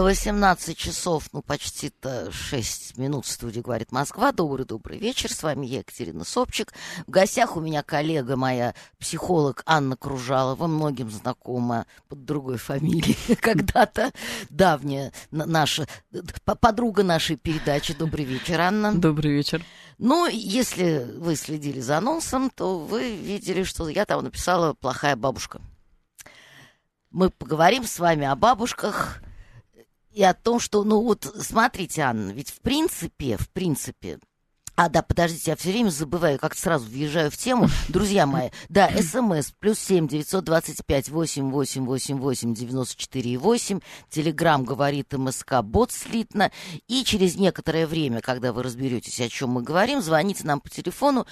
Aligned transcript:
18 0.00 0.76
часов, 0.76 1.28
ну 1.32 1.42
почти-то 1.42 2.32
6 2.32 2.96
минут 2.96 3.26
в 3.26 3.30
студии 3.30 3.60
«Говорит 3.60 3.92
Москва». 3.92 4.32
Добрый-добрый 4.32 4.96
вечер, 4.96 5.30
с 5.30 5.42
вами 5.42 5.66
я, 5.66 5.80
Екатерина 5.80 6.24
Собчик. 6.24 6.72
В 7.06 7.10
гостях 7.10 7.58
у 7.58 7.60
меня 7.60 7.82
коллега 7.82 8.36
моя, 8.36 8.74
психолог 8.98 9.62
Анна 9.66 9.98
Кружалова, 9.98 10.66
многим 10.66 11.10
знакома 11.10 11.84
под 12.08 12.24
другой 12.24 12.56
фамилией, 12.56 13.36
когда-то 13.40 14.12
давняя 14.48 15.12
наша, 15.30 15.86
подруга 16.42 17.02
нашей 17.02 17.36
передачи. 17.36 17.92
Добрый 17.92 18.24
вечер, 18.24 18.62
Анна. 18.62 18.94
Добрый 18.94 19.32
вечер. 19.32 19.62
Ну, 19.98 20.26
если 20.26 21.06
вы 21.18 21.36
следили 21.36 21.80
за 21.80 21.98
анонсом, 21.98 22.48
то 22.48 22.78
вы 22.78 23.14
видели, 23.14 23.62
что 23.62 23.90
я 23.90 24.06
там 24.06 24.24
написала 24.24 24.72
«Плохая 24.72 25.16
бабушка». 25.16 25.60
Мы 27.10 27.28
поговорим 27.28 27.84
с 27.84 27.98
вами 27.98 28.24
о 28.24 28.34
бабушках– 28.36 29.20
и 30.12 30.22
о 30.22 30.34
том, 30.34 30.60
что, 30.60 30.84
ну 30.84 31.00
вот, 31.02 31.32
смотрите, 31.40 32.02
Анна, 32.02 32.30
ведь 32.30 32.50
в 32.50 32.60
принципе, 32.60 33.36
в 33.36 33.48
принципе, 33.50 34.18
а, 34.74 34.88
да, 34.88 35.02
подождите, 35.02 35.50
я 35.50 35.56
все 35.56 35.70
время 35.70 35.90
забываю, 35.90 36.38
как 36.38 36.54
сразу 36.54 36.86
въезжаю 36.88 37.30
в 37.30 37.36
тему. 37.36 37.68
Друзья 37.88 38.24
мои, 38.24 38.48
да, 38.70 38.90
смс 39.02 39.52
плюс 39.60 39.78
семь 39.78 40.08
девятьсот 40.08 40.44
двадцать 40.44 40.84
пять 40.86 41.10
восемь 41.10 41.50
восемь 41.50 41.84
восемь 41.84 42.16
восемь 42.16 42.54
девяносто 42.54 42.96
четыре 42.96 43.36
восемь. 43.36 43.80
Телеграмм 44.08 44.64
говорит 44.64 45.12
МСК 45.12 45.60
бот 45.62 45.92
слитно. 45.92 46.50
И 46.88 47.04
через 47.04 47.36
некоторое 47.36 47.86
время, 47.86 48.22
когда 48.22 48.54
вы 48.54 48.62
разберетесь, 48.62 49.20
о 49.20 49.28
чем 49.28 49.50
мы 49.50 49.62
говорим, 49.62 50.00
звоните 50.00 50.46
нам 50.46 50.58
по 50.58 50.70
телефону 50.70 51.26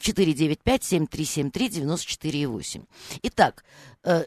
четыре 0.00 0.32
девять 0.32 0.62
пять 0.62 0.82
семь 0.82 1.06
три 1.06 1.26
семь 1.26 1.50
три 1.50 1.68
девяносто 1.68 2.06
четыре 2.06 2.46
восемь. 2.46 2.84
Итак, 3.22 3.62
э, 4.04 4.24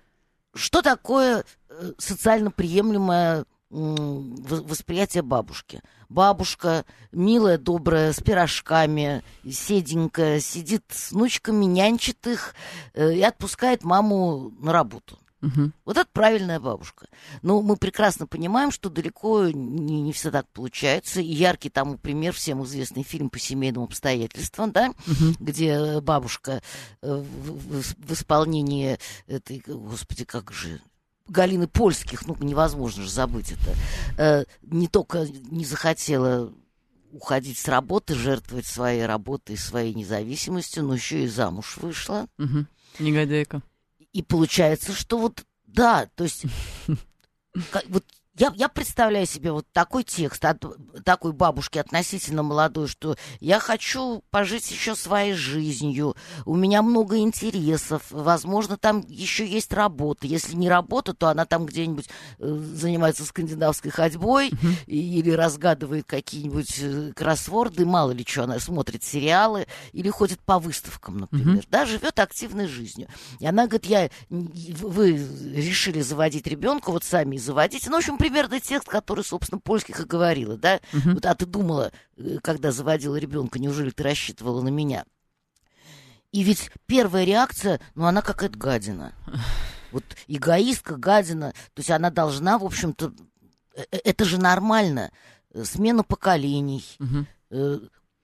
что 0.53 0.83
такое 0.83 1.43
э, 1.69 1.93
социально 1.97 2.51
приемлемая 2.51 3.45
восприятие 3.69 5.23
бабушки. 5.23 5.81
Бабушка 6.09 6.85
милая, 7.11 7.57
добрая, 7.57 8.13
с 8.13 8.19
пирожками, 8.19 9.23
седенькая, 9.49 10.39
сидит 10.39 10.83
с 10.89 11.11
внучками, 11.11 11.65
нянчит 11.65 12.25
их 12.25 12.55
э, 12.93 13.13
и 13.13 13.21
отпускает 13.21 13.83
маму 13.83 14.51
на 14.59 14.73
работу. 14.73 15.19
Угу. 15.41 15.71
Вот 15.85 15.97
это 15.97 16.09
правильная 16.11 16.59
бабушка. 16.59 17.07
Но 17.41 17.61
мы 17.61 17.77
прекрасно 17.77 18.27
понимаем, 18.27 18.71
что 18.71 18.89
далеко 18.89 19.47
не, 19.47 20.01
не 20.01 20.11
все 20.11 20.31
так 20.31 20.47
получается. 20.49 21.21
И 21.21 21.31
яркий 21.31 21.69
тому 21.69 21.97
пример 21.97 22.33
всем 22.33 22.63
известный 22.63 23.03
фильм 23.03 23.29
по 23.29 23.39
семейным 23.39 23.83
обстоятельствам, 23.83 24.71
да, 24.71 24.89
угу. 24.89 25.35
где 25.39 26.01
бабушка 26.01 26.61
э, 27.01 27.13
в, 27.13 27.81
в, 27.81 27.95
в 27.97 28.13
исполнении 28.13 28.97
этой, 29.27 29.63
господи, 29.65 30.25
как 30.25 30.51
же 30.51 30.81
Галины 31.29 31.67
Польских, 31.67 32.27
ну, 32.27 32.35
невозможно 32.39 33.03
же 33.03 33.09
забыть 33.09 33.51
это, 33.51 33.75
э, 34.17 34.45
не 34.63 34.87
только 34.87 35.25
не 35.27 35.65
захотела 35.65 36.51
уходить 37.11 37.57
с 37.57 37.67
работы, 37.67 38.15
жертвовать 38.15 38.65
своей 38.65 39.05
работой, 39.05 39.57
своей 39.57 39.93
независимостью, 39.93 40.83
но 40.83 40.95
еще 40.95 41.23
и 41.23 41.27
замуж 41.27 41.77
вышла. 41.77 42.27
Угу. 42.37 42.65
Негодяйка. 42.99 43.61
И 44.13 44.21
получается, 44.21 44.93
что 44.93 45.17
вот, 45.17 45.43
да, 45.65 46.09
то 46.15 46.23
есть, 46.23 46.45
как, 47.71 47.85
вот 47.87 48.03
я, 48.39 48.53
я 48.55 48.69
представляю 48.69 49.25
себе 49.25 49.51
вот 49.51 49.65
такой 49.73 50.03
текст 50.03 50.43
от 50.45 50.63
такой 51.03 51.33
бабушки 51.33 51.77
относительно 51.77 52.41
молодой, 52.41 52.87
что 52.87 53.17
я 53.41 53.59
хочу 53.59 54.23
пожить 54.31 54.71
еще 54.71 54.95
своей 54.95 55.33
жизнью, 55.33 56.15
у 56.45 56.55
меня 56.55 56.81
много 56.81 57.17
интересов, 57.17 58.03
возможно, 58.09 58.77
там 58.77 59.03
еще 59.07 59.45
есть 59.45 59.73
работа. 59.73 60.25
Если 60.25 60.55
не 60.55 60.69
работа, 60.69 61.13
то 61.13 61.27
она 61.27 61.45
там 61.45 61.65
где-нибудь 61.65 62.07
э, 62.39 62.59
занимается 62.75 63.25
скандинавской 63.25 63.91
ходьбой 63.91 64.49
uh-huh. 64.49 64.85
или 64.85 65.31
разгадывает 65.31 66.05
какие-нибудь 66.05 66.79
э, 66.79 67.11
кроссворды, 67.15 67.85
мало 67.85 68.11
ли 68.11 68.25
что, 68.25 68.43
она 68.43 68.59
смотрит 68.59 69.03
сериалы 69.03 69.67
или 69.91 70.09
ходит 70.09 70.39
по 70.39 70.59
выставкам, 70.59 71.17
например, 71.17 71.57
uh-huh. 71.57 71.67
да, 71.69 71.85
живет 71.85 72.19
активной 72.19 72.67
жизнью. 72.67 73.09
И 73.39 73.45
она 73.45 73.65
говорит, 73.67 73.85
я, 73.85 74.09
вы 74.29 75.11
решили 75.11 75.99
заводить 76.01 76.47
ребенка, 76.47 76.91
вот 76.91 77.03
сами 77.03 77.35
заводите. 77.35 77.89
Ну, 77.89 77.97
в 77.97 77.99
общем, 77.99 78.17
примерно 78.29 78.59
текст, 78.59 78.87
который, 78.87 79.23
собственно, 79.23 79.59
польских 79.59 79.99
и 79.99 80.05
говорила, 80.05 80.55
да? 80.55 80.79
Угу. 80.93 81.13
Вот, 81.13 81.25
а 81.25 81.33
ты 81.33 81.45
думала, 81.45 81.91
э, 82.15 82.37
когда 82.43 82.71
заводила 82.71 83.15
ребенка, 83.15 83.57
неужели 83.57 83.89
ты 83.89 84.03
рассчитывала 84.03 84.61
на 84.61 84.69
меня? 84.69 85.03
И 86.31 86.43
ведь 86.43 86.69
первая 86.85 87.23
реакция, 87.23 87.81
ну, 87.95 88.05
она 88.05 88.21
какая-то 88.21 88.57
гадина. 88.57 89.13
Вот 89.91 90.03
эгоистка, 90.27 90.97
гадина. 90.97 91.53
То 91.73 91.79
есть 91.79 91.89
она 91.89 92.11
должна, 92.11 92.59
в 92.59 92.63
общем-то, 92.63 93.11
э, 93.75 93.85
э, 93.89 93.97
это 94.03 94.25
же 94.25 94.39
нормально. 94.39 95.09
Смена 95.63 96.03
поколений, 96.03 96.85
угу 96.99 97.25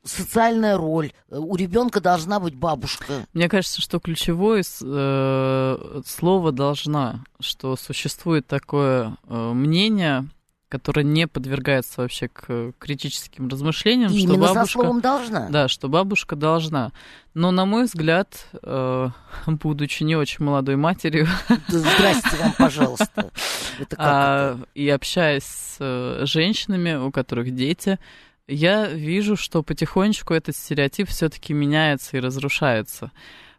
социальная 0.06 0.78
роль. 0.78 1.12
У 1.30 1.56
ребенка 1.56 2.00
должна 2.00 2.40
быть 2.40 2.56
бабушка. 2.56 3.26
Мне 3.34 3.50
кажется, 3.50 3.82
что 3.82 4.00
ключевое 4.00 4.64
э, 4.64 6.02
слово 6.06 6.52
должна, 6.52 7.24
что 7.40 7.76
существует 7.76 8.48
такое 8.48 9.18
э, 9.28 9.52
мнение, 9.54 10.28
которое 10.70 11.04
не 11.04 11.28
подвергается 11.28 12.02
вообще 12.02 12.28
к 12.28 12.74
критическим 12.80 13.48
размышлениям. 13.48 14.12
И 14.12 14.20
что 14.20 14.28
именно 14.28 14.48
бабушка, 14.48 14.66
со 14.66 14.72
словом 14.72 15.02
должна. 15.02 15.50
Да, 15.50 15.68
что 15.68 15.90
бабушка 15.90 16.36
должна. 16.36 16.92
Но, 17.34 17.52
на 17.52 17.66
мой 17.66 17.86
взгляд, 17.86 18.48
э, 18.62 19.10
будучи 19.48 20.04
не 20.04 20.16
очень 20.16 20.44
молодой 20.46 20.76
матерью... 20.76 21.28
Здрасте 21.68 22.38
вам, 22.38 22.54
пожалуйста. 22.58 23.32
Это 23.80 23.96
как 23.96 24.00
а, 24.00 24.54
это? 24.54 24.68
И 24.74 24.90
общаясь 24.90 25.44
с 25.44 25.78
э, 25.80 26.26
женщинами, 26.26 26.96
у 26.96 27.12
которых 27.12 27.54
дети, 27.54 28.00
я 28.48 28.88
вижу, 28.88 29.36
что 29.36 29.64
потихонечку 29.64 30.34
этот 30.34 30.56
стереотип 30.56 31.10
все-таки 31.10 31.54
меняется 31.54 32.18
и 32.18 32.20
разрушается. 32.20 33.12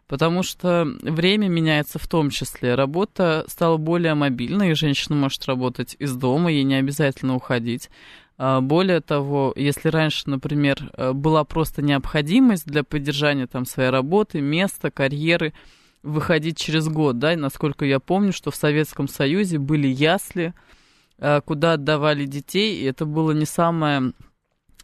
Потому 0.07 0.41
что 0.41 0.87
время 1.01 1.49
меняется 1.49 1.99
в 1.99 2.07
том 2.07 2.29
числе. 2.29 2.75
Работа 2.75 3.43
стала 3.47 3.75
более 3.75 4.13
мобильной, 4.13 4.71
и 4.71 4.75
женщина 4.75 5.15
может 5.15 5.45
работать 5.45 5.97
из 5.99 6.15
дома, 6.15 6.49
ей 6.49 6.63
не 6.63 6.75
обязательно 6.75 7.35
уходить. 7.35 7.89
А, 8.37 8.61
более 8.61 9.01
того, 9.01 9.51
если 9.57 9.89
раньше, 9.89 10.29
например, 10.29 10.91
э, 10.95 11.11
была 11.11 11.43
просто 11.43 11.81
необходимость 11.81 12.65
для 12.65 12.83
поддержания 12.83 13.47
там 13.47 13.65
своей 13.65 13.89
работы, 13.89 14.39
места, 14.39 14.91
карьеры, 14.91 15.53
выходить 16.03 16.57
через 16.57 16.87
год, 16.87 17.19
да, 17.19 17.35
насколько 17.35 17.83
я 17.83 17.99
помню, 17.99 18.31
что 18.31 18.51
в 18.51 18.55
Советском 18.55 19.09
Союзе 19.09 19.57
были 19.57 19.87
ясли, 19.87 20.53
э, 21.17 21.41
куда 21.41 21.73
отдавали 21.73 22.25
детей, 22.25 22.79
и 22.79 22.85
это 22.85 23.05
было 23.05 23.31
не 23.31 23.45
самое 23.45 24.13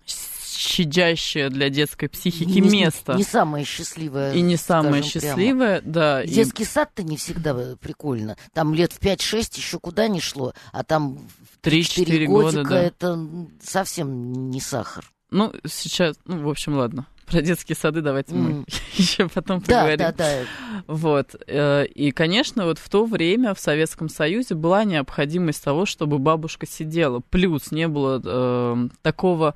щадящее 0.06 1.50
для 1.50 1.70
детской 1.70 2.08
психики 2.08 2.60
не, 2.60 2.70
место. 2.70 3.14
Не, 3.14 3.20
не 3.20 3.24
самое 3.24 3.66
счастливое. 3.66 4.34
И 4.34 4.42
не 4.42 4.58
самое 4.58 5.04
счастливое, 5.04 5.80
прямо. 5.80 5.94
да. 5.94 6.26
Детский 6.26 6.64
и... 6.64 6.66
сад-то 6.66 7.04
не 7.04 7.18
всегда 7.18 7.56
прикольно. 7.80 8.38
Там 8.54 8.74
лет 8.74 8.94
в 8.94 9.00
5-6 9.00 9.58
еще 9.58 9.80
куда 9.80 10.08
ни 10.08 10.20
шло, 10.20 10.54
а 10.72 10.84
там 10.84 11.20
3-4 11.64 12.26
годика 12.26 12.28
года, 12.28 12.64
да. 12.64 12.82
это 12.82 13.28
совсем 13.62 14.50
не 14.50 14.62
сахар. 14.62 15.06
Ну, 15.32 15.52
сейчас, 15.66 16.16
ну, 16.26 16.44
в 16.44 16.50
общем, 16.50 16.76
ладно. 16.76 17.08
Про 17.26 17.42
детские 17.42 17.76
сады 17.76 18.02
давайте 18.02 18.36
mm. 18.36 18.38
мы 18.38 18.66
еще 18.98 19.28
потом 19.30 19.62
поговорим. 19.62 19.98
Да, 19.98 20.12
да, 20.12 20.42
да. 20.42 20.84
Вот. 20.88 21.36
Э, 21.48 21.86
и, 21.86 22.12
конечно, 22.12 22.66
вот 22.66 22.78
в 22.78 22.90
то 22.90 23.06
время 23.06 23.54
в 23.56 23.60
Советском 23.60 24.10
Союзе 24.10 24.56
была 24.56 24.84
необходимость 24.84 25.64
того, 25.64 25.86
чтобы 25.86 26.20
бабушка 26.20 26.68
сидела. 26.68 27.22
Плюс 27.30 27.72
не 27.72 27.88
было 27.88 28.22
э, 28.24 28.90
такого 29.02 29.56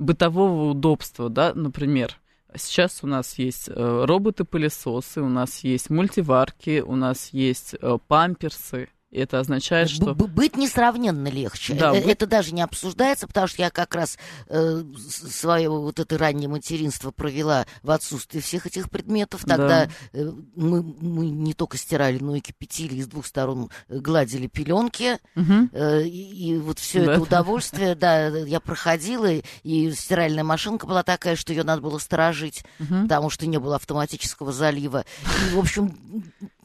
бытового 0.00 0.70
удобства, 0.70 1.28
да, 1.28 1.52
например. 1.54 2.16
Сейчас 2.56 3.04
у 3.04 3.06
нас 3.06 3.38
есть 3.38 3.68
э, 3.68 4.04
роботы-пылесосы, 4.04 5.20
у 5.22 5.28
нас 5.28 5.62
есть 5.62 5.88
мультиварки, 5.88 6.80
у 6.80 6.96
нас 6.96 7.28
есть 7.32 7.76
э, 7.80 7.98
памперсы, 8.08 8.88
это 9.10 9.40
означает, 9.40 9.90
что... 9.90 10.14
Быть 10.14 10.56
несравненно 10.56 11.28
легче. 11.28 11.74
Да, 11.74 11.90
это, 11.90 12.00
быть... 12.00 12.12
это 12.12 12.26
даже 12.26 12.54
не 12.54 12.62
обсуждается, 12.62 13.26
потому 13.26 13.46
что 13.48 13.62
я 13.62 13.70
как 13.70 13.94
раз 13.94 14.18
э, 14.46 14.82
свое 14.96 15.68
вот 15.68 15.98
это 15.98 16.16
раннее 16.16 16.48
материнство 16.48 17.10
провела 17.10 17.66
в 17.82 17.90
отсутствии 17.90 18.40
всех 18.40 18.66
этих 18.66 18.88
предметов. 18.90 19.44
Тогда 19.44 19.86
да. 19.86 19.90
э, 20.12 20.32
мы, 20.54 20.82
мы 20.82 21.26
не 21.26 21.54
только 21.54 21.76
стирали, 21.76 22.18
но 22.18 22.36
и 22.36 22.40
кипятили, 22.40 22.94
и 22.94 23.02
с 23.02 23.06
двух 23.06 23.26
сторон 23.26 23.70
э, 23.88 23.98
гладили 23.98 24.46
пеленки. 24.46 25.18
Угу. 25.34 25.70
Э, 25.72 26.02
и, 26.02 26.52
и 26.52 26.58
вот 26.58 26.78
все 26.78 27.04
да. 27.04 27.12
это 27.12 27.22
удовольствие, 27.22 27.94
да, 27.94 28.28
я 28.28 28.60
проходила, 28.60 29.28
и 29.62 29.90
стиральная 29.92 30.44
машинка 30.44 30.86
была 30.86 31.02
такая, 31.02 31.36
что 31.36 31.52
ее 31.52 31.64
надо 31.64 31.82
было 31.82 31.98
сторожить, 31.98 32.64
угу. 32.78 33.02
потому 33.02 33.30
что 33.30 33.46
не 33.46 33.58
было 33.58 33.76
автоматического 33.76 34.52
залива. 34.52 35.04
И, 35.24 35.54
в 35.54 35.58
общем, 35.58 35.98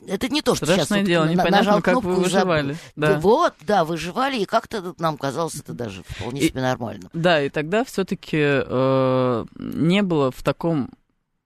Это 0.07 0.29
не 0.29 0.41
то, 0.41 0.55
что 0.55 0.65
Страшное 0.65 0.85
сейчас 0.85 0.97
вот 0.99 1.05
дело, 1.05 1.25
на- 1.25 1.31
непонятно, 1.31 1.57
нажал 1.57 1.81
как 1.81 1.93
кнопку 1.93 2.09
вы 2.09 2.13
и 2.13 2.15
забыл. 2.15 2.23
выживали. 2.23 2.77
Да. 2.95 3.19
Вот, 3.19 3.53
да, 3.61 3.83
выживали, 3.85 4.37
и 4.39 4.45
как-то 4.45 4.93
нам 4.99 5.17
казалось 5.17 5.55
это 5.55 5.73
даже 5.73 6.03
вполне 6.07 6.41
И- 6.41 6.47
себе 6.49 6.61
нормально. 6.61 7.09
Да, 7.13 7.41
и 7.41 7.49
тогда 7.49 7.83
все-таки 7.83 8.37
не 9.57 10.01
было 10.01 10.31
в 10.31 10.43
таком 10.43 10.89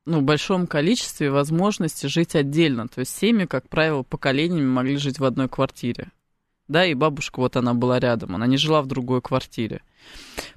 ну, 0.06 0.22
большом 0.22 0.66
количестве 0.66 1.30
возможности 1.30 2.08
жить 2.08 2.36
отдельно. 2.36 2.88
То 2.88 3.02
есть 3.02 3.16
семьи, 3.16 3.46
как 3.46 3.70
правило, 3.70 4.02
поколениями 4.04 4.66
могли 4.66 4.98
жить 4.98 5.20
в 5.20 5.24
одной 5.26 5.48
квартире. 5.50 6.10
Да, 6.70 6.86
и 6.86 6.94
бабушка 6.94 7.40
вот 7.40 7.58
она 7.58 7.74
была 7.74 8.00
рядом, 8.00 8.36
она 8.36 8.46
не 8.46 8.58
жила 8.58 8.82
в 8.84 8.86
другой 8.86 9.22
квартире. 9.22 9.82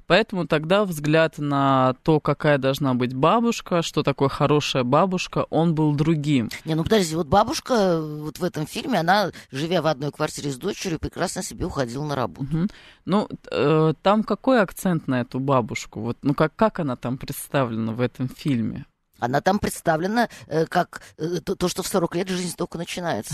Поэтому 0.05 0.47
тогда 0.47 0.85
взгляд 0.85 1.39
на 1.39 1.95
то, 2.03 2.19
какая 2.19 2.59
должна 2.59 2.93
быть 2.93 3.15
бабушка, 3.15 3.81
что 3.81 4.03
такое 4.03 4.29
хорошая 4.29 4.83
бабушка, 4.83 5.47
он 5.49 5.73
был 5.73 5.95
другим. 5.95 6.49
Не, 6.65 6.75
ну 6.75 6.83
подожди, 6.83 7.15
вот 7.15 7.27
бабушка 7.27 7.73
э, 7.73 8.19
вот 8.21 8.37
в 8.37 8.43
этом 8.43 8.67
фильме, 8.67 8.99
она, 8.99 9.31
живя 9.51 9.81
в 9.81 9.87
одной 9.87 10.11
квартире 10.11 10.51
с 10.51 10.57
дочерью, 10.57 10.99
прекрасно 10.99 11.41
себе 11.41 11.65
уходила 11.65 12.05
на 12.05 12.15
работу. 12.15 12.43
Мгм. 12.43 12.69
Ну, 13.05 13.27
э, 13.51 13.93
там 14.01 14.23
какой 14.23 14.61
акцент 14.61 15.07
на 15.07 15.21
эту 15.21 15.39
бабушку? 15.39 16.01
Вот, 16.01 16.17
ну, 16.21 16.35
как, 16.35 16.55
как 16.55 16.79
она 16.79 16.95
там 16.95 17.17
представлена 17.17 17.91
в 17.91 18.01
этом 18.01 18.29
фильме? 18.29 18.85
Она 19.23 19.39
там 19.39 19.57
представлена 19.57 20.27
э, 20.47 20.65
как 20.65 21.01
э, 21.17 21.39
то, 21.41 21.55
то, 21.55 21.69
что 21.69 21.81
в 21.81 21.87
40 21.87 22.15
лет 22.15 22.27
жизнь 22.27 22.55
только 22.57 22.77
начинается. 22.77 23.33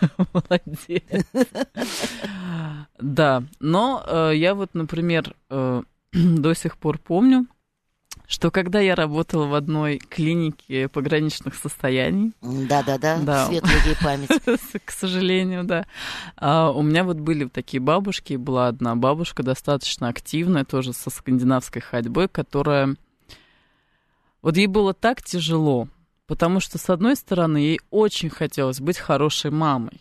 Молодец. 0.34 1.02
Да, 2.98 3.42
но 3.58 4.04
э, 4.06 4.32
я 4.34 4.54
вот, 4.54 4.74
например, 4.74 5.34
э, 5.48 5.82
до 6.12 6.54
сих 6.54 6.76
пор 6.76 6.98
помню, 6.98 7.46
что 8.26 8.50
когда 8.50 8.80
я 8.80 8.94
работала 8.94 9.46
в 9.46 9.54
одной 9.54 9.96
клинике 9.96 10.88
пограничных 10.88 11.54
состояний, 11.54 12.32
Да-да-да, 12.42 13.18
Да. 13.22 13.46
светлая 13.46 13.82
ей 13.86 13.96
память. 13.96 14.28
к 14.84 14.90
сожалению, 14.90 15.64
да, 15.64 15.86
а, 16.36 16.70
у 16.70 16.82
меня 16.82 17.04
вот 17.04 17.16
были 17.16 17.46
такие 17.46 17.80
бабушки, 17.80 18.34
была 18.34 18.68
одна 18.68 18.94
бабушка 18.94 19.42
достаточно 19.42 20.08
активная, 20.08 20.66
тоже 20.66 20.92
со 20.92 21.08
скандинавской 21.08 21.80
ходьбой, 21.80 22.28
которая... 22.28 22.94
Вот 24.42 24.56
ей 24.56 24.66
было 24.66 24.94
так 24.94 25.22
тяжело, 25.22 25.88
потому 26.26 26.60
что, 26.60 26.78
с 26.78 26.88
одной 26.88 27.16
стороны, 27.16 27.58
ей 27.58 27.80
очень 27.90 28.30
хотелось 28.30 28.80
быть 28.80 28.98
хорошей 28.98 29.50
мамой. 29.50 30.00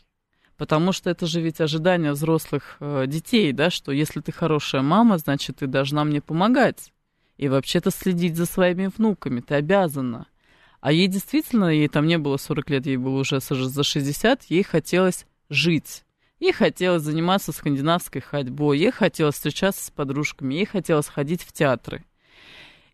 Потому 0.58 0.92
что 0.92 1.10
это 1.10 1.26
же 1.26 1.40
ведь 1.40 1.62
ожидание 1.62 2.12
взрослых 2.12 2.78
э, 2.80 3.06
детей, 3.08 3.54
да, 3.54 3.70
что 3.70 3.92
если 3.94 4.20
ты 4.20 4.32
хорошая 4.32 4.82
мама, 4.82 5.18
значит, 5.18 5.58
ты 5.58 5.68
должна 5.68 6.04
мне 6.04 6.22
помогать. 6.22 6.92
И 7.38 7.48
вообще-то 7.48 7.92
следить 7.92 8.36
за 8.36 8.46
своими 8.46 8.88
внуками, 8.88 9.40
ты 9.40 9.56
обязана. 9.56 10.28
А 10.82 10.92
ей 10.92 11.08
действительно, 11.08 11.66
ей 11.66 11.88
там 11.88 12.08
не 12.08 12.18
было 12.18 12.36
40 12.36 12.70
лет, 12.70 12.86
ей 12.86 12.98
было 12.98 13.20
уже 13.20 13.40
за 13.40 13.84
60, 13.84 14.44
ей 14.46 14.64
хотелось 14.64 15.26
жить. 15.50 16.04
Ей 16.40 16.54
хотелось 16.54 17.04
заниматься 17.04 17.52
скандинавской 17.52 18.22
ходьбой, 18.22 18.80
ей 18.80 18.92
хотелось 18.92 19.36
встречаться 19.36 19.86
с 19.86 19.92
подружками, 19.92 20.56
ей 20.56 20.66
хотелось 20.66 21.08
ходить 21.08 21.44
в 21.44 21.52
театры. 21.52 22.06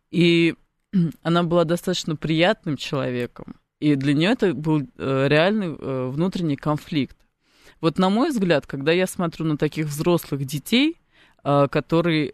И 0.10 0.56
она 1.22 1.44
была 1.44 1.64
достаточно 1.64 2.16
приятным 2.16 2.78
человеком. 2.78 3.56
И 3.80 3.96
для 3.96 4.14
нее 4.14 4.32
это 4.32 4.54
был 4.54 4.82
э, 4.98 5.28
реальный 5.28 5.76
э, 5.78 6.10
внутренний 6.10 6.56
конфликт. 6.56 7.18
Вот 7.82 8.00
на 8.00 8.10
мой 8.10 8.30
взгляд, 8.30 8.66
когда 8.66 8.92
я 8.92 9.06
смотрю 9.06 9.46
на 9.46 9.58
таких 9.58 9.88
взрослых 9.88 10.46
детей, 10.46 10.98
э, 11.44 11.68
которые 11.70 12.34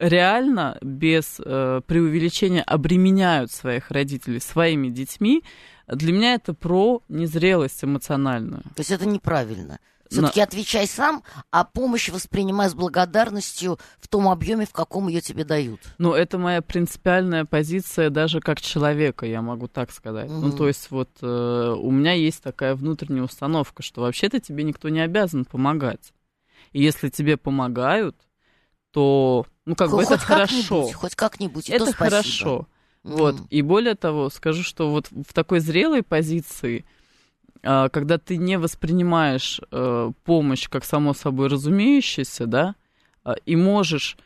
реально 0.00 0.78
без 0.82 1.36
преувеличения 1.36 2.64
обременяют 2.64 3.52
своих 3.52 3.92
родителей 3.92 4.40
своими 4.40 4.88
детьми, 4.88 5.44
для 5.86 6.12
меня 6.12 6.34
это 6.34 6.54
про 6.54 7.04
незрелость 7.08 7.84
эмоциональную. 7.84 8.62
То 8.62 8.80
есть 8.80 8.90
это 8.90 9.06
неправильно. 9.06 9.78
На- 10.20 10.28
Все-таки 10.28 10.40
отвечай 10.40 10.86
сам, 10.86 11.22
а 11.50 11.64
помощь 11.64 12.08
воспринимай 12.10 12.68
с 12.68 12.74
благодарностью 12.74 13.78
в 13.98 14.08
том 14.08 14.28
объеме, 14.28 14.66
в 14.66 14.72
каком 14.72 15.08
ее 15.08 15.20
тебе 15.20 15.44
дают. 15.44 15.80
Ну, 15.98 16.12
это 16.12 16.38
моя 16.38 16.60
принципиальная 16.62 17.44
позиция 17.44 18.10
даже 18.10 18.40
как 18.40 18.60
человека, 18.60 19.26
я 19.26 19.42
могу 19.42 19.68
так 19.68 19.90
сказать. 19.90 20.28
Ну, 20.30 20.48
Мгм. 20.48 20.56
то 20.56 20.68
есть 20.68 20.90
вот 20.90 21.10
э, 21.22 21.74
у 21.78 21.90
меня 21.90 22.12
есть 22.12 22.42
такая 22.42 22.74
внутренняя 22.74 23.24
установка, 23.24 23.82
что 23.82 24.02
вообще-то 24.02 24.40
тебе 24.40 24.64
никто 24.64 24.88
не 24.88 25.00
обязан 25.00 25.44
помогать. 25.44 26.12
И 26.72 26.82
если 26.82 27.08
тебе 27.08 27.36
помогают, 27.36 28.16
то, 28.92 29.46
ну, 29.64 29.74
как 29.74 29.90
бы 29.90 29.96
Хоть 29.96 30.06
это 30.06 30.18
хорошо. 30.18 30.46
как-нибудь, 30.66 30.92
хоть 30.94 31.14
как-нибудь, 31.14 31.70
Это 31.70 31.86
спасибо. 31.86 31.96
хорошо. 32.10 32.68
М. 33.04 33.12
Вот. 33.14 33.36
И 33.50 33.62
более 33.62 33.94
того, 33.94 34.30
скажу, 34.30 34.62
что 34.62 34.90
вот 34.90 35.08
в 35.10 35.32
такой 35.32 35.60
зрелой 35.60 36.02
позиции, 36.02 36.84
когда 37.88 38.18
ты 38.18 38.36
не 38.36 38.58
воспринимаешь 38.58 39.60
э, 39.70 40.10
помощь 40.24 40.68
как 40.68 40.84
само 40.84 41.14
собой 41.14 41.48
разумеющееся, 41.48 42.46
да, 42.46 42.74
а, 43.24 43.34
и 43.46 43.54
можешь 43.54 44.16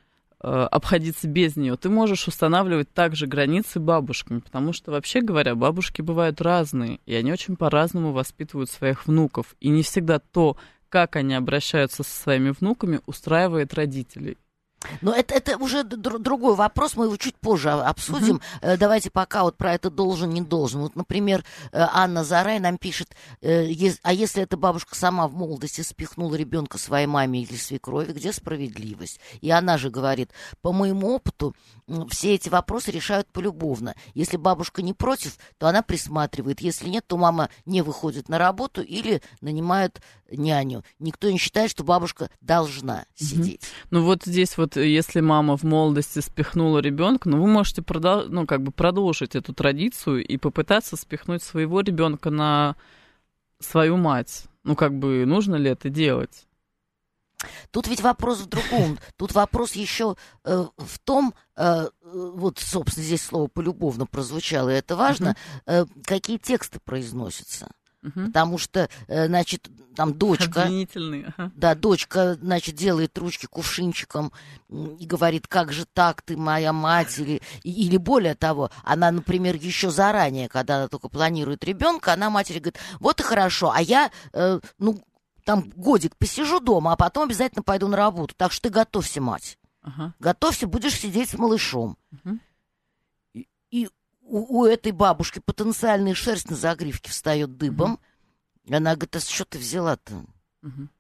э, 0.41 0.47
обходиться 0.49 1.29
без 1.29 1.57
нее, 1.57 1.77
ты 1.77 1.91
можешь 1.91 2.29
устанавливать 2.29 2.93
также 2.93 3.27
границы 3.27 3.79
бабушками, 3.79 4.41
потому 4.41 4.73
что, 4.73 4.91
вообще 4.91 5.21
говоря, 5.21 5.55
бабушки 5.55 6.01
бывают 6.01 6.41
разные, 6.41 7.01
и 7.05 7.15
они 7.15 7.33
очень 7.33 7.57
по-разному 7.57 8.13
воспитывают 8.13 8.71
своих 8.71 9.07
внуков. 9.07 9.55
И 9.61 9.69
не 9.69 9.83
всегда 9.83 10.19
то, 10.19 10.57
как 10.89 11.17
они 11.17 11.35
обращаются 11.35 12.03
со 12.03 12.23
своими 12.23 12.51
внуками, 12.51 13.01
устраивает 13.07 13.75
родителей. 13.75 14.39
Но 15.01 15.13
это, 15.13 15.35
это 15.35 15.57
уже 15.59 15.83
др- 15.83 16.19
другой 16.19 16.55
вопрос, 16.55 16.97
мы 16.97 17.07
его 17.07 17.17
чуть 17.17 17.37
позже 17.37 17.71
обсудим. 17.71 18.41
Э, 18.61 18.77
Давайте 18.77 19.11
пока 19.11 19.43
вот 19.43 19.57
про 19.57 19.75
это 19.75 19.91
должен, 19.91 20.31
не 20.31 20.41
должен. 20.43 20.83
Вот, 20.83 20.97
например, 20.97 21.45
э, 21.73 21.87
Анна 21.93 22.25
Зарай 22.25 22.59
нам 22.61 22.79
пишет, 22.79 23.15
э, 23.41 23.67
а 24.03 24.13
если 24.13 24.43
эта 24.43 24.57
бабушка 24.57 24.95
сама 24.95 25.29
в 25.29 25.35
молодости 25.35 25.81
спихнула 25.81 26.35
ребенка 26.35 26.79
своей 26.79 27.07
маме 27.07 27.43
или 27.43 27.57
свекрови, 27.57 28.13
где 28.13 28.33
справедливость? 28.33 29.21
И 29.41 29.51
она 29.51 29.79
же 29.79 29.91
говорит, 29.91 30.31
по 30.63 30.73
моему 30.73 31.15
опыту, 31.15 31.55
все 32.11 32.35
эти 32.35 32.49
вопросы 32.49 32.91
решают 32.91 33.29
полюбовно. 33.33 33.95
Если 34.15 34.37
бабушка 34.37 34.83
не 34.83 34.93
против, 34.93 35.39
то 35.59 35.69
она 35.69 35.83
присматривает. 35.83 36.61
Если 36.61 36.89
нет, 36.89 37.07
то 37.07 37.17
мама 37.17 37.49
не 37.65 37.83
выходит 37.83 38.29
на 38.29 38.39
работу 38.39 38.83
или 38.83 39.23
нанимает 39.41 40.01
няню. 40.31 40.85
Никто 40.99 41.31
не 41.31 41.39
считает, 41.39 41.71
что 41.71 41.85
бабушка 41.85 42.31
должна 42.41 43.05
сидеть. 43.15 43.63
Ну 43.91 44.05
вот 44.05 44.25
здесь 44.25 44.57
вот, 44.57 44.76
э, 44.77 44.87
если 44.87 45.21
мама 45.21 45.57
в 45.57 45.63
молодости 45.65 46.21
спихнула 46.21 46.79
ребенка, 46.79 47.29
ну 47.29 47.41
вы 47.41 47.47
можете 47.49 47.83
продол- 47.83 48.27
ну, 48.29 48.47
как 48.47 48.63
бы 48.63 48.73
продолжить 48.73 49.35
эту 49.35 49.53
традицию 49.55 50.25
и 50.27 50.37
попытаться 50.37 50.97
спихнуть 50.97 51.43
своего 51.43 51.81
ребенка 51.81 52.31
на 52.31 52.77
свою 53.61 53.97
мать. 53.97 54.45
Ну 54.65 54.77
как 54.77 54.99
бы 54.99 55.25
нужно 55.27 55.57
ли 55.57 55.71
это 55.71 55.89
делать? 55.89 56.47
Тут 57.71 57.87
ведь 57.87 58.01
вопрос 58.01 58.41
в 58.41 58.47
другом. 58.49 58.99
Тут 59.17 59.33
вопрос 59.33 59.73
еще 59.73 60.17
э, 60.45 60.65
в 60.77 60.99
том, 61.01 61.35
э, 61.57 61.89
вот, 62.03 62.59
собственно, 62.59 63.05
здесь 63.05 63.23
слово 63.23 63.49
полюбовно 63.49 64.07
прозвучало, 64.07 64.71
и 64.71 64.79
это 64.79 64.97
важно, 64.97 65.37
э, 65.67 65.85
какие 66.05 66.39
тексты 66.39 66.81
произносятся. 66.83 67.71
Мгм. 68.07 68.27
Потому 68.27 68.59
что, 68.59 68.89
э, 69.09 69.27
значит, 69.27 69.69
там 69.97 70.15
дочка, 70.15 70.69
ага. 70.69 71.51
да, 71.57 71.75
дочка, 71.75 72.35
значит, 72.35 72.77
делает 72.77 73.19
ручки 73.19 73.47
кувшинчиком 73.47 74.31
и 74.69 75.07
говорит, 75.07 75.49
как 75.49 75.73
же 75.73 75.87
так, 75.87 76.23
ты 76.23 76.37
моя 76.37 76.73
мать, 76.73 77.19
или, 77.19 77.43
или 77.65 77.97
более 77.97 78.35
того, 78.35 78.71
она, 78.85 79.11
например, 79.11 79.57
еще 79.57 79.91
заранее, 79.91 80.49
когда 80.49 80.77
она 80.77 80.89
только 80.89 81.09
планирует 81.09 81.65
ребенка, 81.65 82.13
она 82.13 82.31
матери 82.31 82.59
говорит, 82.59 82.79
вот 83.01 83.21
и 83.21 83.25
хорошо, 83.25 83.73
а 83.75 83.81
я, 83.81 84.13
э, 84.33 84.61
ну, 84.79 85.03
там 85.45 85.73
годик 85.75 86.15
посижу 86.17 86.61
дома, 86.61 86.93
а 86.93 86.97
потом 86.97 87.25
обязательно 87.25 87.63
пойду 87.63 87.89
на 87.89 87.97
работу, 87.97 88.35
так 88.37 88.53
что 88.53 88.69
ты 88.69 88.75
готовься, 88.75 89.21
мать. 89.21 89.59
Ага. 89.83 90.15
Готовься, 90.21 90.67
будешь 90.67 90.99
сидеть 90.99 91.31
с 91.31 91.35
малышом. 91.39 91.97
И, 93.33 93.49
и 93.71 93.89
у, 94.29 94.61
у 94.61 94.65
этой 94.67 94.93
бабушки 94.93 95.41
потенциальная 95.45 96.15
шерсть 96.15 96.51
на 96.51 96.57
загривке 96.57 97.11
встает 97.11 97.57
дыбом. 97.57 97.99
И 98.65 98.75
она 98.75 98.95
говорит, 98.95 99.17
а 99.17 99.21
с 99.21 99.27
чего 99.27 99.47
ты 99.49 99.59
взяла-то? 99.59 100.25
Мгм. 100.63 100.91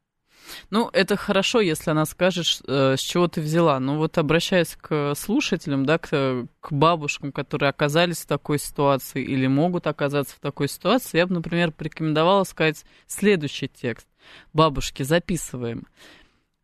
Ну, 0.70 0.88
это 0.92 1.16
хорошо, 1.16 1.60
если 1.60 1.90
она 1.90 2.06
скажет, 2.06 2.62
э, 2.68 2.94
с 2.96 3.00
чего 3.00 3.26
ты 3.26 3.40
взяла. 3.40 3.80
Но 3.80 3.96
вот 3.96 4.16
обращаясь 4.16 4.76
к 4.80 5.14
слушателям, 5.16 5.84
да, 5.84 5.98
к, 5.98 6.46
к 6.60 6.72
бабушкам, 6.72 7.32
которые 7.32 7.70
оказались 7.70 8.18
в 8.18 8.26
такой 8.26 8.60
ситуации 8.60 9.24
или 9.24 9.48
могут 9.48 9.88
оказаться 9.88 10.36
в 10.36 10.40
такой 10.40 10.68
ситуации, 10.68 11.18
я 11.18 11.26
бы, 11.26 11.34
например, 11.34 11.72
порекомендовала 11.72 12.44
сказать 12.44 12.84
следующий 13.08 13.68
текст. 13.68 14.06
Бабушки, 14.52 15.02
записываем. 15.02 15.88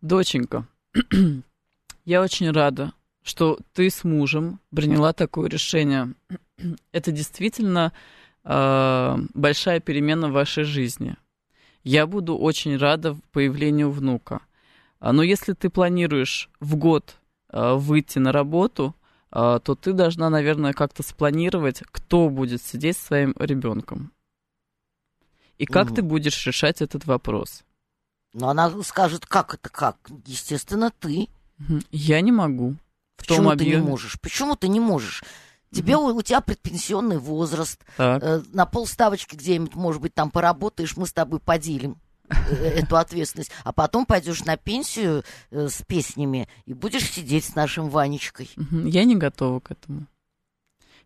Доченька, 0.00 0.66
я 2.04 2.22
очень 2.22 2.50
рада, 2.52 2.92
что 3.22 3.58
ты 3.72 3.90
с 3.90 4.04
мужем 4.04 4.60
приняла 4.74 5.12
такое 5.12 5.48
решение. 5.48 6.14
Это 6.92 7.12
действительно 7.12 7.92
э, 8.44 9.16
большая 9.34 9.80
перемена 9.80 10.28
в 10.28 10.32
вашей 10.32 10.64
жизни. 10.64 11.16
Я 11.84 12.06
буду 12.06 12.36
очень 12.36 12.76
рада 12.76 13.16
появлению 13.32 13.90
внука. 13.90 14.40
А, 15.00 15.12
Но 15.12 15.22
если 15.22 15.52
ты 15.52 15.68
планируешь 15.68 16.48
в 16.60 16.76
год 16.76 17.16
а, 17.48 17.74
выйти 17.74 18.18
на 18.20 18.30
работу, 18.30 18.94
а, 19.30 19.58
то 19.58 19.74
ты 19.74 19.92
должна, 19.92 20.30
наверное, 20.30 20.74
как-то 20.74 21.02
спланировать, 21.02 21.82
кто 21.90 22.28
будет 22.28 22.62
сидеть 22.62 22.96
с 22.96 23.06
своим 23.06 23.34
ребенком. 23.38 24.12
И 25.58 25.66
как 25.66 25.86
Мгм. 25.86 25.96
ты 25.96 26.02
будешь 26.02 26.46
решать 26.46 26.82
этот 26.82 27.04
вопрос? 27.06 27.64
Но 28.32 28.48
она 28.48 28.70
скажет, 28.82 29.26
как 29.26 29.54
это 29.54 29.68
как? 29.68 29.96
Естественно, 30.26 30.92
ты. 30.98 31.28
Я 31.90 32.20
не 32.20 32.32
могу. 32.32 32.76
В 33.16 33.26
том 33.26 33.38
Почему 33.38 33.50
ты 33.56 33.64
не 33.66 33.72
объеме. 33.72 33.90
можешь? 33.90 34.20
Почему 34.20 34.56
ты 34.56 34.68
не 34.68 34.80
можешь? 34.80 35.22
Тебе, 35.72 35.96
у, 35.96 36.06
у 36.14 36.22
тебя 36.22 36.40
предпенсионный 36.40 37.18
возраст, 37.18 37.80
Так. 37.96 38.22
э, 38.22 38.42
на 38.52 38.66
полставочки 38.66 39.34
где-нибудь, 39.34 39.74
может 39.74 40.02
быть, 40.02 40.14
там 40.14 40.30
поработаешь, 40.30 40.96
мы 40.96 41.06
с 41.06 41.12
тобой 41.12 41.40
поделим 41.40 41.96
э, 42.28 42.34
эту 42.82 42.96
ответственность, 42.96 43.50
а 43.64 43.72
потом 43.72 44.04
пойдешь 44.06 44.44
на 44.44 44.56
пенсию 44.56 45.24
э, 45.50 45.68
с 45.68 45.82
песнями 45.82 46.48
и 46.66 46.74
будешь 46.74 47.10
сидеть 47.10 47.44
с 47.44 47.54
нашим 47.54 47.88
Ванечкой. 47.88 48.50
Я 48.70 49.04
не 49.04 49.16
готова 49.16 49.60
к 49.60 49.70
этому. 49.70 50.06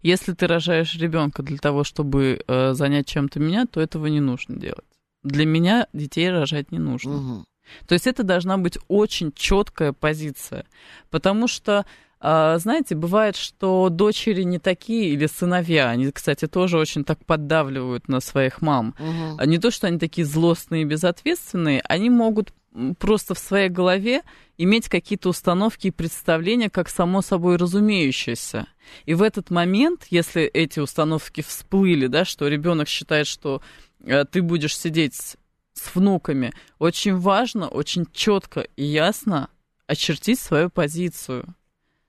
Если 0.02 0.34
ты 0.34 0.46
рожаешь 0.46 0.94
ребенка 0.96 1.42
для 1.42 1.58
того, 1.58 1.84
чтобы 1.84 2.42
э, 2.46 2.72
занять 2.74 3.06
чем-то 3.06 3.40
меня, 3.40 3.66
то 3.66 3.80
этого 3.80 4.06
не 4.06 4.20
нужно 4.20 4.56
делать. 4.56 4.84
Для 5.22 5.46
меня 5.46 5.86
детей 5.92 6.30
рожать 6.30 6.70
не 6.70 6.78
нужно. 6.78 7.12
Мгм. 7.12 7.46
То 7.86 7.94
есть 7.94 8.06
это 8.06 8.22
должна 8.22 8.58
быть 8.58 8.78
очень 8.88 9.32
четкая 9.32 9.92
позиция. 9.92 10.66
Потому 11.10 11.48
что, 11.48 11.86
знаете, 12.20 12.94
бывает, 12.94 13.36
что 13.36 13.88
дочери 13.90 14.42
не 14.42 14.58
такие 14.58 15.10
или 15.10 15.26
сыновья, 15.26 15.90
они, 15.90 16.10
кстати, 16.10 16.46
тоже 16.46 16.78
очень 16.78 17.04
так 17.04 17.24
поддавливают 17.24 18.08
на 18.08 18.20
своих 18.20 18.62
мам. 18.62 18.94
А 19.38 19.46
Не 19.46 19.58
то, 19.58 19.70
что 19.70 19.86
они 19.86 19.98
такие 19.98 20.26
злостные 20.26 20.82
и 20.82 20.86
безответственные, 20.86 21.82
они 21.82 22.10
могут 22.10 22.52
просто 22.98 23.34
в 23.34 23.38
своей 23.38 23.68
голове 23.68 24.22
иметь 24.58 24.88
какие-то 24.88 25.30
установки 25.30 25.88
и 25.88 25.90
представления, 25.90 26.70
как 26.70 26.88
само 26.88 27.22
собой 27.22 27.56
разумеющееся. 27.56 28.66
И 29.04 29.14
в 29.14 29.22
этот 29.22 29.50
момент, 29.50 30.06
если 30.10 30.42
эти 30.42 30.80
установки 30.80 31.42
всплыли, 31.42 32.06
да, 32.06 32.24
что 32.24 32.48
ребенок 32.48 32.88
считает, 32.88 33.26
что 33.26 33.62
э, 34.00 34.24
ты 34.24 34.42
будешь 34.42 34.76
сидеть 34.78 35.14
с 35.14 35.94
внуками, 35.94 36.52
очень 36.78 37.16
важно, 37.16 37.68
очень 37.68 38.06
четко 38.12 38.60
и 38.76 38.84
ясно 38.84 39.48
очертить 39.86 40.40
свою 40.40 40.70
позицию. 40.70 41.54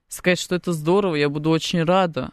Сказать, 0.08 0.40
что 0.40 0.56
это 0.56 0.74
здорово, 0.74 1.16
я 1.16 1.30
буду 1.30 1.50
очень 1.50 1.84
рада. 1.84 2.32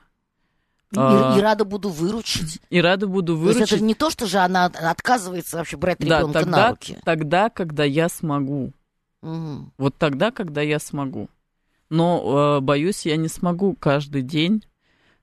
И, 0.92 0.96
А. 0.96 1.34
и 1.36 1.40
рада 1.40 1.64
буду 1.64 1.88
выручить. 1.88 2.60
И 2.70 2.80
рада 2.80 3.06
буду 3.08 3.34
То 3.34 3.38
выручить. 3.40 3.60
есть 3.62 3.72
это 3.72 3.82
не 3.82 3.94
то, 3.94 4.10
что 4.10 4.26
же 4.26 4.38
она 4.38 4.66
от- 4.66 4.76
отказывается 4.76 5.56
вообще 5.56 5.76
брать 5.76 5.98
Да, 5.98 6.20
ребенка 6.20 6.26
на 6.26 6.32
тогда, 6.44 6.70
руки. 6.70 6.98
тогда, 7.04 7.50
когда 7.50 7.82
я 7.84 8.08
смогу. 8.08 8.72
Мгм. 9.22 9.72
Вот 9.76 9.96
тогда, 9.96 10.30
когда 10.30 10.60
я 10.60 10.78
смогу. 10.78 11.28
Но, 11.90 12.58
э, 12.58 12.60
боюсь, 12.60 13.06
я 13.06 13.16
не 13.16 13.28
смогу 13.28 13.74
каждый 13.78 14.22
день 14.22 14.64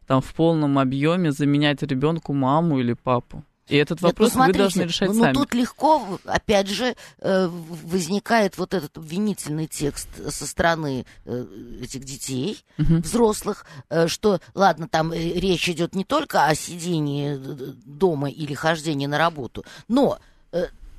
там 0.08 0.22
в 0.22 0.34
полном 0.34 0.77
объеме 0.77 1.31
заменять 1.31 1.81
ребенку 1.84 2.34
маму 2.34 2.79
или 2.79 2.93
папу. 2.93 3.43
И 3.68 3.77
этот 3.77 3.98
Нет, 3.98 4.01
ну, 4.01 4.08
вопрос 4.10 4.30
вы 4.30 4.34
смотрите, 4.34 4.60
должны 4.60 4.82
решать 4.84 5.08
ну, 5.10 5.13
ну, 5.15 5.24
сами. 5.24 5.34
тут 5.34 5.53
легко, 5.53 6.20
опять 6.25 6.68
же, 6.68 6.96
э, 7.20 7.48
возникает 7.48 8.58
вот 8.58 8.74
этот 8.74 8.98
обвинительный 8.98 9.68
текст 9.68 10.10
со 10.30 10.46
стороны 10.48 11.06
э, 11.25 11.46
этих 11.82 12.03
детей, 12.03 12.63
Мгм. 12.77 13.01
взрослых, 13.01 13.65
э, 13.89 14.08
что, 14.08 14.39
ладно, 14.56 14.88
там 14.88 15.13
речь 15.13 15.70
идет 15.70 15.96
не 15.96 16.03
только 16.03 16.46
о 16.48 16.56
сидении 16.56 17.39
дома 17.86 18.30
или 18.30 18.53
хождении 18.53 19.06
на 19.06 19.18
работу, 19.18 19.63
но 19.88 20.20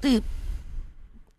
ты 0.01 0.23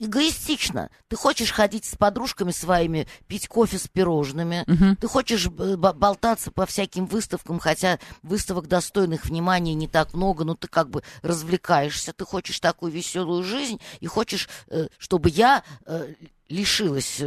эгоистично. 0.06 0.90
Ты 1.08 1.16
хочешь 1.16 1.52
ходить 1.52 1.86
с 1.86 1.96
подружками 1.96 2.52
своими, 2.52 3.08
пить 3.28 3.48
кофе 3.48 3.78
с 3.78 3.88
пирожными, 3.88 4.64
Мгм. 4.68 4.96
ты 4.98 5.08
хочешь 5.08 5.46
э, 5.48 5.76
бо- 5.76 5.94
болтаться 5.94 6.52
по 6.52 6.66
всяким 6.66 7.06
выставкам, 7.06 7.60
хотя 7.60 8.00
выставок 8.22 8.68
достойных 8.68 9.26
внимания 9.26 9.74
не 9.74 9.88
так 9.88 10.14
много, 10.14 10.44
но 10.44 10.56
ты 10.56 10.68
как 10.68 10.90
бы 10.90 11.04
развлекаешься, 11.22 12.14
ты 12.14 12.26
хочешь 12.26 12.60
такую 12.60 12.92
веселую 12.92 13.44
жизнь 13.44 13.80
и 14.00 14.08
хочешь, 14.08 14.50
э, 14.68 14.88
чтобы 14.98 15.30
я 15.30 15.64
э, 15.86 16.14
лишилась 16.50 17.22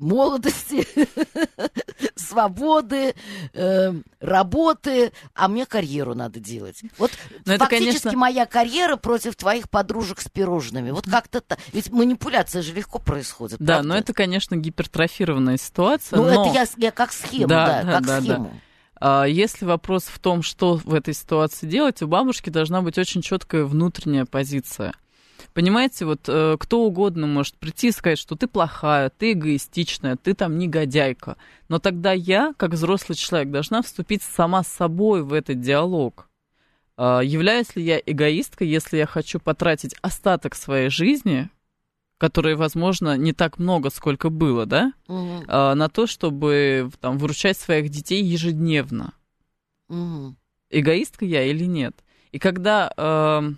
молодости, 0.00 0.86
свободы, 2.16 3.14
э, 3.52 3.92
работы, 4.20 5.12
а 5.34 5.48
мне 5.48 5.66
карьеру 5.66 6.14
надо 6.14 6.40
делать. 6.40 6.82
Вот 6.98 7.10
Но 7.44 7.54
это, 7.54 7.64
фактически 7.64 8.02
конечно- 8.04 8.18
моя 8.18 8.46
карьера 8.46 8.96
против 8.96 9.36
твоих 9.36 9.68
подружек 9.68 10.20
с 10.20 10.28
пирожными. 10.28 10.90
Вот 10.90 11.06
как-то 11.08 11.40
так. 11.40 11.58
Ведь 11.72 11.90
манипуляция 11.90 12.62
же 12.62 12.72
легко 12.72 12.98
происходит. 12.98 13.58
Да, 13.58 13.74
правда? 13.74 13.88
но 13.88 13.96
это, 13.96 14.12
конечно, 14.12 14.56
гипертрофированная 14.56 15.56
ситуация. 15.56 16.16
Ну, 16.16 16.24
но... 16.24 16.46
это 16.46 16.54
я, 16.54 16.66
я 16.76 16.90
как 16.90 17.12
схему, 17.12 17.48
Да, 17.48 17.66
да, 17.66 17.82
да, 17.82 17.92
как 17.92 18.06
да, 18.06 18.16
да. 18.16 18.22
схему. 18.22 18.60
А 19.02 19.24
Если 19.24 19.64
вопрос 19.64 20.04
в 20.04 20.18
том, 20.18 20.42
что 20.42 20.76
в 20.76 20.92
этой 20.92 21.14
ситуации 21.14 21.66
делать, 21.66 22.02
у 22.02 22.06
бабушки 22.06 22.50
должна 22.50 22.82
быть 22.82 22.98
очень 22.98 23.22
четкая 23.22 23.64
внутренняя 23.64 24.26
позиция. 24.26 24.92
Понимаете, 25.54 26.04
вот 26.04 26.20
э, 26.28 26.56
кто 26.58 26.84
угодно 26.84 27.26
может 27.26 27.56
прийти 27.56 27.88
и 27.88 27.92
сказать, 27.92 28.18
что 28.18 28.36
ты 28.36 28.46
плохая, 28.46 29.10
ты 29.10 29.32
эгоистичная, 29.32 30.16
ты 30.16 30.34
там 30.34 30.58
негодяйка. 30.58 31.36
Но 31.68 31.78
тогда 31.78 32.12
я, 32.12 32.54
как 32.56 32.72
взрослый 32.72 33.16
человек, 33.16 33.50
должна 33.50 33.82
вступить 33.82 34.22
сама 34.22 34.62
с 34.62 34.68
собой 34.68 35.22
в 35.22 35.32
этот 35.32 35.60
диалог. 35.60 36.28
А, 36.96 37.20
Являюсь 37.20 37.74
ли 37.76 37.82
я 37.82 37.98
эгоисткой, 38.04 38.68
если 38.68 38.96
я 38.98 39.06
хочу 39.06 39.40
потратить 39.40 39.94
остаток 40.02 40.54
своей 40.54 40.90
жизни, 40.90 41.48
которой, 42.18 42.54
возможно, 42.54 43.16
не 43.16 43.32
так 43.32 43.58
много, 43.58 43.88
сколько 43.90 44.28
было, 44.28 44.66
да, 44.66 44.92
Мгм, 45.08 45.44
а, 45.48 45.74
на 45.74 45.88
то, 45.88 46.06
чтобы 46.06 46.90
там, 47.00 47.16
выручать 47.16 47.56
своих 47.58 47.88
детей 47.88 48.22
ежедневно. 48.22 49.14
мгм. 49.88 50.36
Эгоистка 50.70 51.24
я 51.24 51.44
или 51.44 51.64
нет? 51.64 51.96
И 52.32 52.38
когда 52.38 52.92
э, 52.96 53.52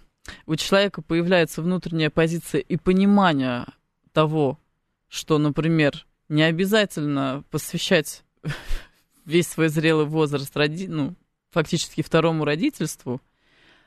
у 0.46 0.56
человека 0.56 1.02
появляется 1.02 1.62
внутренняя 1.62 2.10
позиция 2.10 2.60
и 2.60 2.76
понимание 2.76 3.66
того, 4.12 4.58
что, 5.08 5.38
например, 5.38 6.06
не 6.28 6.42
обязательно 6.42 7.44
посвящать 7.50 8.24
весь 9.24 9.48
свой 9.48 9.68
зрелый 9.68 10.06
возраст 10.06 10.56
роди... 10.56 10.88
ну, 10.88 11.14
фактически 11.50 12.02
второму 12.02 12.44
родительству, 12.44 13.20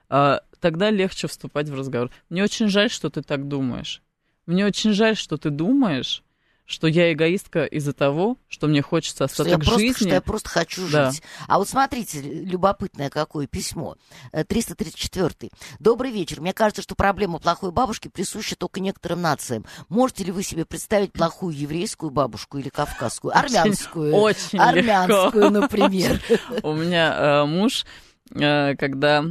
а, 0.08 0.42
тогда 0.60 0.92
легче 0.92 1.28
вступать 1.28 1.70
в 1.70 1.76
разговор. 1.76 2.12
Мне 2.30 2.44
очень 2.44 2.68
жаль, 2.68 2.90
что 2.90 3.10
ты 3.10 3.22
так 3.22 3.48
думаешь. 3.48 4.02
Мне 4.46 4.66
очень 4.66 4.94
жаль, 4.94 5.16
что 5.16 5.38
ты 5.38 5.50
думаешь, 5.50 6.24
что 6.66 6.88
я 6.88 7.14
эгоистка 7.14 7.66
из-за 7.66 7.94
того, 7.94 8.38
что 8.48 8.68
мне 8.68 8.82
хочется 8.82 9.28
Что 9.28 9.44
я, 9.44 9.56
остаток 9.56 9.66
просто, 9.66 9.80
жизни. 9.80 9.94
что 9.96 10.10
я 10.10 10.22
просто 10.22 10.50
хочу 10.50 10.88
Да. 10.90 11.12
жить. 11.12 11.22
А 11.48 11.60
вот 11.60 11.70
смотрите, 11.70 12.22
любопытное 12.22 13.10
какое 13.10 13.46
письмо. 13.48 13.96
Э, 14.32 14.44
334. 14.44 15.52
Добрый 15.80 16.12
вечер. 16.12 16.42
Мне 16.42 16.54
кажется, 16.54 16.82
что 16.82 16.96
проблема 16.96 17.40
плохой 17.40 17.72
бабушки 17.72 18.08
присуща 18.08 18.56
только 18.56 18.80
некоторым 18.80 19.22
нациям. 19.22 19.66
Можете 19.90 20.24
ли 20.24 20.32
вы 20.32 20.42
себе 20.44 20.66
представить 20.66 21.12
плохую 21.14 21.56
еврейскую 21.56 22.10
бабушку 22.10 22.58
или 22.58 22.70
кавказскую? 22.70 23.38
Армянскую. 23.38 24.14
Очень 24.16 24.60
Армянскую, 24.60 25.44
легко. 25.46 25.50
например. 25.50 26.22
У 26.64 26.74
меня 26.74 27.16
э, 27.16 27.46
муж, 27.46 27.86
э, 28.32 28.76
когда 28.76 29.24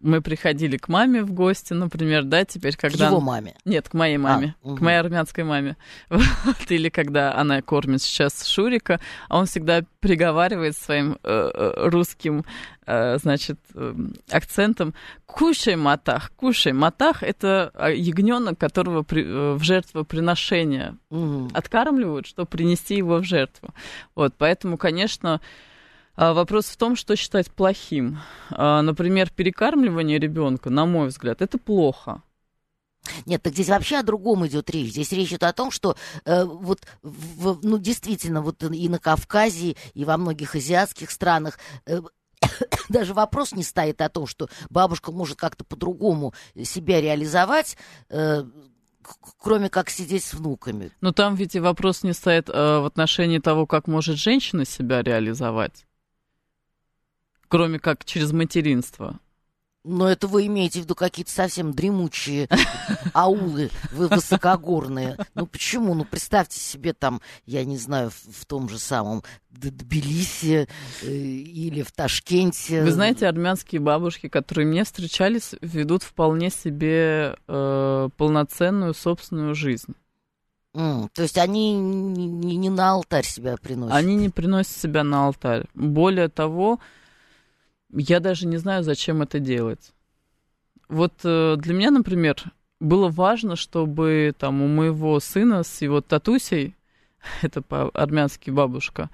мы 0.00 0.20
приходили 0.22 0.76
к 0.76 0.88
маме 0.88 1.22
в 1.22 1.32
гости, 1.32 1.72
например, 1.72 2.24
да, 2.24 2.44
теперь 2.44 2.76
К 2.76 2.80
когда... 2.82 3.08
его 3.08 3.20
маме. 3.20 3.54
Нет, 3.64 3.88
к 3.88 3.94
моей 3.94 4.16
маме, 4.16 4.54
А, 4.62 4.68
мгм. 4.68 4.76
к 4.76 4.80
моей 4.80 4.98
армянской 4.98 5.44
маме. 5.44 5.76
Вот, 6.08 6.70
Или 6.70 6.88
когда 6.88 7.34
она 7.34 7.60
кормит 7.62 8.00
сейчас 8.02 8.46
Шурика, 8.46 9.00
а 9.28 9.38
он 9.38 9.46
всегда 9.46 9.82
приговаривает 10.00 10.76
своим 10.76 11.18
э, 11.22 11.50
э, 11.54 11.88
русским, 11.88 12.44
э, 12.86 13.18
значит, 13.18 13.58
э, 13.74 13.94
акцентом 14.30 14.94
«кушай, 15.26 15.76
матах, 15.76 16.30
кушай». 16.36 16.72
Матах— 16.72 17.22
это 17.24 17.70
э, 17.74 17.94
ягненок, 17.96 18.58
которого 18.58 19.02
при- 19.02 19.24
э, 19.26 19.54
в 19.54 19.62
жертвоприношение 19.62 20.96
Мгм. 21.10 21.50
откармливают, 21.54 22.26
чтобы 22.26 22.46
принести 22.46 22.96
его 22.96 23.18
в 23.18 23.24
жертву. 23.24 23.74
Вот, 24.14 24.34
поэтому, 24.38 24.76
конечно, 24.78 25.34
а, 25.34 25.40
вопрос 26.16 26.66
в 26.66 26.76
том, 26.76 26.96
что 26.96 27.16
считать 27.16 27.50
плохим. 27.50 28.18
А, 28.50 28.82
Например, 28.82 29.30
перекармливание 29.30 30.18
ребенка, 30.18 30.70
на 30.70 30.86
мой 30.86 31.08
взгляд, 31.08 31.42
это 31.42 31.58
плохо. 31.58 32.22
Нет, 33.24 33.42
так 33.42 33.54
здесь 33.54 33.68
вообще 33.68 33.96
о 33.96 34.02
другом 34.02 34.46
идет 34.46 34.68
речь. 34.70 34.90
Здесь 34.90 35.12
речь 35.12 35.28
идет 35.30 35.44
о 35.44 35.52
том, 35.52 35.70
что 35.70 35.96
э, 36.24 36.44
вот, 36.44 36.80
в- 37.02 37.60
ну, 37.62 37.78
действительно, 37.78 38.42
вот 38.42 38.62
и 38.62 38.88
на 38.88 38.98
Кавказе, 38.98 39.76
и 39.94 40.04
во 40.04 40.18
многих 40.18 40.54
азиатских 40.54 41.10
странах 41.10 41.58
э, 41.86 42.00
даже 42.90 43.14
вопрос 43.14 43.52
не 43.52 43.62
стоит 43.62 44.02
о 44.02 44.08
том, 44.10 44.26
что 44.26 44.48
бабушка 44.68 45.12
может 45.12 45.38
как-то 45.38 45.64
по-другому 45.64 46.34
себя 46.62 47.00
реализовать, 47.00 47.78
э, 48.10 48.44
кроме 49.38 49.70
как 49.70 49.88
сидеть 49.88 50.24
с 50.24 50.34
внуками. 50.34 50.90
Но 51.00 51.12
там 51.12 51.34
ведь 51.34 51.54
и 51.54 51.60
вопрос 51.60 52.02
не 52.02 52.12
стоит 52.12 52.50
э, 52.50 52.52
в 52.52 52.84
отношении 52.84 53.38
того, 53.38 53.66
как 53.66 53.86
может 53.88 54.18
женщина 54.18 54.66
себя 54.66 55.02
реализовать, 55.02 55.86
кроме 57.50 57.80
как 57.80 58.04
через 58.04 58.32
материнство. 58.32 59.18
Но 59.82 60.08
это 60.08 60.26
вы 60.28 60.46
имеете 60.46 60.80
в 60.80 60.82
виду 60.84 60.94
какие-то 60.94 61.32
совсем 61.32 61.72
дремучие 61.72 62.48
аулы 63.14 63.70
высокогорные. 63.92 65.16
Ну 65.34 65.46
почему? 65.46 65.94
Ну 65.94 66.04
представьте 66.04 66.60
себе 66.60 66.92
там, 66.92 67.20
я 67.46 67.64
не 67.64 67.78
знаю, 67.78 68.10
в, 68.10 68.40
в 68.40 68.44
том 68.44 68.68
же 68.68 68.78
самом 68.78 69.22
Тбилиси 69.50 70.68
э, 71.02 71.10
или 71.10 71.82
в 71.82 71.92
Ташкенте. 71.92 72.82
Вы 72.82 72.90
знаете, 72.90 73.26
армянские 73.26 73.80
бабушки, 73.80 74.28
которые 74.28 74.66
мне 74.66 74.84
встречались, 74.84 75.54
ведут 75.62 76.02
вполне 76.02 76.50
себе 76.50 77.36
э, 77.48 78.08
полноценную 78.16 78.92
собственную 78.92 79.54
жизнь. 79.54 79.94
Mm, 80.74 81.08
то 81.12 81.22
есть 81.22 81.38
они 81.38 81.72
не, 81.72 82.26
не, 82.26 82.56
не 82.56 82.68
на 82.68 82.92
алтарь 82.92 83.24
себя 83.24 83.56
приносят? 83.56 83.96
Они 83.96 84.14
не 84.14 84.28
приносят 84.28 84.76
себя 84.76 85.02
на 85.02 85.26
алтарь. 85.26 85.64
Более 85.74 86.28
того, 86.28 86.78
я 87.92 88.20
даже 88.20 88.46
не 88.46 88.56
знаю, 88.56 88.82
зачем 88.82 89.22
это 89.22 89.38
делать. 89.38 89.92
Вот 90.88 91.14
э, 91.24 91.56
для 91.56 91.74
меня, 91.74 91.90
например, 91.90 92.36
было 92.80 93.08
важно, 93.08 93.56
чтобы 93.56 94.34
там 94.36 94.62
у 94.62 94.68
моего 94.68 95.20
сына 95.20 95.62
с 95.62 95.82
его 95.82 96.00
татусей, 96.00 96.76
это 97.42 97.62
по-армянски 97.62 98.50
бабушка, 98.50 99.10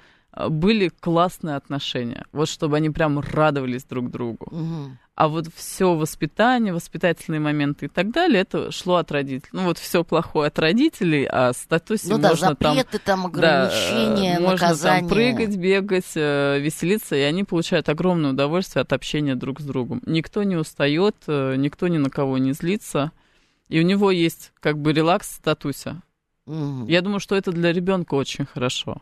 были 0.48 0.88
классные 0.88 1.56
отношения. 1.56 2.26
Вот 2.32 2.48
чтобы 2.48 2.76
они 2.76 2.90
прям 2.90 3.20
радовались 3.20 3.84
друг 3.84 4.10
другу. 4.10 4.46
Угу. 4.50 4.98
А 5.16 5.28
вот 5.28 5.46
все 5.54 5.94
воспитание, 5.94 6.74
воспитательные 6.74 7.40
моменты 7.40 7.86
и 7.86 7.88
так 7.88 8.10
далее, 8.10 8.42
это 8.42 8.70
шло 8.70 8.96
от 8.96 9.10
родителей. 9.10 9.48
Ну 9.50 9.64
вот 9.64 9.78
все 9.78 10.04
плохое 10.04 10.48
от 10.48 10.58
родителей, 10.58 11.24
а 11.24 11.54
статус 11.54 12.04
ну, 12.04 12.18
да, 12.18 12.28
можно 12.28 12.48
запреты, 12.48 12.98
там, 12.98 13.22
там 13.22 13.26
ограничения, 13.26 14.34
да, 14.38 14.40
можно 14.40 14.76
там 14.76 15.08
прыгать, 15.08 15.56
бегать, 15.56 16.12
э, 16.16 16.58
веселиться, 16.58 17.16
и 17.16 17.20
они 17.20 17.44
получают 17.44 17.88
огромное 17.88 18.32
удовольствие 18.32 18.82
от 18.82 18.92
общения 18.92 19.34
друг 19.34 19.60
с 19.60 19.64
другом. 19.64 20.02
Никто 20.04 20.42
не 20.42 20.56
устает, 20.56 21.16
э, 21.26 21.56
никто 21.56 21.88
ни 21.88 21.96
на 21.96 22.10
кого 22.10 22.36
не 22.36 22.52
злится, 22.52 23.10
и 23.68 23.80
у 23.80 23.82
него 23.82 24.10
есть 24.10 24.52
как 24.60 24.76
бы 24.76 24.92
релакс 24.92 25.30
в 25.30 25.34
статусе. 25.36 26.02
Угу. 26.44 26.88
Я 26.88 27.00
думаю, 27.00 27.20
что 27.20 27.36
это 27.36 27.52
для 27.52 27.72
ребенка 27.72 28.16
очень 28.16 28.44
хорошо. 28.44 29.00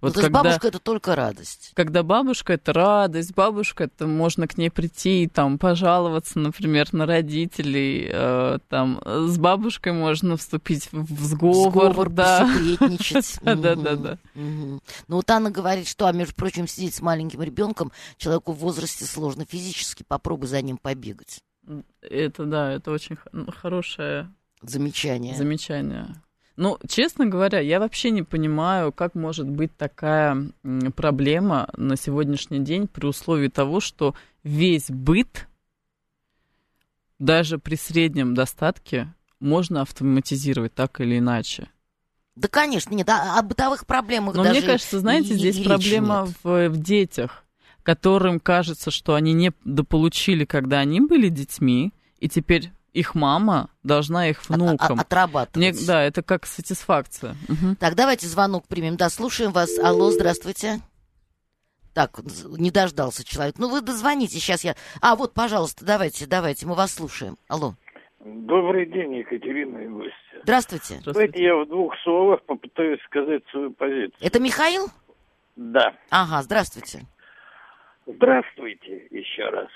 Вот 0.00 0.08
ну, 0.08 0.14
то 0.14 0.22
когда, 0.22 0.38
есть 0.40 0.44
бабушка 0.44 0.68
это 0.68 0.78
только 0.78 1.16
радость. 1.16 1.72
Когда 1.74 2.02
бабушка 2.02 2.52
это 2.52 2.72
радость, 2.74 3.34
бабушка 3.34 3.84
это 3.84 4.06
можно 4.06 4.46
к 4.46 4.58
ней 4.58 4.70
прийти, 4.70 5.28
там, 5.32 5.58
пожаловаться, 5.58 6.38
например, 6.38 6.92
на 6.92 7.06
родителей, 7.06 8.08
э, 8.12 8.58
там, 8.68 9.00
с 9.04 9.38
бабушкой 9.38 9.92
можно 9.92 10.36
вступить 10.36 10.90
в 10.92 11.24
сговор. 11.24 11.72
Сговор, 11.72 12.10
да. 12.10 12.48
Да, 13.42 13.74
да, 13.74 13.96
да. 13.96 14.18
Ну 14.34 14.80
вот 15.08 15.30
Анна 15.30 15.50
говорит, 15.50 15.88
что, 15.88 16.06
а 16.06 16.12
между 16.12 16.34
прочим, 16.34 16.68
сидеть 16.68 16.94
с 16.94 17.00
маленьким 17.00 17.42
ребенком 17.42 17.90
человеку 18.16 18.52
в 18.52 18.58
возрасте 18.58 19.04
сложно 19.04 19.46
физически, 19.48 20.04
попробуй 20.06 20.48
за 20.48 20.60
ним 20.60 20.76
побегать. 20.76 21.40
Это, 22.02 22.44
да, 22.44 22.72
это 22.72 22.90
очень 22.90 23.16
хорошее 23.48 24.30
замечание. 24.62 25.34
Замечание. 25.34 26.14
Ну, 26.56 26.78
честно 26.88 27.26
говоря, 27.26 27.60
я 27.60 27.78
вообще 27.78 28.10
не 28.10 28.22
понимаю, 28.22 28.90
как 28.90 29.14
может 29.14 29.46
быть 29.46 29.76
такая 29.76 30.50
проблема 30.94 31.68
на 31.76 31.96
сегодняшний 31.96 32.60
день 32.60 32.88
при 32.88 33.06
условии 33.06 33.48
того, 33.48 33.80
что 33.80 34.14
весь 34.42 34.90
быт, 34.90 35.48
даже 37.18 37.58
при 37.58 37.74
среднем 37.74 38.34
достатке, 38.34 39.12
можно 39.38 39.82
автоматизировать 39.82 40.74
так 40.74 41.00
или 41.00 41.18
иначе. 41.18 41.68
Да, 42.36 42.48
конечно, 42.48 42.94
нет, 42.94 43.08
а 43.08 43.38
о 43.38 43.42
бытовых 43.42 43.86
проблемах 43.86 44.34
Но 44.34 44.44
даже 44.44 44.60
мне 44.60 44.66
кажется, 44.66 45.00
знаете, 45.00 45.34
и, 45.34 45.38
здесь 45.38 45.58
и 45.58 45.64
проблема 45.64 46.26
в, 46.42 46.68
в 46.68 46.76
детях, 46.78 47.44
которым 47.82 48.40
кажется, 48.40 48.90
что 48.90 49.14
они 49.14 49.32
не 49.32 49.52
дополучили, 49.64 50.44
когда 50.44 50.80
они 50.80 51.00
были 51.00 51.28
детьми, 51.28 51.92
и 52.18 52.28
теперь 52.28 52.72
их 52.96 53.14
мама 53.14 53.68
должна 53.82 54.28
их 54.28 54.48
внукам. 54.48 55.00
Отрабатывать. 55.00 55.56
Мне, 55.56 55.86
да, 55.86 56.02
это 56.02 56.22
как 56.22 56.46
сатисфакция. 56.46 57.36
Угу. 57.48 57.76
Так, 57.78 57.94
давайте 57.94 58.26
звонок 58.26 58.66
примем. 58.66 58.96
Да, 58.96 59.10
слушаем 59.10 59.52
вас. 59.52 59.78
Алло, 59.78 60.10
здравствуйте. 60.10 60.80
Так, 61.94 62.18
не 62.58 62.70
дождался 62.70 63.22
человек. 63.22 63.56
Ну, 63.58 63.68
вы 63.68 63.82
дозвоните, 63.82 64.38
сейчас 64.38 64.64
я... 64.64 64.76
А, 65.02 65.14
вот, 65.14 65.34
пожалуйста, 65.34 65.84
давайте, 65.84 66.26
давайте, 66.26 66.66
мы 66.66 66.74
вас 66.74 66.94
слушаем. 66.94 67.36
Алло. 67.48 67.74
Добрый 68.20 68.86
день, 68.86 69.16
Екатерина 69.16 69.78
и 69.78 69.88
гости. 69.88 70.14
Здравствуйте. 70.42 71.00
Давайте 71.04 71.42
я 71.42 71.54
в 71.54 71.68
двух 71.68 71.94
словах 72.02 72.42
попытаюсь 72.44 73.00
сказать 73.04 73.42
свою 73.50 73.72
позицию. 73.72 74.12
Это 74.20 74.40
Михаил? 74.40 74.88
Да. 75.56 75.94
Ага, 76.10 76.42
здравствуйте. 76.42 77.02
Здравствуйте 78.06 79.06
еще 79.10 79.44
раз. 79.50 79.68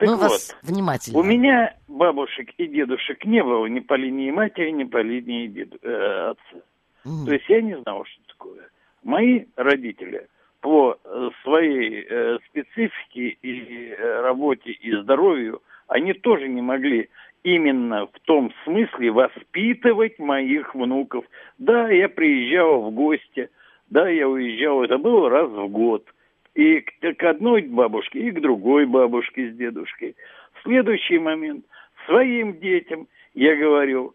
Так 0.00 0.08
Мы 0.08 0.16
вот, 0.16 0.30
вас 0.30 0.56
внимательно. 0.62 1.18
У 1.18 1.22
меня 1.22 1.74
бабушек 1.86 2.48
и 2.56 2.66
дедушек 2.66 3.22
не 3.26 3.44
было 3.44 3.66
ни 3.66 3.80
по 3.80 3.92
линии 3.94 4.30
матери, 4.30 4.70
ни 4.70 4.84
по 4.84 5.02
линии 5.02 5.46
деду, 5.46 5.76
э, 5.82 6.30
отца. 6.30 6.64
Mm. 7.04 7.26
То 7.26 7.32
есть 7.34 7.44
я 7.50 7.60
не 7.60 7.78
знал, 7.82 8.06
что 8.06 8.22
такое. 8.28 8.70
Мои 9.04 9.44
родители 9.56 10.26
по 10.62 10.96
своей 11.42 12.06
э, 12.08 12.38
специфике 12.48 13.36
и 13.42 13.90
э, 13.90 14.20
работе 14.22 14.70
и 14.70 14.90
здоровью, 14.96 15.60
они 15.86 16.14
тоже 16.14 16.48
не 16.48 16.62
могли 16.62 17.10
именно 17.42 18.06
в 18.06 18.20
том 18.24 18.54
смысле 18.64 19.10
воспитывать 19.10 20.18
моих 20.18 20.74
внуков. 20.74 21.26
Да, 21.58 21.90
я 21.90 22.08
приезжал 22.08 22.84
в 22.84 22.90
гости, 22.94 23.50
да, 23.90 24.08
я 24.08 24.26
уезжал, 24.26 24.82
это 24.82 24.96
было 24.96 25.28
раз 25.28 25.50
в 25.50 25.68
год– 25.68 26.06
и 26.60 26.80
к, 26.80 27.16
к 27.16 27.24
одной 27.24 27.62
бабушке, 27.62 28.18
и 28.20 28.30
к 28.30 28.40
другой 28.40 28.84
бабушке 28.84 29.50
с 29.50 29.56
дедушкой. 29.56 30.14
Следующий 30.62 31.18
момент 31.18 31.64
своим 32.04 32.58
детям 32.60 33.08
я 33.32 33.56
говорю, 33.56 34.14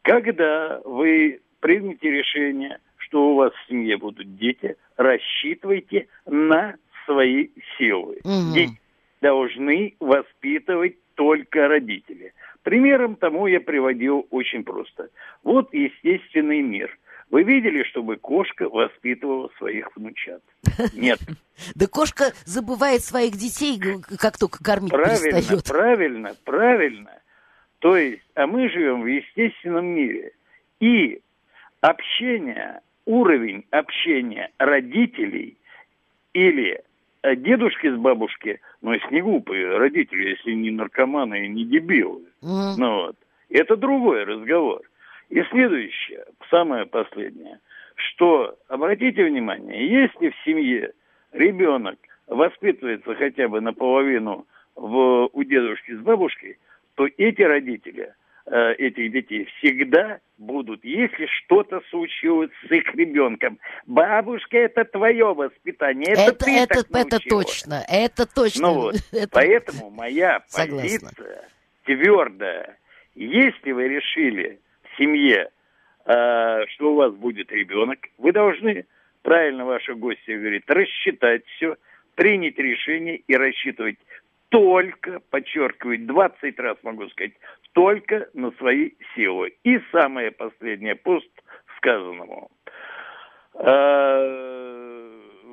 когда 0.00 0.80
вы 0.86 1.40
примете 1.60 2.10
решение, 2.10 2.78
что 2.96 3.32
у 3.32 3.34
вас 3.34 3.52
в 3.52 3.68
семье 3.68 3.98
будут 3.98 4.36
дети, 4.38 4.76
рассчитывайте 4.96 6.08
на 6.24 6.76
свои 7.04 7.48
силы. 7.76 8.20
Угу. 8.24 8.54
Дети 8.54 8.80
должны 9.20 9.94
воспитывать 10.00 10.96
только 11.14 11.68
родители. 11.68 12.32
Примером 12.62 13.16
тому 13.16 13.46
я 13.48 13.60
приводил 13.60 14.26
очень 14.30 14.64
просто. 14.64 15.10
Вот 15.44 15.74
естественный 15.74 16.62
мир. 16.62 16.96
Вы 17.32 17.44
видели, 17.44 17.82
чтобы 17.84 18.16
кошка 18.16 18.68
воспитывала 18.68 19.50
своих 19.56 19.96
внучат? 19.96 20.42
Нет. 20.94 21.18
Да 21.76 21.86
кошка 21.86 22.32
забывает 22.44 23.02
своих 23.02 23.36
детей, 23.36 23.78
как 24.18 24.36
только 24.36 24.64
кормить 24.64 24.90
правильно, 24.90 25.30
перестает. 25.30 25.64
Правильно, 25.64 26.34
правильно. 26.44 27.10
То 27.78 27.96
есть, 27.96 28.22
а 28.34 28.46
мы 28.46 28.68
живем 28.68 29.02
в 29.02 29.06
естественном 29.06 29.86
мире. 29.86 30.32
И 30.80 31.20
общение, 31.80 32.80
уровень 33.04 33.64
общения 33.70 34.50
родителей 34.58 35.56
или 36.32 36.82
э, 37.22 37.36
дедушки 37.36 37.94
с 37.94 37.96
бабушки, 37.96 38.60
ну, 38.80 38.92
если 38.92 39.14
не 39.14 39.20
глупые 39.20 39.76
родители, 39.76 40.30
если 40.30 40.52
не 40.52 40.70
наркоманы 40.70 41.44
и 41.44 41.48
не 41.48 41.64
дебилы, 41.64 42.22
mm. 42.42 42.74
ну 42.78 42.94
вот, 43.06 43.16
это 43.50 43.76
другой 43.76 44.24
разговор. 44.24 44.82
И 45.32 45.42
следующее, 45.50 46.24
самое 46.52 46.86
последнее, 46.86 47.58
что, 47.94 48.56
обратите 48.68 49.24
внимание, 49.24 49.88
если 49.88 50.30
в 50.30 50.34
семье 50.44 50.92
ребенок 51.32 51.98
воспитывается 52.26 53.14
хотя 53.14 53.48
бы 53.48 53.60
наполовину 53.60 54.46
в, 54.76 55.30
у 55.32 55.42
дедушки 55.42 55.94
с 55.96 56.00
бабушкой, 56.00 56.58
то 56.94 57.06
эти 57.16 57.42
родители 57.42 58.14
э, 58.46 58.72
этих 58.74 59.12
детей 59.12 59.48
всегда 59.56 60.20
будут, 60.36 60.84
если 60.84 61.26
что-то 61.26 61.80
случилось 61.90 62.50
с 62.66 62.70
их 62.70 62.94
ребенком. 62.94 63.58
Бабушка, 63.86 64.58
это 64.58 64.84
твое 64.84 65.32
воспитание, 65.34 66.12
это, 66.12 66.22
это 66.22 66.44
ты 66.44 66.56
это, 66.58 66.82
так 66.84 67.06
это 67.06 67.18
точно, 67.28 67.82
это 67.88 68.26
точно. 68.26 68.68
Ну 68.68 68.74
вот, 68.74 68.94
это... 69.12 69.28
поэтому 69.32 69.90
моя 69.90 70.40
позиция 70.54 71.48
твердая. 71.84 72.78
Если 73.14 73.72
вы 73.72 73.88
решили 73.88 74.60
семье, 74.96 75.48
э, 75.48 75.61
что 76.04 76.92
у 76.92 76.94
вас 76.94 77.14
будет 77.14 77.52
ребенок, 77.52 77.98
вы 78.18 78.32
должны, 78.32 78.86
правильно 79.22 79.64
ваши 79.64 79.94
гости 79.94 80.30
говорит, 80.30 80.64
рассчитать 80.68 81.44
все, 81.56 81.76
принять 82.14 82.58
решение 82.58 83.16
и 83.16 83.36
рассчитывать 83.36 83.98
только, 84.48 85.20
подчеркиваю, 85.30 86.06
20 86.06 86.58
раз 86.58 86.76
могу 86.82 87.08
сказать, 87.08 87.32
только 87.72 88.28
на 88.34 88.50
свои 88.52 88.90
силы. 89.14 89.54
И 89.64 89.80
самое 89.90 90.30
последнее, 90.30 90.94
пост 90.94 91.30
сказанному. 91.78 92.50
Э, 93.54 94.52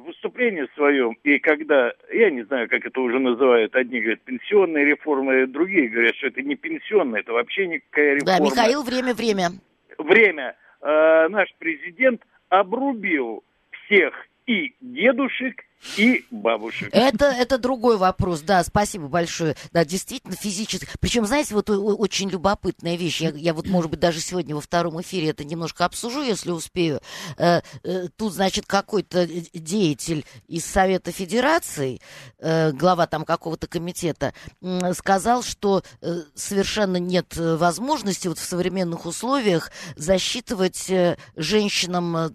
выступление 0.05 0.67
своем, 0.75 1.17
и 1.23 1.39
когда, 1.39 1.93
я 2.11 2.29
не 2.29 2.43
знаю, 2.43 2.69
как 2.69 2.85
это 2.85 2.99
уже 2.99 3.19
называют, 3.19 3.75
одни 3.75 4.01
говорят 4.01 4.21
пенсионная 4.21 4.83
реформа, 4.83 5.47
другие 5.47 5.87
говорят, 5.87 6.15
что 6.15 6.27
это 6.27 6.41
не 6.41 6.55
пенсионная, 6.55 7.21
это 7.21 7.31
вообще 7.31 7.67
никакая 7.67 8.15
реформа. 8.15 8.37
Да, 8.37 8.43
Михаил, 8.43 8.83
время, 8.83 9.13
время. 9.99 10.55
Э, 10.81 11.27
наш 11.29 11.53
президент 11.59 12.21
обрубил 12.49 13.43
всех 13.71 14.13
и 14.47 14.75
дедушек, 14.81 15.63
и 15.97 16.25
бабушек. 16.29 16.89
Это, 16.91 17.25
это 17.25 17.57
другой 17.57 17.97
вопрос, 17.97 18.41
да, 18.41 18.63
спасибо 18.63 19.07
большое. 19.07 19.55
Да, 19.71 19.85
действительно, 19.85 20.35
физически. 20.35 20.87
Причем, 20.99 21.25
знаете, 21.25 21.55
вот 21.55 21.69
очень 21.69 22.29
любопытная 22.29 22.95
вещь. 22.95 23.21
Я, 23.21 23.29
я 23.29 23.53
вот, 23.53 23.67
может 23.67 23.89
быть, 23.89 23.99
даже 23.99 24.19
сегодня 24.19 24.55
во 24.55 24.61
втором 24.61 24.99
эфире 25.01 25.29
это 25.29 25.43
немножко 25.43 25.85
обсужу, 25.85 26.21
если 26.21 26.51
успею. 26.51 26.99
Э, 27.37 27.61
э, 27.83 28.07
тут, 28.15 28.33
значит, 28.33 28.65
какой-то 28.65 29.25
деятель 29.25 30.25
из 30.47 30.65
Совета 30.65 31.11
Федерации, 31.11 32.01
э, 32.39 32.71
глава 32.71 33.07
там 33.07 33.23
какого-то 33.23 33.67
комитета, 33.67 34.33
сказал, 34.93 35.43
что 35.43 35.83
совершенно 36.35 36.97
нет 36.97 37.35
возможности 37.37 38.27
вот 38.27 38.37
в 38.37 38.43
современных 38.43 39.05
условиях 39.05 39.71
засчитывать 39.95 40.91
женщинам 41.35 42.33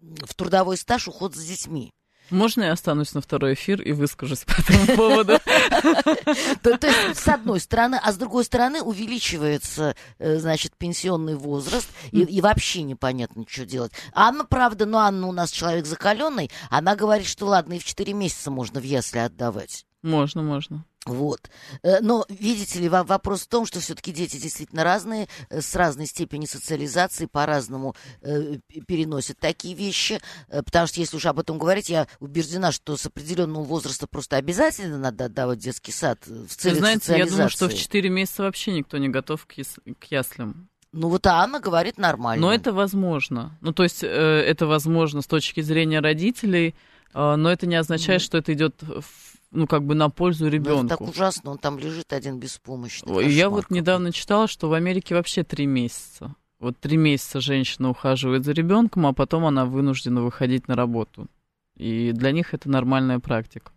в 0.00 0.34
трудовой 0.34 0.76
стаж 0.76 1.08
уход 1.08 1.34
за 1.34 1.46
детьми. 1.46 1.92
Можно 2.30 2.64
я 2.64 2.72
останусь 2.72 3.14
на 3.14 3.20
второй 3.20 3.54
эфир 3.54 3.82
и 3.82 3.92
выскажусь 3.92 4.44
по 4.44 4.52
этому 4.60 4.96
поводу? 4.96 5.38
То 6.62 6.78
есть, 6.86 7.18
с 7.18 7.28
одной 7.28 7.60
стороны, 7.60 8.00
а 8.02 8.12
с 8.12 8.16
другой 8.16 8.44
стороны 8.44 8.82
увеличивается, 8.82 9.94
э, 10.18 10.38
значит, 10.38 10.72
пенсионный 10.76 11.34
возраст, 11.34 11.88
и 12.12 12.40
вообще 12.40 12.82
непонятно, 12.82 13.44
что 13.48 13.66
делать. 13.66 13.92
Анна, 14.12 14.44
правда, 14.44 14.86
ну, 14.86 14.98
Анна 14.98 15.26
у 15.28 15.32
нас 15.32 15.50
человек 15.50 15.86
закаленный, 15.86 16.50
она 16.70 16.96
говорит, 16.96 17.26
что 17.26 17.46
ладно, 17.46 17.74
и 17.74 17.78
в 17.78 17.84
4 17.84 18.12
месяца 18.12 18.50
можно 18.50 18.80
в 18.80 18.84
ясли 18.84 19.18
отдавать. 19.18 19.86
Можно, 20.02 20.42
можно. 20.42 20.84
Вот. 21.06 21.50
Э, 21.82 22.00
но, 22.00 22.24
видите 22.28 22.80
ли, 22.80 22.88
вопрос 22.88 23.42
в 23.42 23.48
том, 23.48 23.66
что 23.66 23.80
все-таки 23.80 24.12
дети 24.12 24.36
действительно 24.36 24.84
разные, 24.84 25.28
э, 25.50 25.60
с 25.60 25.74
разной 25.74 26.06
степенью 26.06 26.48
социализации, 26.48 27.26
по-разному 27.26 27.94
э, 28.22 28.58
переносят 28.86 29.38
такие 29.38 29.74
вещи. 29.74 30.20
Потому 30.48 30.86
что, 30.86 31.00
если 31.00 31.16
уж 31.16 31.26
об 31.26 31.38
этом 31.38 31.58
говорить, 31.58 31.90
я 31.90 32.06
убеждена, 32.20 32.72
что 32.72 32.96
с 32.96 33.06
определенного 33.06 33.64
возраста 33.64 34.06
просто 34.06 34.36
обязательно 34.36 34.98
надо 34.98 35.26
отдавать 35.26 35.58
детский 35.58 35.92
сад 35.92 36.26
в 36.26 36.54
целях 36.54 36.76
Вы 36.76 36.80
знаете, 36.80 37.00
социализации. 37.00 37.30
я 37.30 37.30
думаю, 37.30 37.50
что 37.50 37.68
в 37.68 37.74
4 37.74 38.08
месяца 38.08 38.42
вообще 38.42 38.72
никто 38.72 38.98
не 38.98 39.08
готов 39.08 39.46
к, 39.46 39.52
яс- 39.52 39.78
к 39.98 40.04
яслям. 40.04 40.68
Ну 40.92 41.08
вот 41.08 41.26
Анна 41.26 41.58
говорит 41.58 41.98
нормально. 41.98 42.46
Но 42.46 42.54
это 42.54 42.72
возможно. 42.72 43.58
Ну 43.60 43.72
то 43.72 43.82
есть 43.82 44.04
э, 44.04 44.06
это 44.06 44.66
возможно 44.66 45.22
с 45.22 45.26
точки 45.26 45.60
зрения 45.60 46.00
родителей, 46.00 46.76
э, 47.12 47.34
но 47.34 47.50
это 47.50 47.66
не 47.66 47.74
означает, 47.74 48.20
mm. 48.20 48.24
что 48.24 48.38
это 48.38 48.52
идет 48.52 48.80
в 48.80 49.34
ну, 49.54 49.66
как 49.66 49.84
бы 49.84 49.94
на 49.94 50.10
пользу 50.10 50.48
ребенку. 50.48 50.86
Это 50.86 50.96
так 50.98 51.08
ужасно, 51.08 51.52
он 51.52 51.58
там 51.58 51.78
лежит 51.78 52.12
один 52.12 52.38
беспомощный. 52.38 53.08
Кошмар 53.08 53.24
Я 53.24 53.48
вот 53.48 53.70
недавно 53.70 54.12
читала, 54.12 54.48
что 54.48 54.68
в 54.68 54.72
Америке 54.74 55.14
вообще 55.14 55.44
три 55.44 55.66
месяца. 55.66 56.34
Вот 56.58 56.78
три 56.78 56.96
месяца 56.96 57.40
женщина 57.40 57.90
ухаживает 57.90 58.44
за 58.44 58.52
ребенком, 58.52 59.06
а 59.06 59.12
потом 59.12 59.44
она 59.46 59.64
вынуждена 59.64 60.22
выходить 60.22 60.68
на 60.68 60.74
работу. 60.74 61.28
И 61.76 62.12
для 62.12 62.32
них 62.32 62.54
это 62.54 62.68
нормальная 62.68 63.18
практика. 63.18 63.72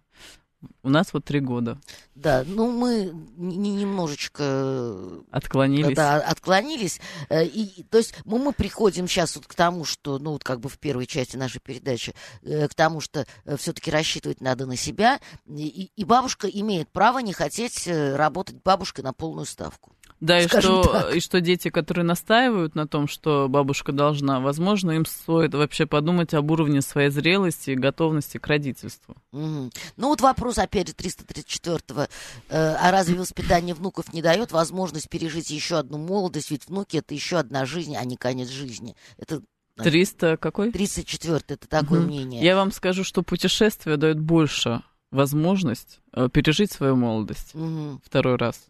У 0.81 0.89
нас 0.89 1.13
вот 1.13 1.23
три 1.25 1.39
года. 1.39 1.77
Да, 2.15 2.43
ну 2.47 2.71
мы 2.71 3.11
не 3.35 3.75
немножечко 3.75 4.43
э, 4.43 5.21
отклонились. 5.29 5.95
Да, 5.95 6.15
отклонились. 6.15 6.99
Э, 7.29 7.45
и, 7.45 7.83
то 7.83 7.99
есть 7.99 8.15
мы, 8.25 8.39
мы 8.39 8.53
приходим 8.53 9.07
сейчас 9.07 9.35
вот 9.35 9.45
к 9.45 9.53
тому, 9.53 9.85
что, 9.85 10.17
ну 10.17 10.31
вот 10.31 10.43
как 10.43 10.59
бы 10.59 10.69
в 10.69 10.79
первой 10.79 11.05
части 11.05 11.37
нашей 11.37 11.59
передачи, 11.59 12.15
э, 12.41 12.67
к 12.67 12.73
тому, 12.73 13.01
что 13.01 13.25
все-таки 13.57 13.91
рассчитывать 13.91 14.41
надо 14.41 14.65
на 14.65 14.75
себя. 14.75 15.19
И, 15.45 15.91
и 15.95 16.03
бабушка 16.03 16.47
имеет 16.47 16.89
право 16.89 17.19
не 17.19 17.33
хотеть 17.33 17.87
работать 17.87 18.55
бабушкой 18.63 19.03
на 19.03 19.13
полную 19.13 19.45
ставку. 19.45 19.96
Да, 20.19 20.39
и 20.39 20.47
что, 20.47 21.09
и 21.13 21.19
что 21.19 21.41
дети, 21.41 21.69
которые 21.69 22.03
настаивают 22.03 22.73
на 22.73 22.87
том, 22.87 23.07
что 23.07 23.47
бабушка 23.47 23.91
должна, 23.91 24.39
возможно, 24.39 24.91
им 24.91 25.05
стоит 25.05 25.53
вообще 25.53 25.85
подумать 25.85 26.33
об 26.33 26.49
уровне 26.49 26.81
своей 26.81 27.09
зрелости 27.09 27.71
и 27.71 27.75
готовности 27.75 28.39
к 28.39 28.47
родительству. 28.47 29.15
Угу. 29.31 29.69
Ну 29.97 30.07
вот 30.07 30.21
вопрос, 30.21 30.57
опять 30.57 30.87
же, 30.87 30.93
334-го. 30.93 32.07
Э, 32.49 32.75
а 32.79 32.91
разве 32.91 33.15
воспитание 33.15 33.75
внуков 33.75 34.11
не 34.11 34.23
дает 34.23 34.51
возможность 34.51 35.09
пережить 35.09 35.51
еще 35.51 35.77
одну 35.77 35.99
молодость? 35.99 36.49
Ведь 36.49 36.67
внуки— 36.67 36.97
это 36.97 37.13
еще 37.13 37.37
одна 37.37 37.65
жизнь, 37.65 37.95
а 37.95 38.03
не 38.03 38.17
конец 38.17 38.49
жизни. 38.49 38.95
Это 39.17 39.41
300 39.75 40.37
какой? 40.37 40.71
34 40.71 41.41
это 41.47 41.67
такое 41.67 41.99
угу. 41.99 42.07
мнение. 42.07 42.43
Я 42.43 42.55
вам 42.55 42.71
скажу, 42.71 43.03
что 43.03 43.21
путешествие 43.21 43.97
дает 43.97 44.19
больше 44.19 44.81
возможность 45.11 45.99
э, 46.13 46.27
пережить 46.29 46.71
свою 46.71 46.95
молодость 46.95 47.53
угу. 47.53 48.01
второй 48.03 48.37
раз. 48.37 48.67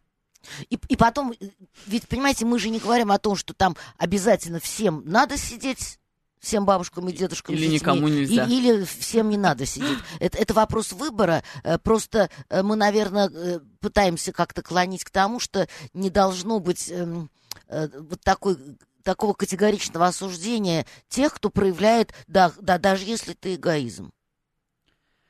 И, 0.70 0.80
и 0.88 0.96
потом, 0.96 1.32
э, 1.32 1.50
ведь, 1.86 2.08
понимаете, 2.08 2.46
мы 2.46 2.60
же 2.60 2.70
не 2.70 2.80
говорим 2.80 3.12
о 3.12 3.20
том, 3.20 3.36
что 3.36 3.54
там 3.54 3.76
обязательно 3.98 4.60
всем 4.60 5.04
надо 5.06 5.38
сидеть 5.38 6.00
всем 6.40 6.66
бабушкам 6.66 7.10
и 7.10 7.12
дедушкам 7.12 7.56
или 7.56 7.68
никому 7.68 8.08
нельзя. 8.08 8.46
и, 8.46 8.54
или 8.54 8.84
всем 8.84 9.30
не 9.30 9.38
надо 9.38 9.66
сидеть. 9.66 9.98
Это, 10.20 10.38
это 10.38 10.54
вопрос 10.54 10.94
выбора. 10.94 11.44
Э, 11.64 11.78
просто 11.78 12.30
э, 12.50 12.64
мы 12.64 12.76
наверное 12.76 13.62
пытаемся 13.80 14.32
как-то 14.32 14.62
клонить 14.62 15.04
к 15.04 15.10
тому 15.10 15.40
что 15.40 15.68
не 15.94 16.10
должно 16.10 16.60
быть 16.60 16.90
эм, 16.90 17.30
вот 17.70 18.22
такой 18.22 18.58
такого 19.04 19.34
категоричного 19.34 20.08
осуждения 20.08 20.86
тех 21.08 21.34
кто 21.34 21.50
проявляет 21.50 22.14
да 22.28 22.52
да 22.60 22.78
даже 22.78 23.06
если 23.06 23.34
это 23.34 23.56
эгоизм. 23.56 24.12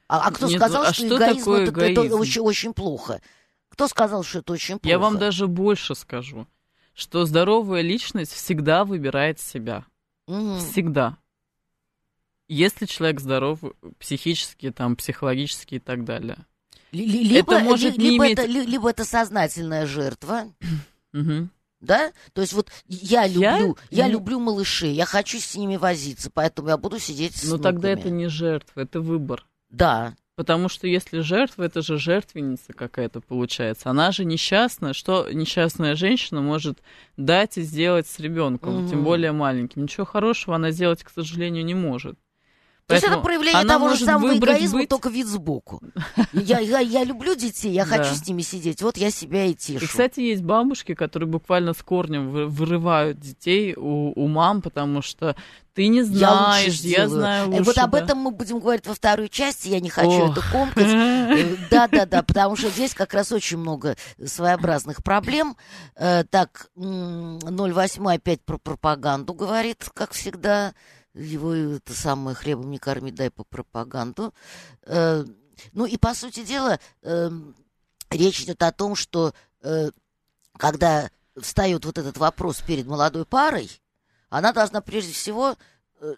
А, 0.07 0.27
а 0.27 0.31
кто 0.31 0.47
Нет, 0.47 0.57
сказал, 0.57 0.83
а 0.83 0.93
что, 0.93 1.05
что 1.05 1.17
эгоизм, 1.17 1.51
это, 1.51 1.71
эгоизм? 1.71 2.01
это 2.01 2.15
очень 2.15 2.41
очень 2.41 2.73
плохо 2.73 3.21
кто 3.77 3.87
сказал, 3.87 4.23
что 4.23 4.39
это 4.39 4.53
очень 4.53 4.79
плохо? 4.79 4.89
Я 4.89 4.97
вам 4.97 5.19
даже 5.19 5.45
больше 5.45 5.93
скажу, 5.93 6.47
что 6.95 7.25
здоровая 7.25 7.81
личность 7.81 8.33
всегда 8.33 8.83
выбирает 8.83 9.39
себя. 9.39 9.85
Угу. 10.25 10.57
Всегда. 10.57 11.17
Если 12.47 12.87
человек 12.87 13.19
здоров 13.19 13.59
психически, 13.99 14.71
там, 14.71 14.95
психологически 14.95 15.75
и 15.75 15.79
так 15.79 16.05
далее. 16.05 16.39
Либо 16.91 17.53
это 17.53 17.63
может 17.63 17.97
либо, 17.97 18.25
иметь... 18.25 18.39
это, 18.39 18.47
либо 18.47 18.89
это 18.89 19.05
сознательная 19.05 19.85
жертва. 19.85 20.45
Угу. 21.13 21.49
Да? 21.79 22.11
То 22.33 22.41
есть 22.41 22.53
вот 22.53 22.71
я 22.87 23.27
люблю, 23.27 23.77
я, 23.91 24.05
я 24.05 24.07
люблю 24.07 24.39
малышей, 24.39 24.95
я 24.95 25.05
хочу 25.05 25.37
с 25.37 25.55
ними 25.55 25.75
возиться, 25.75 26.31
поэтому 26.33 26.69
я 26.69 26.77
буду 26.77 26.97
сидеть 26.97 27.35
с 27.35 27.43
Но 27.47 27.59
тогда 27.59 27.89
это 27.89 28.09
не 28.09 28.27
жертва, 28.27 28.79
это 28.81 29.01
выбор. 29.01 29.45
Да. 29.69 30.15
Потому 30.35 30.69
что 30.69 30.85
если 30.85 31.21
жертва, 31.21 31.63
это 31.63 31.81
же 31.81 31.97
жертвенница 31.97 32.71
какая-то 32.71 33.21
получается. 33.21 33.89
Она 33.89 34.11
же 34.11 34.23
несчастная. 34.23 34.93
Что 34.93 35.27
несчастная 35.31 35.95
женщина 35.95 36.41
может 36.41 36.77
дать 37.17 37.57
и 37.57 37.61
сделать 37.63 38.05
с 38.05 38.19
ребенком, 38.19 38.83
угу. 38.83 38.87
тем 38.87 39.03
более 39.03 39.31
маленьким? 39.31 39.83
Ничего 39.83 40.05
хорошего 40.05 40.55
она 40.55 40.69
сделать, 40.69 41.03
к 41.03 41.09
сожалению, 41.09 41.65
не 41.65 41.73
может. 41.73 42.19
То 42.87 42.95
есть 42.95 43.05
это 43.05 43.19
проявление 43.19 43.65
того 43.65 43.89
же 43.95 44.05
самого 44.05 44.37
эгоизма, 44.37 44.79
быть... 44.79 44.89
только 44.89 45.09
вид 45.09 45.27
сбоку. 45.27 45.81
Я, 46.33 46.59
я, 46.59 46.79
я 46.79 47.03
люблю 47.03 47.35
детей, 47.35 47.71
я 47.73 47.83
хочу 47.83 48.13
с 48.13 48.25
ними 48.27 48.41
сидеть, 48.41 48.81
вот 48.81 48.95
я 48.97 49.11
себя 49.11 49.45
и 49.45 49.53
тешу. 49.53 49.83
И, 49.83 49.87
кстати, 49.87 50.21
есть 50.21 50.43
бабушки, 50.43 50.93
которые 50.93 51.27
буквально 51.27 51.73
с 51.73 51.83
корнем 51.83 52.29
вырывают 52.29 53.19
детей 53.19 53.73
у, 53.75 54.13
у 54.15 54.27
мам, 54.27 54.61
потому 54.61 55.01
что 55.01 55.35
ты 55.73 55.89
не 55.89 56.03
знаешь, 56.03 56.79
я, 56.79 57.03
я 57.03 57.09
знаю 57.09 57.45
э, 57.45 57.49
лучше. 57.49 57.63
Вот 57.63 57.77
об 57.77 57.95
этом 57.95 58.17
мы 58.19 58.31
будем 58.31 58.59
говорить 58.59 58.87
во 58.87 58.95
второй 58.95 59.29
части, 59.29 59.67
я 59.67 59.79
не 59.79 59.89
хочу 59.89 60.09
Ох. 60.09 60.31
это 60.31 60.41
комкать. 60.51 60.87
Э, 60.87 61.55
да-да-да, 61.69 62.23
потому 62.23 62.55
что 62.55 62.69
здесь 62.69 62.93
как 62.93 63.13
раз 63.13 63.31
очень 63.31 63.57
много 63.57 63.95
своеобразных 64.23 65.03
проблем. 65.03 65.57
Э, 65.95 66.23
так, 66.23 66.69
08 66.75 68.11
опять 68.11 68.41
про 68.41 68.57
пропаганду 68.57 69.33
говорит, 69.33 69.89
как 69.93 70.13
всегда 70.13 70.73
его 71.17 71.53
это 71.53 71.93
самое 71.93 72.35
хлебом 72.35 72.69
не 72.69 72.77
корми, 72.77 73.11
дай 73.11 73.29
по 73.29 73.43
пропаганду. 73.43 74.33
Э, 74.83 75.25
ну 75.73 75.85
и 75.85 75.97
по 75.97 76.13
сути 76.13 76.43
дела 76.43 76.79
э, 77.01 77.29
речь 78.09 78.41
идет 78.41 78.61
о 78.63 78.71
том, 78.71 78.95
что 78.95 79.33
э, 79.61 79.89
когда 80.57 81.09
встает 81.39 81.85
вот 81.85 81.97
этот 81.97 82.17
вопрос 82.17 82.61
перед 82.61 82.85
молодой 82.85 83.25
парой, 83.25 83.69
она 84.29 84.53
должна 84.53 84.81
прежде 84.81 85.13
всего 85.13 85.55
э, 85.99 86.15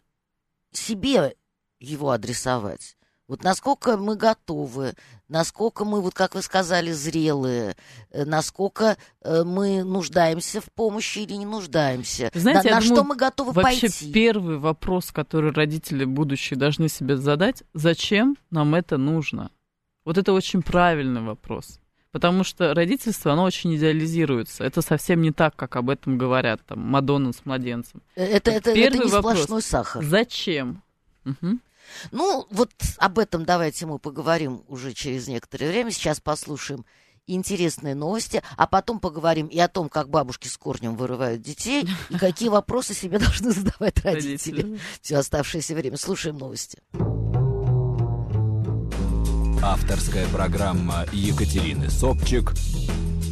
себе 0.72 1.36
его 1.80 2.12
адресовать. 2.12 2.98
Вот 3.30 3.44
насколько 3.44 3.96
мы 3.96 4.16
готовы, 4.16 4.96
насколько 5.28 5.86
мы, 5.86 6.02
вот 6.02 6.16
как 6.16 6.34
вы 6.34 6.42
сказали, 6.42 6.92
зрелые, 6.92 7.76
э, 8.10 8.26
насколько 8.26 8.98
э, 9.22 9.44
мы 9.44 9.84
нуждаемся 9.84 10.62
в 10.62 10.72
помощи 10.74 11.20
или 11.20 11.34
не 11.34 11.46
нуждаемся, 11.46 12.32
Знаете, 12.34 12.70
на, 12.70 12.76
на 12.76 12.82
думаю, 12.82 12.96
что 12.96 13.04
мы 13.04 13.16
готовы 13.16 13.52
вообще 13.52 13.82
пойти. 13.82 14.12
первый 14.12 14.58
вопрос, 14.58 15.12
который 15.12 15.52
родители 15.52 16.06
будущие 16.06 16.58
должны 16.58 16.90
себе 16.90 17.18
задать, 17.18 17.62
зачем 17.76 18.36
нам 18.50 18.74
это 18.74 18.98
нужно? 18.98 19.52
Вот 20.06 20.18
это 20.18 20.34
очень 20.34 20.64
правильный 20.64 21.22
вопрос. 21.22 21.80
Потому 22.12 22.44
что 22.44 22.74
родительство, 22.74 23.34
оно 23.34 23.44
очень 23.44 23.76
идеализируется. 23.76 24.64
Это 24.64 24.82
совсем 24.82 25.22
не 25.22 25.32
так, 25.32 25.56
как 25.56 25.76
об 25.76 25.92
этом 25.92 26.18
говорят, 26.18 26.62
там, 26.66 26.80
Мадонна 26.80 27.32
с 27.32 27.46
младенцем. 27.46 28.02
Это, 28.16 28.50
это, 28.50 28.72
это 28.72 28.98
не 28.98 29.12
вопрос, 29.12 29.36
сплошной 29.36 29.62
сахар. 29.62 30.04
Зачем? 30.04 30.82
Угу. 31.26 31.60
Ну, 32.12 32.48
вот 32.50 32.72
об 32.98 33.20
этом 33.20 33.46
давайте 33.46 33.86
мы 33.86 34.00
поговорим 34.00 34.64
уже 34.68 34.94
через 34.94 35.28
некоторое 35.28 35.70
время. 35.70 35.92
Сейчас 35.92 36.20
послушаем 36.20 36.86
интересные 37.28 37.96
новости, 37.96 38.42
а 38.58 38.68
потом 38.68 39.00
поговорим 39.00 39.48
и 39.48 39.60
о 39.60 39.68
том, 39.68 39.90
как 39.90 40.10
бабушки 40.10 40.48
с 40.48 40.58
корнем 40.58 40.96
вырывают 40.96 41.42
детей, 41.42 41.88
и 42.10 42.18
какие 42.18 42.50
вопросы 42.50 42.94
себе 42.94 43.20
должны 43.20 43.52
задавать 43.52 44.04
родители. 44.04 44.80
Все 45.02 45.18
оставшееся 45.18 45.76
время. 45.76 45.98
Слушаем 45.98 46.38
новости. 46.38 46.80
Авторская 49.62 50.26
программа 50.30 51.06
Екатерины 51.12 51.90
Собчик 51.90 52.54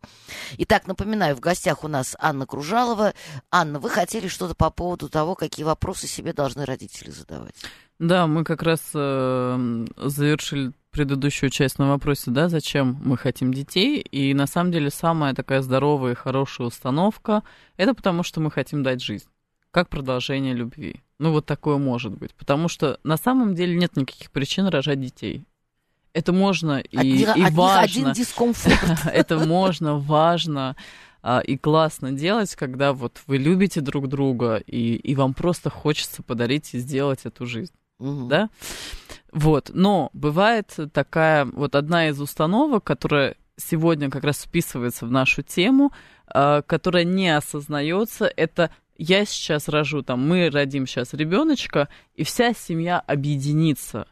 Итак, 0.58 0.86
напоминаю, 0.86 1.34
в 1.34 1.40
гостях 1.40 1.82
у 1.82 1.88
нас 1.88 2.14
Анна 2.20 2.46
Кружалова. 2.46 3.14
Анна, 3.50 3.80
вы 3.80 3.90
хотели 3.90 4.28
что-то 4.28 4.54
по 4.54 4.70
поводу 4.70 5.08
того, 5.08 5.34
какие 5.34 5.64
вопросы 5.64 6.06
себе 6.06 6.32
должны 6.32 6.64
родители 6.64 7.10
задавать? 7.10 7.56
Да, 8.00 8.26
мы 8.26 8.44
как 8.44 8.62
раз 8.62 8.80
э, 8.94 9.86
завершили 9.98 10.72
предыдущую 10.90 11.50
часть 11.50 11.78
на 11.78 11.90
вопросе, 11.90 12.30
да, 12.30 12.48
зачем 12.48 12.98
мы 13.04 13.18
хотим 13.18 13.52
детей. 13.52 14.00
И 14.00 14.32
на 14.32 14.46
самом 14.46 14.72
деле 14.72 14.90
самая 14.90 15.34
такая 15.34 15.60
здоровая 15.60 16.12
и 16.12 16.16
хорошая 16.16 16.68
установка– 16.68 17.42
это 17.76 17.92
потому, 17.92 18.22
что 18.22 18.40
мы 18.40 18.50
хотим 18.50 18.82
дать 18.82 19.02
жизнь, 19.02 19.26
как 19.70 19.90
продолжение 19.90 20.54
любви. 20.54 21.02
Ну, 21.18 21.30
вот 21.32 21.44
такое 21.44 21.76
может 21.76 22.16
быть. 22.16 22.34
Потому 22.34 22.68
что 22.68 22.98
на 23.04 23.18
самом 23.18 23.54
деле 23.54 23.76
нет 23.76 23.94
никаких 23.98 24.30
причин 24.30 24.66
рожать 24.68 24.98
детей. 24.98 25.44
Это 26.14 26.32
можно 26.32 26.78
и, 26.78 27.24
от, 27.24 27.36
и 27.36 27.42
важно. 27.50 27.80
один 27.80 28.12
дискомфорт. 28.14 29.04
Это 29.12 29.38
можно, 29.38 29.98
важно 29.98 30.74
а, 31.22 31.40
и 31.40 31.58
классно 31.58 32.12
делать, 32.12 32.56
когда 32.56 32.94
вот 32.94 33.20
вы 33.26 33.36
любите 33.36 33.82
друг 33.82 34.08
друга, 34.08 34.56
и, 34.56 34.94
и 34.94 35.14
вам 35.14 35.34
просто 35.34 35.68
хочется 35.68 36.22
подарить 36.22 36.72
и 36.72 36.78
сделать 36.78 37.26
эту 37.26 37.44
жизнь. 37.44 37.74
Угу. 38.00 38.28
Да? 38.28 38.50
Вот, 39.32 39.70
но 39.72 40.10
бывает 40.12 40.76
такая 40.92 41.44
вот 41.44 41.76
одна 41.76 42.08
из 42.08 42.20
установок, 42.20 42.82
которая 42.82 43.36
сегодня 43.56 44.10
как 44.10 44.24
раз 44.24 44.42
вписывается 44.42 45.06
в 45.06 45.10
нашу 45.10 45.42
тему, 45.42 45.92
э, 46.34 46.62
которая 46.66 47.04
не 47.04 47.28
осознается, 47.28 48.32
это 48.36 48.70
я 48.96 49.24
сейчас 49.24 49.68
рожу, 49.68 50.02
там, 50.02 50.26
мы 50.26 50.50
родим 50.50 50.86
сейчас 50.86 51.14
ребеночка, 51.14 51.88
и 52.14 52.24
вся 52.24 52.52
семья 52.52 52.98
объединится 52.98 54.06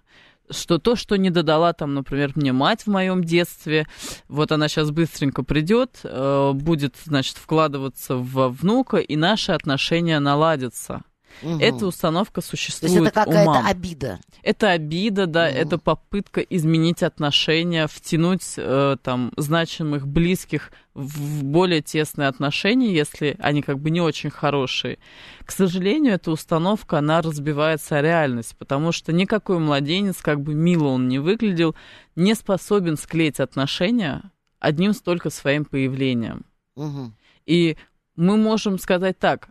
что 0.50 0.78
то, 0.78 0.96
что 0.96 1.16
не 1.16 1.30
додала 1.30 1.72
там, 1.72 1.94
например, 1.94 2.32
мне 2.34 2.52
мать 2.52 2.82
в 2.82 2.86
моем 2.86 3.22
детстве, 3.22 3.86
вот 4.28 4.52
она 4.52 4.68
сейчас 4.68 4.90
быстренько 4.90 5.42
придет, 5.42 6.00
э, 6.04 6.52
будет, 6.54 6.96
значит, 7.04 7.36
вкладываться 7.36 8.16
в 8.16 8.48
внука, 8.48 8.96
и 8.96 9.16
наши 9.16 9.52
отношения 9.52 10.18
наладятся. 10.20 11.02
Угу. 11.42 11.58
Эта 11.60 11.86
установка 11.86 12.40
существует. 12.40 12.92
То 12.92 12.98
есть 12.98 13.08
это 13.08 13.24
какая-то 13.24 13.68
обида. 13.68 14.18
Это 14.42 14.70
обида, 14.70 15.26
да, 15.26 15.48
угу. 15.48 15.56
это 15.56 15.78
попытка 15.78 16.40
изменить 16.40 17.02
отношения, 17.02 17.86
втянуть 17.86 18.54
э, 18.56 18.96
там 19.02 19.32
значимых 19.36 20.06
близких 20.06 20.72
в 20.94 21.44
более 21.44 21.80
тесные 21.80 22.28
отношения, 22.28 22.92
если 22.92 23.36
они 23.38 23.62
как 23.62 23.78
бы 23.78 23.90
не 23.90 24.00
очень 24.00 24.30
хорошие. 24.30 24.98
К 25.44 25.52
сожалению, 25.52 26.14
эта 26.14 26.30
установка, 26.30 26.98
она 26.98 27.22
разбивается 27.22 27.98
о 27.98 28.02
реальность, 28.02 28.56
потому 28.58 28.90
что 28.90 29.12
никакой 29.12 29.58
младенец, 29.58 30.16
как 30.16 30.40
бы 30.40 30.54
мило 30.54 30.88
он 30.88 31.08
не 31.08 31.20
выглядел, 31.20 31.76
не 32.16 32.34
способен 32.34 32.96
склеить 32.96 33.38
отношения 33.38 34.32
одним 34.58 34.92
только 34.92 35.30
своим 35.30 35.64
появлением. 35.64 36.44
Угу. 36.74 37.12
И 37.46 37.76
мы 38.16 38.36
можем 38.36 38.78
сказать 38.78 39.18
так, 39.18 39.48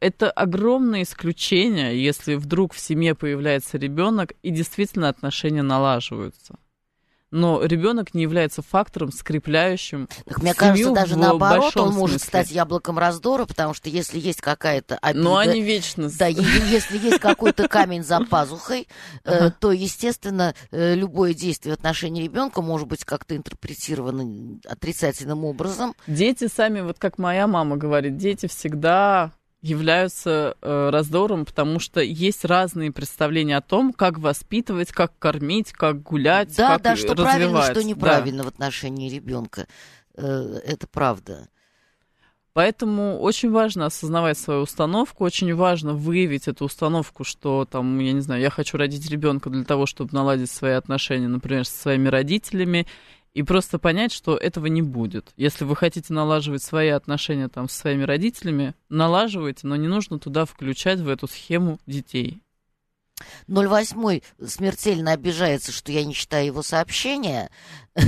это 0.00 0.30
огромное 0.30 1.02
исключение, 1.02 2.02
если 2.02 2.34
вдруг 2.34 2.74
в 2.74 2.78
семье 2.78 3.14
появляется 3.14 3.78
ребенок 3.78 4.32
и 4.42 4.50
действительно 4.50 5.08
отношения 5.08 5.62
налаживаются. 5.62 6.56
Но 7.34 7.64
ребенок 7.64 8.14
не 8.14 8.22
является 8.22 8.62
фактором, 8.62 9.10
скрепляющим. 9.10 10.08
Так, 10.24 10.40
мне 10.40 10.54
кажется, 10.54 10.92
даже 10.92 11.18
наоборот, 11.18 11.76
он 11.76 11.92
может 11.92 12.20
смысле. 12.20 12.28
стать 12.28 12.50
яблоком 12.52 12.96
раздора, 12.96 13.44
потому 13.44 13.74
что 13.74 13.88
если 13.88 14.20
есть 14.20 14.40
какая-то 14.40 14.98
обида... 14.98 15.24
Но 15.24 15.36
они 15.38 15.60
вечно... 15.60 16.08
Да, 16.16 16.28
если 16.28 16.96
есть 16.96 17.18
какой-то 17.18 17.66
камень 17.66 18.04
за 18.04 18.20
пазухой, 18.20 18.86
э, 19.24 19.50
то, 19.50 19.72
естественно, 19.72 20.54
э, 20.70 20.94
любое 20.94 21.34
действие 21.34 21.74
в 21.74 21.78
отношении 21.78 22.22
ребенка 22.22 22.62
может 22.62 22.86
быть 22.86 23.04
как-то 23.04 23.36
интерпретировано 23.36 24.60
отрицательным 24.64 25.44
образом. 25.44 25.96
Дети 26.06 26.46
сами, 26.46 26.82
вот 26.82 27.00
как 27.00 27.18
моя 27.18 27.48
мама 27.48 27.76
говорит, 27.76 28.16
дети 28.16 28.46
всегда 28.46 29.32
являются 29.64 30.56
э, 30.60 30.90
раздором, 30.90 31.46
потому 31.46 31.80
что 31.80 32.00
есть 32.00 32.44
разные 32.44 32.92
представления 32.92 33.56
о 33.56 33.62
том, 33.62 33.94
как 33.94 34.18
воспитывать, 34.18 34.92
как 34.92 35.18
кормить, 35.18 35.72
как 35.72 36.02
гулять, 36.02 36.54
да, 36.54 36.74
как 36.74 36.82
да, 36.82 36.96
что 36.96 37.14
правильно, 37.14 37.62
что 37.62 37.82
неправильно 37.82 38.42
да. 38.42 38.44
в 38.44 38.48
отношении 38.48 39.08
ребенка. 39.08 39.66
Э, 40.16 40.60
это 40.66 40.86
правда. 40.86 41.48
Поэтому 42.52 43.18
очень 43.18 43.50
важно 43.50 43.86
осознавать 43.86 44.38
свою 44.38 44.60
установку, 44.60 45.24
очень 45.24 45.52
важно 45.54 45.94
выявить 45.94 46.46
эту 46.46 46.66
установку, 46.66 47.24
что 47.24 47.64
там, 47.64 47.98
я 47.98 48.12
не 48.12 48.20
знаю, 48.20 48.42
я 48.42 48.50
хочу 48.50 48.76
родить 48.76 49.10
ребенка 49.10 49.48
для 49.48 49.64
того, 49.64 49.86
чтобы 49.86 50.10
наладить 50.12 50.50
свои 50.50 50.72
отношения, 50.72 51.26
например, 51.26 51.64
со 51.64 51.76
своими 51.76 52.08
родителями, 52.08 52.86
и 53.34 53.42
просто 53.42 53.78
понять, 53.78 54.12
что 54.12 54.36
этого 54.36 54.66
не 54.66 54.80
будет. 54.80 55.32
Если 55.36 55.64
вы 55.64 55.76
хотите 55.76 56.12
налаживать 56.12 56.62
свои 56.62 56.88
отношения 56.88 57.48
там, 57.48 57.68
с 57.68 57.74
своими 57.74 58.04
родителями, 58.04 58.74
налаживайте, 58.88 59.66
но 59.66 59.76
не 59.76 59.88
нужно 59.88 60.18
туда 60.18 60.44
включать 60.44 61.00
в 61.00 61.08
эту 61.08 61.26
схему 61.26 61.78
детей. 61.86 62.43
08 63.48 64.20
смертельно 64.46 65.12
обижается, 65.12 65.72
что 65.72 65.92
я 65.92 66.04
не 66.04 66.14
читаю 66.14 66.46
его 66.46 66.62
сообщения. 66.62 67.50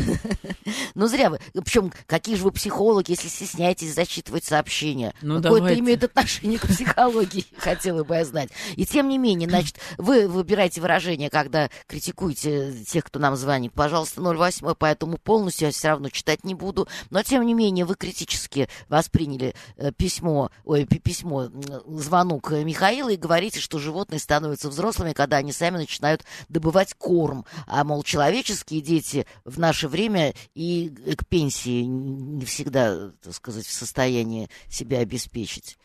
Ну, 0.94 1.06
зря 1.08 1.30
вы. 1.30 1.38
Причем, 1.52 1.92
какие 2.06 2.36
же 2.36 2.44
вы 2.44 2.52
психологи, 2.52 3.10
если 3.10 3.28
стесняетесь 3.28 3.94
зачитывать 3.94 4.44
сообщения? 4.44 5.14
Ну, 5.20 5.42
Какое 5.42 5.62
это 5.62 5.78
имеет 5.78 6.04
отношение 6.04 6.58
к 6.58 6.66
психологии, 6.66 7.44
хотела 7.58 8.02
бы 8.02 8.14
я 8.14 8.24
знать. 8.24 8.50
И 8.76 8.84
тем 8.86 9.08
не 9.08 9.18
менее, 9.18 9.48
значит, 9.48 9.76
вы 9.98 10.26
выбираете 10.26 10.80
выражение, 10.80 11.30
когда 11.30 11.70
критикуете 11.86 12.72
тех, 12.84 13.04
кто 13.04 13.18
нам 13.18 13.36
звонит. 13.36 13.72
Пожалуйста, 13.74 14.22
08, 14.22 14.74
поэтому 14.78 15.18
полностью 15.18 15.66
я 15.66 15.72
все 15.72 15.88
равно 15.88 16.08
читать 16.08 16.44
не 16.44 16.54
буду. 16.54 16.88
Но, 17.10 17.22
тем 17.22 17.44
не 17.44 17.54
менее, 17.54 17.84
вы 17.84 17.94
критически 17.94 18.68
восприняли 18.88 19.54
э, 19.76 19.92
письмо, 19.92 20.50
ой, 20.64 20.84
письмо, 20.86 21.48
звонок 21.86 22.50
Михаила 22.50 23.10
и 23.10 23.16
говорите, 23.16 23.60
что 23.60 23.78
животные 23.78 24.18
становятся 24.18 24.68
взрослыми, 24.68 25.05
когда 25.14 25.38
они 25.38 25.52
сами 25.52 25.76
начинают 25.76 26.24
добывать 26.48 26.94
корм. 26.94 27.44
А, 27.66 27.84
мол, 27.84 28.02
человеческие 28.02 28.80
дети 28.80 29.26
в 29.44 29.58
наше 29.58 29.88
время 29.88 30.34
и 30.54 30.90
к 31.16 31.26
пенсии 31.26 31.82
не 31.82 32.44
всегда, 32.44 33.10
так 33.22 33.34
сказать, 33.34 33.66
в 33.66 33.72
состоянии 33.72 34.48
себя 34.68 34.98
обеспечить. 34.98 35.78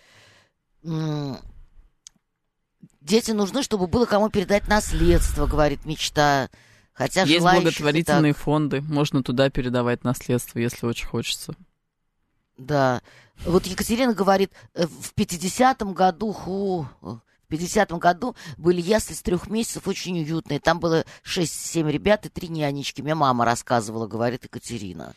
Дети 3.01 3.31
нужны, 3.31 3.63
чтобы 3.63 3.87
было 3.87 4.05
кому 4.05 4.29
передать 4.29 4.67
наследство, 4.67 5.47
говорит 5.47 5.85
мечта. 5.85 6.49
Хотя 6.93 7.23
Есть 7.23 7.41
благотворительные 7.41 8.33
так... 8.33 8.41
фонды, 8.41 8.81
можно 8.81 9.23
туда 9.23 9.49
передавать 9.49 10.03
наследство, 10.03 10.59
если 10.59 10.85
очень 10.85 11.07
хочется. 11.07 11.55
Да. 12.57 13.01
Вот 13.45 13.65
Екатерина 13.65 14.13
говорит, 14.13 14.51
э, 14.75 14.85
в 14.85 15.13
50-м 15.15 15.93
году, 15.93 16.31
ху, 16.31 16.87
50-м 17.51 17.99
году 17.99 18.35
были 18.57 18.81
ясли 18.81 19.13
с 19.13 19.21
трех 19.21 19.47
месяцев, 19.47 19.87
очень 19.87 20.19
уютные. 20.19 20.59
Там 20.59 20.79
было 20.79 21.05
6-7 21.23 21.89
ребят 21.91 22.25
и 22.25 22.29
три 22.29 22.47
нянечки. 22.47 23.01
Мне 23.01 23.15
мама 23.15 23.45
рассказывала, 23.45 24.07
говорит 24.07 24.43
Екатерина. 24.43 25.13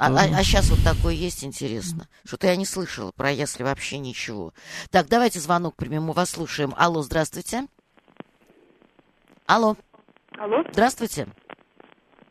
А, 0.00 0.08
а, 0.08 0.24
а 0.24 0.42
сейчас 0.42 0.70
вот 0.70 0.82
такое 0.82 1.14
есть 1.14 1.44
интересно. 1.44 2.08
Что-то 2.24 2.48
я 2.48 2.56
не 2.56 2.66
слышала 2.66 3.12
про 3.12 3.30
ясли 3.30 3.62
вообще 3.62 3.98
ничего. 3.98 4.52
Так, 4.90 5.08
давайте 5.08 5.38
звонок 5.38 5.76
примем, 5.76 6.04
мы 6.04 6.12
вас 6.12 6.30
слушаем. 6.30 6.74
Алло, 6.76 7.02
здравствуйте. 7.02 7.66
Алло. 9.46 9.76
Алло. 10.38 10.64
Здравствуйте. 10.72 11.28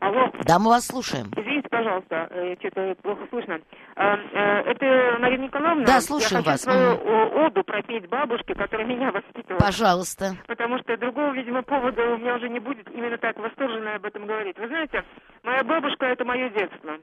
Алло. 0.06 0.32
Да, 0.46 0.60
мы 0.60 0.70
вас 0.70 0.86
слушаем. 0.86 1.32
Извините, 1.36 1.68
пожалуйста, 1.68 2.28
э, 2.30 2.56
что-то 2.60 2.96
плохо 3.02 3.26
слышно. 3.32 3.60
А, 3.96 4.16
э, 4.16 4.72
это 4.72 5.18
Марина 5.20 5.46
Николаевна? 5.46 5.84
Да, 5.84 6.00
слушаем 6.00 6.44
я 6.46 6.52
вас. 6.52 6.62
свою 6.62 7.00
оду 7.44 7.64
пропеть 7.64 8.08
бабушке, 8.08 8.54
которая 8.54 8.86
меня 8.86 9.12
воспитывала. 9.12 9.60
Пожалуйста. 9.60 10.36
Потому 10.46 10.78
что 10.78 10.96
другого, 10.98 11.32
видимо, 11.34 11.64
повода 11.64 12.04
у 12.04 12.18
меня 12.18 12.36
уже 12.36 12.50
не 12.50 12.60
будет 12.60 12.88
именно 12.94 13.18
так 13.18 13.36
восторженно 13.40 13.96
об 13.96 14.06
этом 14.06 14.28
говорить. 14.28 14.60
Вы 14.60 14.68
знаете, 14.68 15.04
моя 15.42 15.64
бабушка– 15.64 16.06
это 16.08 16.24
мое 16.24 16.50
детство. 16.50 17.00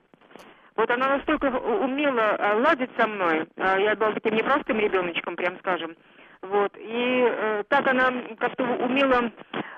Вот 0.77 0.89
она 0.89 1.17
настолько 1.17 1.47
умела 1.47 2.39
ладить 2.65 2.91
со 2.97 3.07
мной, 3.07 3.47
я 3.57 3.95
была 3.95 4.13
таким 4.13 4.35
непростым 4.37 4.79
ребеночком, 4.79 5.37
прям 5.37 5.59
скажем, 5.59 5.95
Вот. 6.43 6.77
И 6.77 7.25
э, 7.25 7.63
так 7.69 7.87
она 7.87 8.11
как-то 8.39 8.65
умела 8.65 9.31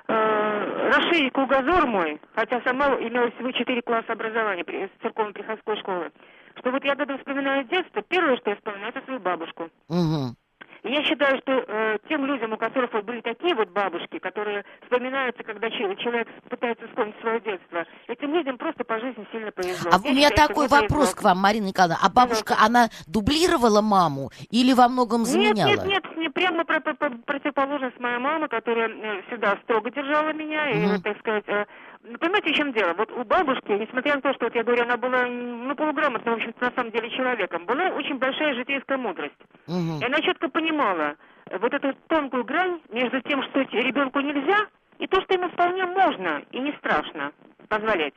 э, 0.08 0.88
расширить 0.88 1.32
кругозор 1.32 1.86
мой, 1.86 2.20
хотя 2.34 2.60
сама 2.62 2.86
имела 2.96 3.30
всего 3.32 3.52
четыре 3.52 3.82
класса 3.82 4.12
образования 4.12 4.64
при, 4.64 4.90
церковно-приходской 5.02 5.76
школы. 5.78 6.10
Что 6.58 6.70
вот 6.70 6.84
я 6.84 6.94
когда 6.94 7.18
вспоминаю 7.18 7.64
детство, 7.64 8.02
первое, 8.02 8.36
что 8.38 8.50
я 8.50 8.56
вспоминаю, 8.56 8.88
это 8.88 9.04
свою 9.04 9.20
бабушку. 9.20 9.68
Угу. 9.88 10.36
Я 10.84 11.02
считаю, 11.02 11.38
что 11.38 11.64
э, 11.66 11.98
тем 12.10 12.26
людям, 12.26 12.52
у 12.52 12.58
которых 12.58 12.92
вот 12.92 13.04
были 13.04 13.22
такие 13.22 13.54
вот 13.54 13.70
бабушки, 13.70 14.18
которые 14.18 14.64
вспоминаются, 14.82 15.42
когда 15.42 15.70
человек 15.70 16.28
пытается 16.50 16.86
вспомнить 16.88 17.14
свое 17.22 17.40
детство, 17.40 17.86
этим 18.06 18.34
людям 18.34 18.58
просто 18.58 18.84
по 18.84 19.00
жизни 19.00 19.26
сильно 19.32 19.50
повезло. 19.50 19.90
А 19.90 19.96
я 19.96 20.10
у 20.10 20.14
меня 20.14 20.28
считаю, 20.28 20.48
такой 20.48 20.68
вопрос 20.68 20.90
повезло. 20.90 21.20
к 21.20 21.22
вам, 21.22 21.38
Марина 21.38 21.66
Николаевна. 21.68 21.98
А 22.02 22.10
бабушка, 22.10 22.54
да. 22.54 22.66
она 22.66 22.88
дублировала 23.06 23.80
маму 23.80 24.30
или 24.50 24.74
во 24.74 24.88
многом 24.88 25.24
заменяла? 25.24 25.68
Нет, 25.68 25.84
нет, 25.86 26.04
нет, 26.04 26.16
не 26.18 26.28
прямо 26.28 26.66
про 26.66 26.80
про 26.80 26.94
противоположность 26.94 27.98
моя 27.98 28.18
мама, 28.18 28.48
которая 28.48 28.90
э, 28.90 29.22
всегда 29.28 29.56
строго 29.62 29.90
держала 29.90 30.34
меня, 30.34 30.64
угу. 30.68 30.96
и, 30.96 31.00
так 31.00 31.18
сказать, 31.20 31.44
э, 31.46 31.64
ну, 32.04 32.18
понимаете, 32.18 32.52
в 32.52 32.56
чем 32.56 32.72
дело? 32.72 32.92
Вот 32.94 33.10
у 33.12 33.24
бабушки, 33.24 33.72
несмотря 33.72 34.16
на 34.16 34.20
то, 34.20 34.34
что, 34.34 34.44
вот 34.44 34.54
я 34.54 34.62
говорю, 34.62 34.82
она 34.82 34.96
была, 34.96 35.26
ну, 35.26 35.74
полуграмотным, 35.74 36.34
в 36.34 36.36
общем-то, 36.36 36.64
на 36.66 36.72
самом 36.72 36.92
деле 36.92 37.10
человеком, 37.10 37.64
была 37.64 37.88
очень 37.88 38.18
большая 38.18 38.54
житейская 38.54 38.98
мудрость. 38.98 39.40
Угу. 39.66 40.00
И 40.00 40.04
она 40.04 40.20
четко 40.20 40.48
понимала 40.48 41.16
вот 41.50 41.72
эту 41.72 41.94
тонкую 42.08 42.44
грань 42.44 42.80
между 42.90 43.20
тем, 43.22 43.42
что 43.44 43.60
ребенку 43.60 44.20
нельзя, 44.20 44.66
и 44.98 45.06
то, 45.06 45.20
что 45.22 45.34
ему 45.34 45.48
вполне 45.48 45.86
можно 45.86 46.42
и 46.52 46.58
не 46.58 46.72
страшно 46.72 47.32
позволять. 47.68 48.14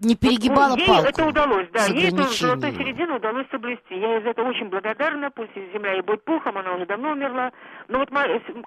Не 0.00 0.16
перегибала 0.16 0.70
вот, 0.70 0.86
палку. 0.86 1.02
Ей 1.02 1.08
это 1.10 1.26
удалось, 1.26 1.68
да. 1.72 1.84
Ей 1.86 2.08
эту 2.08 2.22
золотую 2.22 2.72
середину 2.72 3.16
удалось 3.16 3.46
соблюсти. 3.50 3.94
Я 3.98 4.18
из 4.18 4.24
этого 4.24 4.48
очень 4.48 4.68
благодарна. 4.70 5.30
Пусть 5.30 5.54
земля 5.54 5.98
и 5.98 6.00
будет 6.00 6.24
пухом, 6.24 6.56
она 6.56 6.72
уже 6.72 6.86
давно 6.86 7.12
умерла. 7.12 7.52
Но 7.88 7.98
вот 7.98 8.08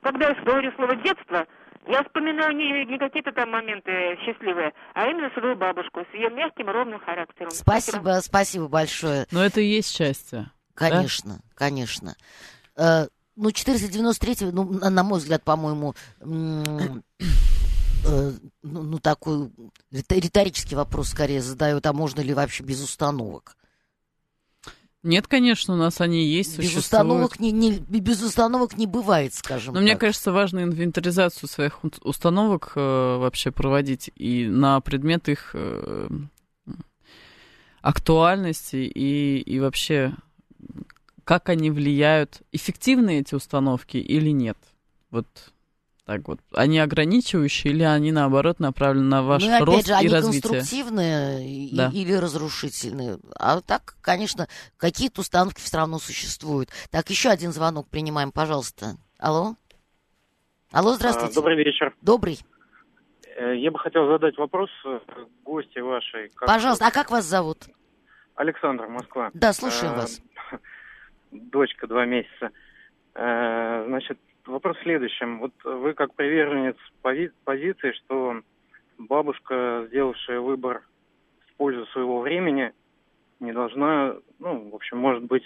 когда 0.02 0.30
я 0.30 0.36
говорю 0.36 0.72
слово 0.76 0.96
«детство», 0.98 1.48
я 1.88 2.04
вспоминаю 2.04 2.56
не, 2.56 2.86
не 2.86 2.98
какие-то 2.98 3.32
там 3.32 3.52
моменты 3.52 3.92
счастливые, 4.26 4.74
а 4.94 5.08
именно 5.08 5.30
свою 5.32 5.56
бабушку 5.56 6.02
с 6.12 6.14
ее 6.14 6.30
мягким 6.30 6.70
ровным 6.70 7.00
характером. 7.00 7.52
Спасибо, 7.52 7.98
спасибо, 7.98 8.20
спасибо 8.22 8.68
большое. 8.68 9.28
Но 9.32 9.44
это 9.44 9.62
и 9.62 9.66
есть 9.66 9.96
счастье. 9.96 10.52
Конечно, 10.76 11.36
да? 11.36 11.42
конечно. 11.56 12.16
Э, 12.78 13.08
ну, 13.36 13.52
493, 13.52 14.52
ну, 14.52 14.64
на 14.66 15.04
мой 15.04 15.20
взгляд, 15.20 15.44
по-моему, 15.44 15.96
э, 16.22 16.26
ну, 18.64 18.84
ну, 18.84 19.00
такой 19.00 19.52
риторический 19.92 20.76
вопрос 20.76 21.10
скорее 21.10 21.42
задают, 21.42 21.86
а 21.86 21.94
можно 21.94 22.22
ли 22.22 22.34
вообще 22.34 22.64
без 22.64 22.84
установок? 22.84 23.56
Нет, 25.04 25.28
конечно, 25.28 25.74
у 25.74 25.78
нас 25.78 26.00
они 26.00 26.26
есть, 26.26 26.58
без 26.58 26.76
Установок 26.78 27.40
не, 27.40 27.52
не, 27.52 27.78
без 27.78 28.24
установок 28.24 28.78
не 28.78 28.88
бывает, 28.88 29.34
скажем 29.34 29.74
Но 29.74 29.80
так. 29.80 29.84
мне 29.84 29.98
кажется, 29.98 30.32
важно 30.32 30.64
инвентаризацию 30.64 31.50
своих 31.50 31.82
установок 32.02 32.72
э, 32.76 32.80
вообще 33.18 33.52
проводить 33.52 34.12
и 34.16 34.48
на 34.48 34.80
предмет 34.80 35.28
их 35.28 35.52
э, 35.56 36.08
актуальности 37.82 38.78
и, 38.78 39.40
и 39.40 39.60
вообще 39.60 40.16
как 41.24 41.50
они 41.50 41.72
влияют, 41.72 42.42
эффективны 42.52 43.20
эти 43.20 43.36
установки 43.36 43.98
или 43.98 44.30
нет. 44.30 44.58
Вот 45.10 45.53
так 46.06 46.28
вот, 46.28 46.40
они 46.54 46.80
ограничивающие 46.80 47.74
или 47.74 47.84
они, 47.84 48.12
наоборот, 48.12 48.60
направлены 48.60 49.08
на 49.08 49.24
ваш 49.24 49.42
ну, 49.42 49.64
рост 49.64 49.88
же, 49.88 49.94
и 49.94 49.96
они 49.96 50.10
развитие? 50.10 50.42
конструктивные 50.42 51.70
да. 51.72 51.92
или 51.94 52.12
разрушительные. 52.14 53.20
А 53.40 53.62
так, 53.62 53.96
конечно, 54.02 54.48
какие-то 54.76 55.22
установки 55.22 55.62
все 55.62 55.78
равно 55.78 56.00
существуют. 56.00 56.70
Так, 56.92 57.10
еще 57.10 57.30
один 57.30 57.54
звонок 57.54 57.88
принимаем, 57.90 58.34
пожалуйста. 58.34 58.98
Алло? 59.18 59.56
Алло, 60.74 60.94
здравствуйте. 60.96 61.36
Добрый 61.36 61.56
вечер. 61.56 61.96
Добрый. 62.02 62.40
Э, 63.38 63.56
я 63.56 63.72
бы 63.72 63.80
хотел 63.80 64.06
задать 64.08 64.38
вопрос 64.38 64.70
э, 64.86 65.00
гости 65.46 65.80
вашей. 65.80 66.30
Как... 66.36 66.50
Пожалуйста, 66.50 66.88
а 66.88 66.92
как 66.92 67.12
вас 67.12 67.24
зовут? 67.24 67.60
Александр, 68.36 68.88
Москва. 68.88 69.32
Да, 69.34 69.54
слушаем 69.54 69.94
а, 69.94 69.98
вас. 70.02 70.22
Дочка 71.32 71.88
два 71.88 72.06
месяца. 72.06 72.52
Значит, 73.16 74.18
вопрос 74.46 74.78
в 74.78 74.84
следующем. 74.84 75.40
Вот 75.40 75.54
вы 75.64 75.94
как 75.94 76.14
приверженец 76.16 76.76
пози- 77.04 77.32
позиции, 77.44 77.92
что 77.92 78.42
бабушка, 78.98 79.86
сделавшая 79.90 80.40
выбор 80.40 80.84
в 81.48 81.54
пользу 81.58 81.86
своего 81.88 82.22
времени, 82.22 82.74
не 83.40 83.52
должна, 83.52 84.16
ну, 84.40 84.70
в 84.70 84.76
общем, 84.76 84.98
может 84.98 85.24
быть, 85.24 85.44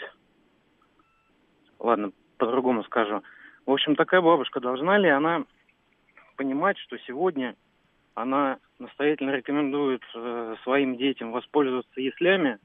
ладно, 1.80 2.12
по-другому 2.38 2.84
скажу. 2.84 3.24
В 3.66 3.72
общем, 3.72 3.96
такая 3.96 4.22
бабушка, 4.22 4.60
должна 4.60 4.98
ли 4.98 5.10
она 5.10 5.44
понимать, 6.36 6.78
что 6.78 6.98
сегодня 7.00 7.56
она 8.14 8.58
настоятельно 8.80 9.32
рекомендует 9.32 10.02
э, 10.16 10.56
своим 10.64 10.98
детям 10.98 11.32
воспользоваться 11.32 12.00
яслями, 12.00 12.60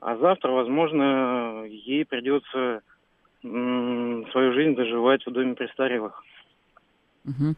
а 0.00 0.16
завтра, 0.16 0.50
возможно, 0.50 1.64
ей 1.64 2.04
придется 2.04 2.82
свою 3.42 4.54
жизнь 4.54 4.76
доживать 4.76 5.26
в 5.26 5.32
доме 5.32 5.54
престарелых. 5.54 6.22
Угу. 7.24 7.54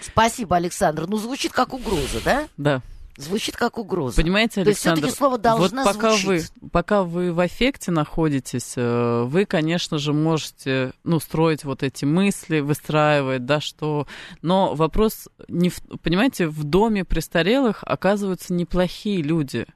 Спасибо, 0.00 0.56
Александр. 0.56 1.06
Ну, 1.06 1.16
звучит 1.16 1.52
как 1.52 1.72
угроза, 1.72 2.22
да? 2.24 2.48
Да. 2.56 2.82
Звучит 3.16 3.56
как 3.56 3.78
угроза. 3.78 4.14
Понимаете, 4.14 4.60
Александр, 4.60 5.00
То 5.00 5.06
есть 5.06 5.18
слово 5.18 5.38
должна 5.38 5.82
вот 5.82 5.92
пока 5.92 6.10
звучить. 6.10 6.52
вы, 6.60 6.70
пока 6.70 7.02
вы 7.02 7.32
в 7.32 7.44
эффекте 7.44 7.90
находитесь, 7.90 8.74
э, 8.76 9.24
вы, 9.24 9.44
конечно 9.44 9.98
же, 9.98 10.12
можете, 10.12 10.92
ну, 11.02 11.18
строить 11.18 11.64
вот 11.64 11.82
эти 11.82 12.04
мысли, 12.04 12.60
выстраивать, 12.60 13.44
да, 13.44 13.60
что... 13.60 14.06
Но 14.40 14.76
вопрос, 14.76 15.28
не 15.48 15.68
в... 15.68 15.80
понимаете, 16.00 16.46
в 16.46 16.62
доме 16.62 17.04
престарелых 17.04 17.82
оказываются 17.82 18.54
неплохие 18.54 19.20
люди. 19.20 19.66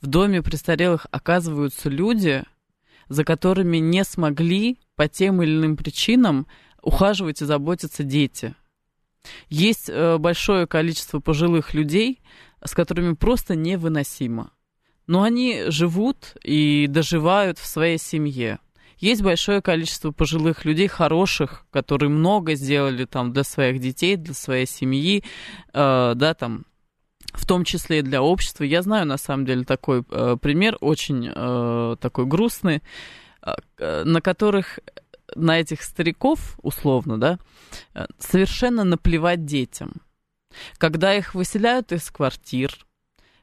В 0.00 0.08
доме 0.08 0.42
престарелых 0.42 1.06
оказываются 1.12 1.88
люди, 1.88 2.42
за 3.14 3.24
которыми 3.24 3.76
не 3.78 4.04
смогли 4.04 4.78
по 4.96 5.08
тем 5.08 5.40
или 5.42 5.52
иным 5.52 5.76
причинам 5.76 6.46
ухаживать 6.82 7.40
и 7.40 7.44
заботиться 7.44 8.02
дети. 8.02 8.54
Есть 9.48 9.88
э, 9.88 10.18
большое 10.18 10.66
количество 10.66 11.20
пожилых 11.20 11.72
людей, 11.74 12.20
с 12.62 12.74
которыми 12.74 13.14
просто 13.14 13.54
невыносимо. 13.54 14.50
Но 15.06 15.22
они 15.22 15.64
живут 15.68 16.36
и 16.42 16.86
доживают 16.88 17.58
в 17.58 17.66
своей 17.66 17.98
семье. 17.98 18.58
Есть 18.98 19.22
большое 19.22 19.62
количество 19.62 20.10
пожилых 20.10 20.64
людей, 20.64 20.88
хороших, 20.88 21.66
которые 21.70 22.10
много 22.10 22.54
сделали 22.54 23.04
там 23.04 23.32
для 23.32 23.44
своих 23.44 23.80
детей, 23.80 24.16
для 24.16 24.34
своей 24.34 24.66
семьи, 24.66 25.22
э, 25.72 26.12
да, 26.16 26.34
там, 26.34 26.64
в 27.34 27.46
том 27.46 27.64
числе 27.64 27.98
и 27.98 28.02
для 28.02 28.22
общества. 28.22 28.64
Я 28.64 28.82
знаю, 28.82 29.06
на 29.06 29.18
самом 29.18 29.44
деле, 29.44 29.64
такой 29.64 30.04
э, 30.08 30.36
пример, 30.40 30.76
очень 30.80 31.30
э, 31.34 31.96
такой 32.00 32.26
грустный, 32.26 32.82
э, 33.42 34.04
на 34.04 34.20
которых, 34.20 34.78
на 35.34 35.60
этих 35.60 35.82
стариков, 35.82 36.58
условно, 36.62 37.18
да, 37.18 37.38
э, 37.94 38.06
совершенно 38.18 38.84
наплевать 38.84 39.44
детям. 39.44 39.94
Когда 40.78 41.14
их 41.14 41.34
выселяют 41.34 41.90
из 41.92 42.10
квартир, 42.10 42.86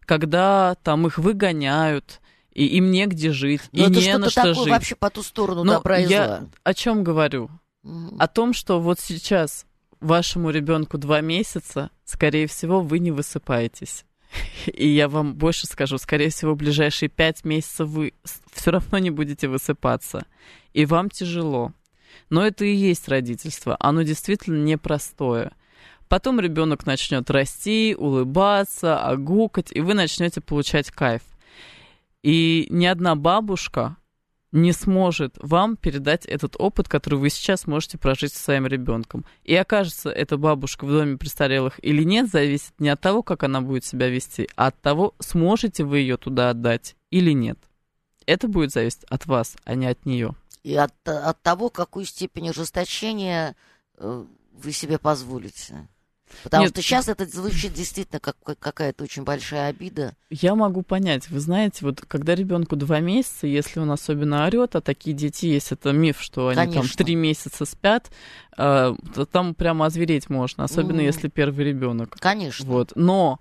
когда 0.02 0.76
там 0.84 1.06
их 1.08 1.18
выгоняют, 1.18 2.22
и 2.54 2.66
им 2.66 2.92
негде 2.92 3.32
жить, 3.32 3.62
Но 3.72 3.86
и 3.86 3.92
это 3.92 4.00
не 4.02 4.18
на 4.18 4.30
что 4.30 4.42
такое 4.42 4.54
жить. 4.56 4.68
вообще 4.68 4.96
по 4.96 5.10
ту 5.10 5.24
сторону 5.24 5.64
Но 5.64 5.74
добра 5.74 6.00
и 6.00 6.08
я 6.08 6.28
зла. 6.28 6.50
о 6.64 6.74
чем 6.74 7.04
говорю? 7.04 7.50
Mm. 7.86 8.18
О 8.20 8.28
том, 8.28 8.54
что 8.54 8.80
вот 8.80 9.00
сейчас 9.00 9.66
вашему 10.02 10.50
ребенку 10.50 10.98
два 10.98 11.22
месяца, 11.22 11.92
скорее 12.04 12.48
всего, 12.48 12.82
вы 12.82 13.00
не 13.00 13.12
высыпаетесь. 13.12 14.06
И 14.66 14.88
я 14.88 15.08
вам 15.08 15.36
больше 15.36 15.68
скажу, 15.68 15.98
скорее 15.98 16.30
всего, 16.30 16.54
в 16.54 16.58
ближайшие 16.58 17.10
пять 17.10 17.44
месяцев 17.46 17.88
вы 17.88 18.14
все 18.52 18.72
равно 18.72 18.98
не 18.98 19.12
будете 19.12 19.48
высыпаться. 19.48 20.26
И 20.74 20.86
вам 20.86 21.10
тяжело. 21.10 21.74
Но 22.30 22.46
это 22.46 22.66
и 22.66 22.74
есть 22.74 23.08
родительство. 23.08 23.78
Оно 23.80 24.04
действительно 24.04 24.64
непростое. 24.64 25.52
Потом 26.08 26.40
ребенок 26.40 26.86
начнет 26.86 27.30
расти, 27.30 27.96
улыбаться, 27.98 29.02
огукать, 29.02 29.72
и 29.72 29.80
вы 29.80 29.94
начнете 29.94 30.42
получать 30.42 30.92
кайф. 30.92 31.22
И 32.22 32.68
ни 32.70 32.86
одна 32.86 33.16
бабушка 33.16 33.96
не 34.52 34.74
сможет 34.74 35.36
вам 35.40 35.78
передать 35.78 36.26
этот 36.26 36.56
опыт, 36.58 36.90
который 36.90 37.20
вы 37.20 37.30
сейчас 37.30 37.68
можете 37.68 37.98
прожить 37.98 38.34
со 38.34 38.44
своим 38.44 38.68
ребенком. 38.68 39.26
И 39.44 39.56
окажется 39.56 40.10
эта 40.10 40.38
бабушка 40.38 40.86
в 40.86 40.90
доме 40.90 41.18
престарелых 41.18 41.84
или 41.84 42.04
нет, 42.04 42.30
зависит 42.30 42.74
не 42.80 42.90
от 42.90 43.00
того, 43.00 43.24
как 43.24 43.44
она 43.44 43.62
будет 43.62 43.86
себя 43.86 44.10
вести, 44.10 44.50
а 44.56 44.68
от 44.68 44.82
того, 44.82 45.14
сможете 45.20 45.84
вы 45.84 46.00
ее 46.00 46.18
туда 46.18 46.50
отдать 46.50 46.96
или 47.10 47.32
нет. 47.32 47.58
Это 48.26 48.48
будет 48.48 48.72
зависеть 48.72 49.04
от 49.06 49.26
вас, 49.26 49.56
а 49.64 49.76
не 49.76 49.88
от 49.88 50.06
нее. 50.06 50.36
И 50.64 50.76
от, 50.76 50.94
от 51.06 51.42
того, 51.42 51.70
какую 51.70 52.06
степень 52.06 52.50
ожесточения 52.50 53.56
э, 53.98 54.26
вы 54.52 54.72
себе 54.72 55.00
позволите. 55.00 55.88
Потому 56.44 56.64
Нет. 56.64 56.72
что 56.72 56.82
сейчас 56.82 57.08
это 57.10 57.26
звучит 57.26 57.74
действительно 57.74 58.20
как 58.20 58.36
какая-то 58.60 59.04
очень 59.04 59.24
большая 59.24 59.70
обида. 59.70 60.14
Я 60.30 60.56
могу 60.56 60.82
понять. 60.82 61.30
Вы 61.30 61.40
знаете, 61.40 61.80
вот 61.82 62.02
когда 62.02 62.36
ребенку 62.36 62.76
два 62.76 63.00
месяца, 63.00 63.48
если 63.48 63.80
он 63.80 63.92
особенно 63.92 64.46
орет, 64.46 64.76
а 64.76 64.82
такие 64.82 65.16
дети 65.16 65.46
есть, 65.46 65.72
это 65.72 65.92
миф, 65.92 66.22
что 66.22 66.50
они 66.50 66.56
Конечно. 66.56 66.82
там 66.82 67.06
три 67.06 67.16
месяца 67.16 67.66
спят, 67.66 68.12
э, 68.58 68.94
там 69.32 69.56
прямо 69.56 69.88
озвереть 69.88 70.30
можно, 70.30 70.64
особенно 70.64 71.02
mm. 71.02 71.06
если 71.06 71.28
первый 71.28 71.66
ребенок. 71.66 72.18
Конечно. 72.20 72.66
Вот. 72.66 72.94
Но 72.96 73.40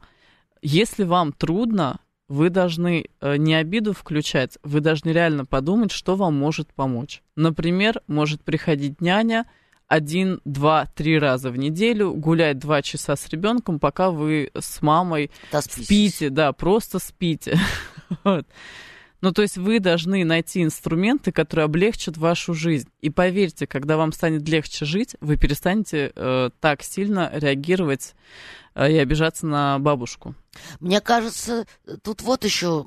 если 0.62 1.04
вам 1.04 1.32
трудно, 1.32 2.00
вы 2.30 2.48
должны 2.48 3.06
э, 3.20 3.36
не 3.36 3.54
обиду 3.54 3.92
включать, 3.92 4.56
вы 4.62 4.80
должны 4.80 5.10
реально 5.10 5.44
подумать, 5.44 5.90
что 5.90 6.14
вам 6.14 6.38
может 6.38 6.72
помочь. 6.72 7.22
Например, 7.34 8.02
может 8.06 8.42
приходить 8.42 9.00
няня, 9.00 9.46
один, 9.90 10.40
два, 10.44 10.86
три 10.94 11.18
раза 11.18 11.50
в 11.50 11.58
неделю 11.58 12.14
гулять 12.14 12.60
два 12.60 12.80
часа 12.80 13.16
с 13.16 13.28
ребенком, 13.28 13.80
пока 13.80 14.12
вы 14.12 14.52
с 14.56 14.80
мамой 14.82 15.32
да, 15.50 15.60
спите, 15.60 16.30
да, 16.30 16.52
просто 16.52 17.00
спите. 17.00 17.58
вот. 18.24 18.46
Ну, 19.20 19.32
то 19.32 19.42
есть 19.42 19.56
вы 19.56 19.80
должны 19.80 20.24
найти 20.24 20.62
инструменты, 20.62 21.32
которые 21.32 21.64
облегчат 21.64 22.16
вашу 22.16 22.54
жизнь. 22.54 22.88
И 23.00 23.10
поверьте, 23.10 23.66
когда 23.66 23.96
вам 23.96 24.12
станет 24.12 24.48
легче 24.48 24.84
жить, 24.84 25.16
вы 25.20 25.36
перестанете 25.36 26.12
э, 26.14 26.50
так 26.60 26.82
сильно 26.82 27.30
реагировать 27.32 28.14
э, 28.74 28.92
и 28.92 28.96
обижаться 28.96 29.46
на 29.46 29.78
бабушку. 29.78 30.34
Мне 30.80 31.00
кажется, 31.00 31.66
тут 32.02 32.22
вот 32.22 32.44
еще 32.44 32.86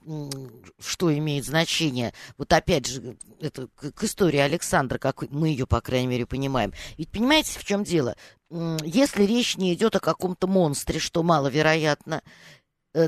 что 0.80 1.16
имеет 1.16 1.46
значение. 1.46 2.14
Вот 2.38 2.52
опять 2.52 2.88
же, 2.88 3.16
это 3.40 3.68
к 3.78 4.04
истории 4.04 4.40
Александра, 4.40 4.98
как 4.98 5.30
мы 5.32 5.50
ее, 5.50 5.66
по 5.66 5.82
крайней 5.82 6.08
мере, 6.08 6.26
понимаем. 6.26 6.74
Ведь 6.98 7.10
понимаете, 7.10 7.60
в 7.60 7.64
чем 7.64 7.84
дело? 7.84 8.16
Если 8.50 9.24
речь 9.24 9.58
не 9.58 9.74
идет 9.74 9.96
о 9.96 10.00
каком-то 10.00 10.48
монстре, 10.48 11.00
что 11.00 11.24
маловероятно, 11.24 12.22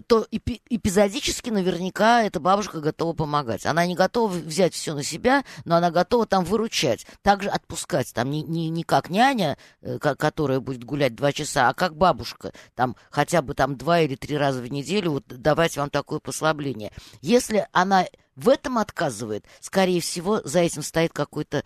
то 0.08 0.26
эпизодически 0.32 1.50
наверняка 1.52 2.24
эта 2.24 2.40
бабушка 2.40 2.80
готова 2.80 3.14
помогать. 3.14 3.66
Она 3.66 3.86
не 3.86 3.96
готова 3.96 4.30
взять 4.30 4.74
все 4.74 4.94
на 4.94 5.04
себя, 5.04 5.44
но 5.64 5.76
она 5.76 5.92
готова 5.92 6.26
там 6.26 6.44
выручать, 6.44 7.06
также 7.22 7.50
отпускать. 7.50 8.12
Там 8.14 8.32
не, 8.32 8.42
не, 8.42 8.70
не 8.70 8.84
как 8.84 9.10
няня, 9.10 9.58
э, 9.82 10.00
которая 10.00 10.60
будет 10.60 10.84
гулять 10.84 11.16
два 11.16 11.32
часа, 11.32 11.70
а 11.70 11.74
как 11.74 11.96
бабушка. 11.96 12.52
Там 12.74 12.96
хотя 13.12 13.42
бы 13.42 13.54
там 13.54 13.78
два 13.78 14.02
или 14.02 14.16
три 14.16 14.38
раза 14.38 14.62
в 14.62 14.72
неделю 14.72 15.12
вот, 15.12 15.28
давать 15.28 15.78
вам 15.78 15.90
такое 15.90 16.20
послабление. 16.20 16.92
Если 17.22 17.68
она 17.72 18.06
в 18.36 18.50
этом 18.50 18.78
отказывает, 18.78 19.46
скорее 19.60 20.02
всего, 20.02 20.42
за 20.44 20.60
этим 20.60 20.82
стоит 20.82 21.14
какой-то 21.14 21.64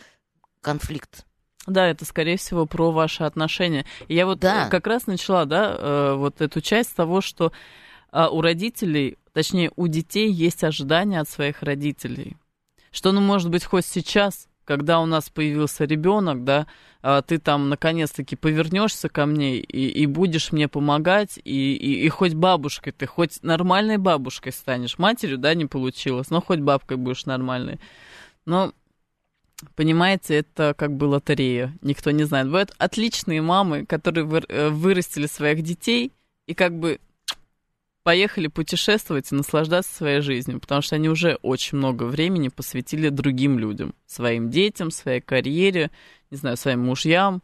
конфликт. 0.62 1.26
Да, 1.68 1.88
это, 1.88 2.06
скорее 2.06 2.38
всего, 2.38 2.66
про 2.66 2.92
ваши 2.92 3.24
отношения. 3.24 3.86
я 4.08 4.26
вот 4.26 4.40
да. 4.40 4.70
как 4.70 4.88
раз 4.88 5.08
начала, 5.08 5.46
да, 5.46 5.76
э, 5.78 6.14
вот 6.16 6.42
эту 6.42 6.62
часть 6.62 6.96
того, 6.96 7.22
что 7.22 7.52
у 8.12 8.42
родителей, 8.42 9.18
точнее, 9.34 9.72
у 9.76 9.88
детей 9.88 10.32
есть 10.32 10.64
ожидания 10.64 11.20
от 11.20 11.30
своих 11.30 11.62
родителей. 11.62 12.38
Что, 12.92 13.12
ну, 13.12 13.22
может 13.22 13.50
быть, 13.50 13.64
хоть 13.64 13.86
сейчас, 13.86 14.48
когда 14.66 15.00
у 15.00 15.06
нас 15.06 15.30
появился 15.30 15.86
ребенок, 15.86 16.44
да, 16.44 16.68
а 17.02 17.22
ты 17.22 17.38
там 17.38 17.70
наконец-таки 17.70 18.36
повернешься 18.36 19.10
ко 19.10 19.26
мне 19.26 19.58
и, 19.58 19.88
и 19.90 20.06
будешь 20.06 20.52
мне 20.52 20.68
помогать, 20.68 21.40
и, 21.44 21.76
и, 21.76 22.06
и 22.06 22.10
хоть 22.10 22.34
бабушкой 22.34 22.92
ты, 22.92 23.06
хоть 23.06 23.42
нормальной 23.44 23.98
бабушкой 23.98 24.52
станешь. 24.52 24.98
Матерью, 24.98 25.38
да, 25.38 25.54
не 25.54 25.66
получилось, 25.66 26.30
но 26.30 26.42
хоть 26.42 26.60
бабкой 26.60 26.98
будешь 26.98 27.26
нормальной. 27.26 27.80
Но 28.46 28.74
Понимаете, 29.76 30.36
это 30.36 30.74
как 30.78 30.96
бы 30.96 31.06
лотерея, 31.06 31.78
никто 31.82 32.12
не 32.12 32.24
знает. 32.24 32.48
Бывают 32.48 32.74
отличные 32.78 33.42
мамы, 33.42 33.86
которые 33.86 34.26
э, 34.48 34.70
вырастили 34.70 35.26
своих 35.26 35.64
детей, 35.64 36.14
и 36.48 36.54
как 36.54 36.80
бы 36.80 37.00
поехали 38.04 38.48
путешествовать 38.48 39.32
и 39.32 39.36
наслаждаться 39.36 39.94
своей 39.94 40.22
жизнью, 40.22 40.60
потому 40.60 40.82
что 40.82 40.96
они 40.96 41.10
уже 41.10 41.38
очень 41.42 41.78
много 41.78 42.04
времени 42.04 42.50
посвятили 42.50 43.10
другим 43.10 43.60
людям, 43.60 43.94
своим 44.06 44.50
детям, 44.50 44.92
своей 44.92 45.22
карьере, 45.22 45.92
не 46.32 46.38
знаю, 46.38 46.58
своим 46.58 46.86
мужьям, 46.86 47.42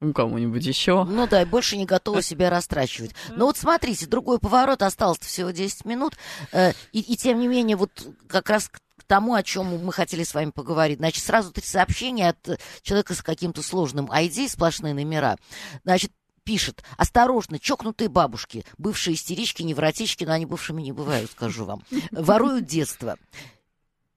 ну, 0.00 0.14
кому-нибудь 0.14 0.64
еще. 0.64 1.04
Ну 1.04 1.26
да, 1.26 1.42
и 1.42 1.44
больше 1.44 1.76
не 1.76 1.84
готовы 1.84 2.22
себя 2.22 2.48
растрачивать. 2.48 3.14
Но 3.36 3.46
вот 3.46 3.58
смотрите, 3.58 4.06
другой 4.06 4.38
поворот, 4.38 4.82
осталось 4.82 5.18
всего 5.18 5.50
10 5.50 5.84
минут, 5.84 6.16
э, 6.52 6.72
и, 6.92 7.00
и 7.00 7.16
тем 7.16 7.38
не 7.38 7.48
менее, 7.48 7.76
вот 7.76 7.90
как 8.26 8.48
раз 8.48 8.68
к 8.70 8.80
тому, 9.06 9.34
о 9.34 9.42
чем 9.42 9.66
мы 9.84 9.92
хотели 9.92 10.22
с 10.22 10.32
вами 10.32 10.50
поговорить. 10.50 10.98
Значит, 10.98 11.24
сразу 11.24 11.52
три 11.52 11.64
сообщения 11.64 12.30
от 12.30 12.60
человека 12.82 13.12
с 13.14 13.22
каким-то 13.22 13.62
сложным 13.62 14.06
ID, 14.06 14.48
сплошные 14.48 14.94
номера. 14.94 15.36
Значит, 15.84 16.12
пишет, 16.44 16.82
осторожно, 16.96 17.58
чокнутые 17.58 18.08
бабушки, 18.08 18.64
бывшие 18.78 19.14
истерички, 19.14 19.62
невротички, 19.62 20.24
но 20.24 20.32
они 20.32 20.46
бывшими 20.46 20.82
не 20.82 20.92
бывают, 20.92 21.30
скажу 21.30 21.64
вам, 21.64 21.82
воруют 22.10 22.66
детство. 22.66 23.16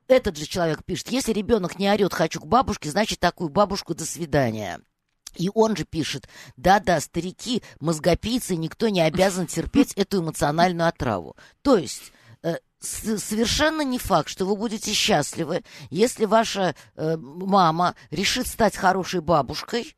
Этот 0.07 0.37
же 0.37 0.45
человек 0.45 0.83
пишет, 0.83 1.11
если 1.11 1.31
ребенок 1.31 1.79
не 1.79 1.89
орет 1.89 2.13
«хочу 2.13 2.39
к 2.39 2.45
бабушке», 2.45 2.91
значит, 2.91 3.19
такую 3.19 3.49
бабушку 3.49 3.95
«до 3.95 4.05
свидания». 4.05 4.81
И 5.35 5.49
он 5.53 5.75
же 5.75 5.83
пишет, 5.83 6.27
да-да, 6.57 6.99
старики, 6.99 7.63
мозгопийцы, 7.79 8.55
никто 8.55 8.89
не 8.89 9.01
обязан 9.01 9.47
терпеть 9.47 9.93
эту 9.93 10.21
эмоциональную 10.21 10.87
отраву. 10.87 11.35
То 11.63 11.77
есть 11.77 12.11
э, 12.43 12.57
совершенно 12.79 13.81
не 13.81 13.97
факт, 13.97 14.29
что 14.29 14.45
вы 14.45 14.55
будете 14.55 14.93
счастливы, 14.93 15.63
если 15.89 16.25
ваша 16.25 16.75
э, 16.95 17.17
мама 17.17 17.95
решит 18.11 18.45
стать 18.45 18.75
хорошей 18.75 19.21
бабушкой, 19.21 19.95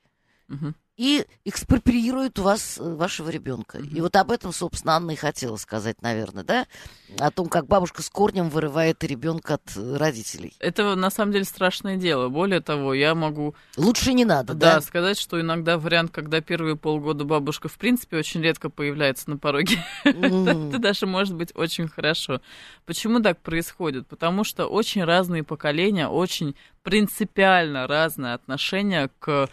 угу 0.48 0.74
и 0.98 1.26
экспроприируют 1.44 2.40
у 2.40 2.44
вас 2.44 2.78
э, 2.80 2.96
вашего 2.96 3.30
ребенка. 3.30 3.80
Mm-hmm. 3.80 3.98
И 3.98 4.02
вот 4.02 4.16
об 4.16 4.32
этом, 4.32 4.54
собственно, 4.54 4.96
Анна 4.96 5.12
и 5.12 5.16
хотела 5.16 5.58
сказать, 5.58 6.02
наверное, 6.02 6.44
да? 6.44 6.68
О 7.20 7.32
том, 7.32 7.48
как 7.48 7.68
бабушка 7.68 8.02
с 8.02 8.10
корнем 8.10 8.50
вырывает 8.50 9.04
ребенка 9.04 9.56
от 9.56 9.76
э, 9.76 9.98
родителей. 9.98 10.54
Это 10.60 10.96
на 10.96 11.10
самом 11.10 11.34
деле 11.34 11.44
страшное 11.44 11.98
дело. 11.98 12.30
Более 12.30 12.62
того, 12.62 12.94
я 12.94 13.14
могу... 13.14 13.56
Лучше 13.76 14.14
не 14.14 14.24
надо, 14.24 14.54
да? 14.54 14.76
Да, 14.76 14.82
сказать, 14.82 15.20
что 15.20 15.40
иногда 15.40 15.78
вариант, 15.78 16.12
когда 16.12 16.40
первые 16.40 16.78
полгода 16.78 17.26
бабушка, 17.26 17.68
в 17.68 17.78
принципе, 17.78 18.18
очень 18.18 18.42
редко 18.42 18.70
появляется 18.70 19.30
на 19.30 19.38
пороге, 19.38 19.84
mm-hmm. 20.06 20.70
это 20.70 20.80
даже 20.80 21.06
может 21.06 21.36
быть 21.36 21.52
очень 21.56 21.90
хорошо. 21.90 22.42
Почему 22.86 23.20
так 23.20 23.42
происходит? 23.42 24.08
Потому 24.08 24.46
что 24.46 24.68
очень 24.68 25.04
разные 25.04 25.44
поколения, 25.44 26.08
очень 26.08 26.56
принципиально 26.84 27.88
разное 27.88 28.36
отношение 28.36 29.10
к 29.20 29.50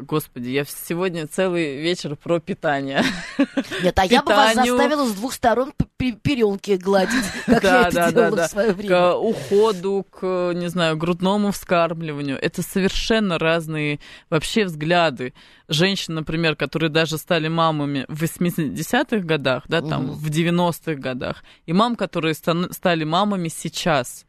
Господи, 0.00 0.48
я 0.48 0.64
сегодня 0.64 1.26
целый 1.26 1.76
вечер 1.76 2.16
про 2.16 2.40
питание. 2.40 3.04
Нет, 3.82 3.98
а 3.98 4.04
я 4.04 4.22
бы 4.22 4.32
вас 4.32 4.54
заставила 4.54 5.06
с 5.06 5.12
двух 5.12 5.32
сторон 5.32 5.72
перенки 5.98 6.72
гладить, 6.76 7.24
как 7.46 7.62
я 7.62 7.88
это 7.88 8.12
делала 8.12 8.46
в 8.46 8.50
свое 8.50 8.72
время. 8.72 8.88
К 8.88 9.16
уходу, 9.16 10.06
к, 10.10 10.52
не 10.54 10.68
знаю, 10.68 10.96
грудному 10.96 11.52
вскармливанию. 11.52 12.38
Это 12.40 12.62
совершенно 12.62 13.38
разные 13.38 14.00
вообще 14.30 14.64
взгляды. 14.64 15.34
Женщин, 15.68 16.14
например, 16.14 16.56
которые 16.56 16.90
даже 16.90 17.18
стали 17.18 17.48
мамами 17.48 18.06
в 18.08 18.22
80-х 18.22 19.18
годах, 19.18 19.64
да, 19.68 19.82
там, 19.82 20.10
в 20.10 20.28
90-х 20.28 20.94
годах, 20.94 21.44
и 21.66 21.72
мам, 21.72 21.96
которые 21.96 22.34
стали 22.34 23.04
мамами 23.04 23.48
сейчас. 23.48 24.24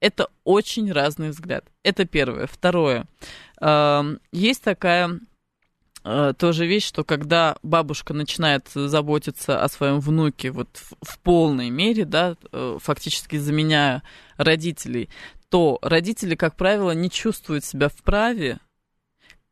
Это 0.00 0.28
очень 0.44 0.92
разный 0.92 1.30
взгляд. 1.30 1.64
Это 1.82 2.04
первое. 2.04 2.46
Второе. 2.46 3.06
Есть 4.32 4.62
такая 4.62 5.18
э, 6.04 6.34
тоже 6.38 6.66
вещь, 6.66 6.86
что 6.86 7.04
когда 7.04 7.56
бабушка 7.62 8.12
начинает 8.12 8.68
заботиться 8.68 9.62
о 9.62 9.68
своем 9.68 10.00
внуке 10.00 10.50
вот 10.50 10.68
в, 10.74 10.94
в 11.00 11.18
полной 11.20 11.70
мере, 11.70 12.04
да, 12.04 12.36
э, 12.52 12.78
фактически 12.80 13.36
заменяя 13.36 14.02
родителей, 14.36 15.08
то 15.48 15.78
родители, 15.80 16.34
как 16.34 16.56
правило, 16.56 16.90
не 16.90 17.10
чувствуют 17.10 17.64
себя 17.64 17.88
вправе 17.88 18.58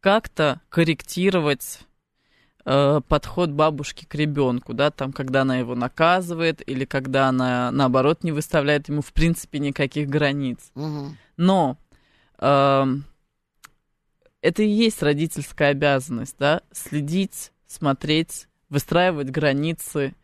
как-то 0.00 0.60
корректировать 0.68 1.80
э, 2.64 3.00
подход 3.08 3.50
бабушки 3.50 4.04
к 4.04 4.14
ребенку, 4.14 4.74
да, 4.74 4.90
там, 4.90 5.12
когда 5.12 5.42
она 5.42 5.56
его 5.56 5.74
наказывает 5.74 6.66
или 6.68 6.84
когда 6.84 7.28
она, 7.28 7.70
наоборот, 7.70 8.24
не 8.24 8.32
выставляет 8.32 8.88
ему, 8.88 9.02
в 9.02 9.12
принципе, 9.12 9.58
никаких 9.58 10.08
границ. 10.08 10.58
Угу. 10.74 11.16
Но 11.36 11.76
э, 12.38 12.86
это 14.40 14.62
и 14.62 14.68
есть 14.68 15.02
родительская 15.02 15.70
обязанность, 15.70 16.36
да, 16.38 16.62
следить, 16.72 17.52
смотреть, 17.66 18.48
выстраивать 18.68 19.30
границы 19.30 20.14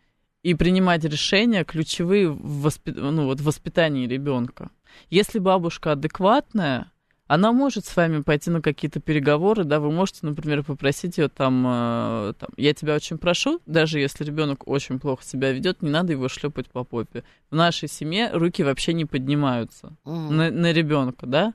и 0.43 0.55
принимать 0.55 1.05
решения 1.05 1.65
ключевые 1.65 2.31
в, 2.31 2.63
воспит... 2.63 2.97
ну, 2.97 3.27
вот, 3.27 3.41
в 3.41 3.45
воспитании 3.45 4.07
ребенка. 4.07 4.71
Если 5.09 5.39
бабушка 5.39 5.93
адекватная, 5.93 6.91
она 7.31 7.53
может 7.53 7.87
с 7.87 7.95
вами 7.95 8.23
пойти 8.23 8.51
на 8.51 8.61
какие-то 8.61 8.99
переговоры, 8.99 9.63
да, 9.63 9.79
вы 9.79 9.93
можете, 9.93 10.19
например, 10.23 10.65
попросить 10.65 11.17
ее 11.17 11.29
там, 11.29 11.65
э, 11.65 12.33
там 12.37 12.49
я 12.57 12.75
тебя 12.75 12.97
очень 12.97 13.19
прошу, 13.19 13.61
даже 13.67 14.01
если 14.01 14.25
ребенок 14.25 14.67
очень 14.67 14.99
плохо 14.99 15.25
себя 15.25 15.53
ведет, 15.53 15.81
не 15.81 15.91
надо 15.91 16.11
его 16.11 16.29
шлепать 16.29 16.69
по 16.69 16.83
попе. 16.83 17.23
В 17.49 17.55
нашей 17.55 17.89
семье 17.89 18.31
руки 18.33 18.65
вообще 18.65 18.95
не 18.95 19.05
поднимаются 19.05 19.93
mm. 20.05 20.31
на, 20.31 20.51
на 20.51 20.73
ребенка, 20.73 21.27
да. 21.27 21.55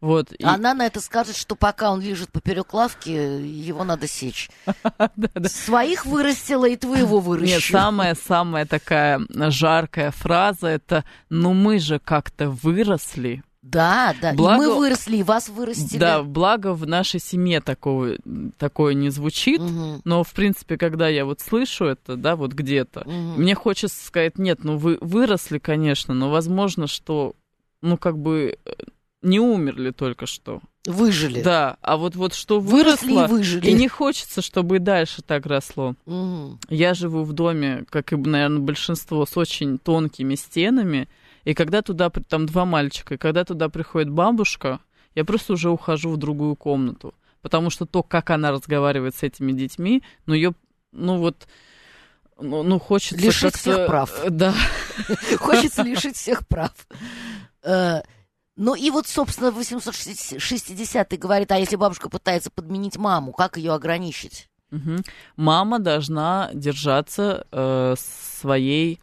Вот, 0.00 0.30
и... 0.30 0.44
Она 0.44 0.74
на 0.74 0.86
это 0.86 1.00
скажет, 1.00 1.34
что 1.34 1.56
пока 1.56 1.90
он 1.90 2.00
лежит 2.00 2.30
поперек 2.30 2.72
лавки, 2.72 3.08
его 3.10 3.82
надо 3.82 4.06
сечь. 4.06 4.48
Своих 5.46 6.06
вырастила 6.06 6.68
и 6.68 6.76
твоего 6.76 7.18
выращу. 7.20 7.54
Нет, 7.54 7.62
самая-самая 7.64 8.64
такая 8.64 9.20
жаркая 9.28 10.12
фраза 10.12 10.68
это 10.68 11.04
«ну 11.30 11.52
мы 11.52 11.80
же 11.80 11.98
как-то 11.98 12.48
выросли». 12.48 13.42
Да, 13.62 14.14
да, 14.20 14.32
благо, 14.32 14.54
и 14.54 14.66
мы 14.66 14.74
выросли, 14.74 15.18
и 15.18 15.22
вас 15.22 15.50
вырастили. 15.50 15.98
Да, 15.98 16.22
благо 16.22 16.72
в 16.72 16.86
нашей 16.86 17.20
семье 17.20 17.60
такого, 17.60 18.16
такое 18.56 18.94
не 18.94 19.10
звучит, 19.10 19.60
угу. 19.60 20.00
но, 20.04 20.24
в 20.24 20.32
принципе, 20.32 20.78
когда 20.78 21.08
я 21.08 21.26
вот 21.26 21.40
слышу 21.40 21.84
это, 21.84 22.16
да, 22.16 22.36
вот 22.36 22.52
где-то, 22.52 23.00
угу. 23.00 23.10
мне 23.10 23.54
хочется 23.54 24.02
сказать, 24.04 24.38
нет, 24.38 24.64
ну 24.64 24.78
вы 24.78 24.96
выросли, 25.02 25.58
конечно, 25.58 26.14
но 26.14 26.30
возможно, 26.30 26.86
что, 26.86 27.34
ну 27.82 27.98
как 27.98 28.18
бы 28.18 28.58
не 29.22 29.40
умерли 29.40 29.90
только 29.90 30.24
что. 30.24 30.60
Выжили. 30.86 31.42
Да, 31.42 31.76
а 31.82 31.98
вот, 31.98 32.16
вот 32.16 32.32
что 32.32 32.58
выросло, 32.58 33.06
Выросли 33.06 33.12
и, 33.12 33.36
выжили. 33.36 33.70
и 33.70 33.72
не 33.74 33.88
хочется, 33.88 34.40
чтобы 34.40 34.76
и 34.76 34.78
дальше 34.78 35.20
так 35.20 35.44
росло. 35.44 35.94
Угу. 36.06 36.60
Я 36.70 36.94
живу 36.94 37.24
в 37.24 37.34
доме, 37.34 37.84
как 37.90 38.14
и, 38.14 38.16
наверное, 38.16 38.60
большинство, 38.60 39.26
с 39.26 39.36
очень 39.36 39.76
тонкими 39.76 40.34
стенами, 40.34 41.08
и 41.44 41.54
когда 41.54 41.82
туда, 41.82 42.10
там 42.10 42.46
два 42.46 42.64
мальчика, 42.64 43.14
и 43.14 43.18
когда 43.18 43.44
туда 43.44 43.68
приходит 43.68 44.10
бабушка, 44.10 44.80
я 45.14 45.24
просто 45.24 45.54
уже 45.54 45.70
ухожу 45.70 46.10
в 46.10 46.16
другую 46.16 46.56
комнату. 46.56 47.14
Потому 47.42 47.70
что 47.70 47.86
то, 47.86 48.02
как 48.02 48.30
она 48.30 48.50
разговаривает 48.50 49.14
с 49.16 49.22
этими 49.22 49.52
детьми, 49.52 50.02
ну, 50.26 50.34
ее, 50.34 50.52
ну, 50.92 51.18
вот, 51.18 51.48
ну, 52.38 52.62
ну 52.62 52.78
хочется 52.78 53.16
Лишить 53.16 53.56
всех 53.56 53.86
прав. 53.86 54.12
Да. 54.28 54.54
Хочется 55.38 55.82
лишить 55.82 56.16
всех 56.16 56.46
прав. 56.46 56.72
Э, 57.62 58.02
ну 58.56 58.74
и 58.74 58.90
вот, 58.90 59.06
собственно, 59.06 59.48
860-й 59.48 61.16
говорит, 61.16 61.50
а 61.52 61.58
если 61.58 61.76
бабушка 61.76 62.10
пытается 62.10 62.50
подменить 62.50 62.98
маму, 62.98 63.32
как 63.32 63.56
ее 63.56 63.72
ограничить? 63.72 64.48
Угу. 64.70 64.96
Мама 65.36 65.78
должна 65.78 66.50
держаться 66.52 67.46
э, 67.50 67.94
своей 67.96 69.00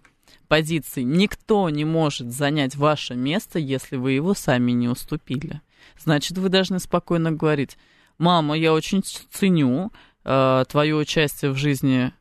позиции. 0.48 1.04
Никто 1.04 1.70
не 1.70 1.86
может 1.86 2.32
занять 2.32 2.76
ваше 2.76 3.16
место, 3.16 3.60
если 3.60 3.96
вы 3.96 4.14
его 4.14 4.34
сами 4.34 4.72
не 4.72 4.88
уступили. 4.88 5.62
Значит, 5.98 6.38
вы 6.38 6.50
должны 6.50 6.80
спокойно 6.80 7.32
говорить, 7.32 7.78
мама, 8.18 8.58
я 8.58 8.74
очень 8.74 9.04
ценю 9.04 9.92
э, 10.24 10.66
твое 10.68 10.96
участие 10.96 11.52
в 11.52 11.58
жизни 11.58 12.14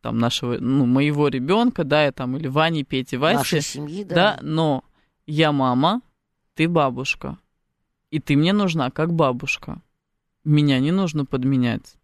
там 0.00 0.18
нашего, 0.18 0.58
ну, 0.58 0.84
моего 0.84 1.28
ребенка, 1.28 1.84
да, 1.84 2.04
я 2.04 2.12
там, 2.12 2.36
или 2.36 2.48
Вани, 2.48 2.82
Пети, 2.82 3.16
Васи. 3.16 3.36
Нашей 3.36 3.60
семьи, 3.62 4.04
да. 4.04 4.14
Да, 4.14 4.38
но 4.42 4.84
я 5.26 5.52
мама, 5.52 6.02
ты 6.54 6.68
бабушка. 6.68 7.38
И 8.10 8.18
ты 8.18 8.36
мне 8.36 8.52
нужна 8.52 8.90
как 8.90 9.14
бабушка. 9.14 9.80
Меня 10.44 10.80
не 10.80 10.90
нужно 10.90 11.24
подменять. 11.24 11.94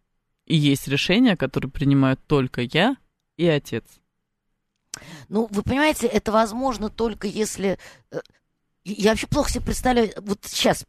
И 0.47 0.57
есть 0.57 0.89
решения, 0.89 1.37
которые 1.37 1.71
принимают 1.71 2.21
только 2.27 2.63
я 2.63 2.97
и 3.37 3.47
отец. 3.47 3.85
Ну, 5.29 5.49
вы 5.51 5.63
понимаете, 5.63 6.07
это 6.07 6.33
возможно 6.33 6.89
только 6.91 7.27
если... 7.27 7.79
Э, 8.11 8.21
я 8.85 9.11
вообще 9.11 9.27
плохо 9.27 9.51
себе 9.51 9.65
представляю... 9.65 10.13
Вот 10.19 10.41
сейчас 10.45 10.85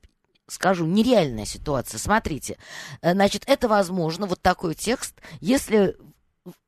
скажу, 0.47 0.85
нереальная 0.85 1.45
ситуация. 1.45 1.99
Смотрите, 1.99 2.57
э, 3.01 3.13
значит, 3.13 3.43
это 3.47 3.67
возможно, 3.67 4.25
вот 4.25 4.41
такой 4.41 4.75
текст, 4.75 5.15
если 5.41 5.95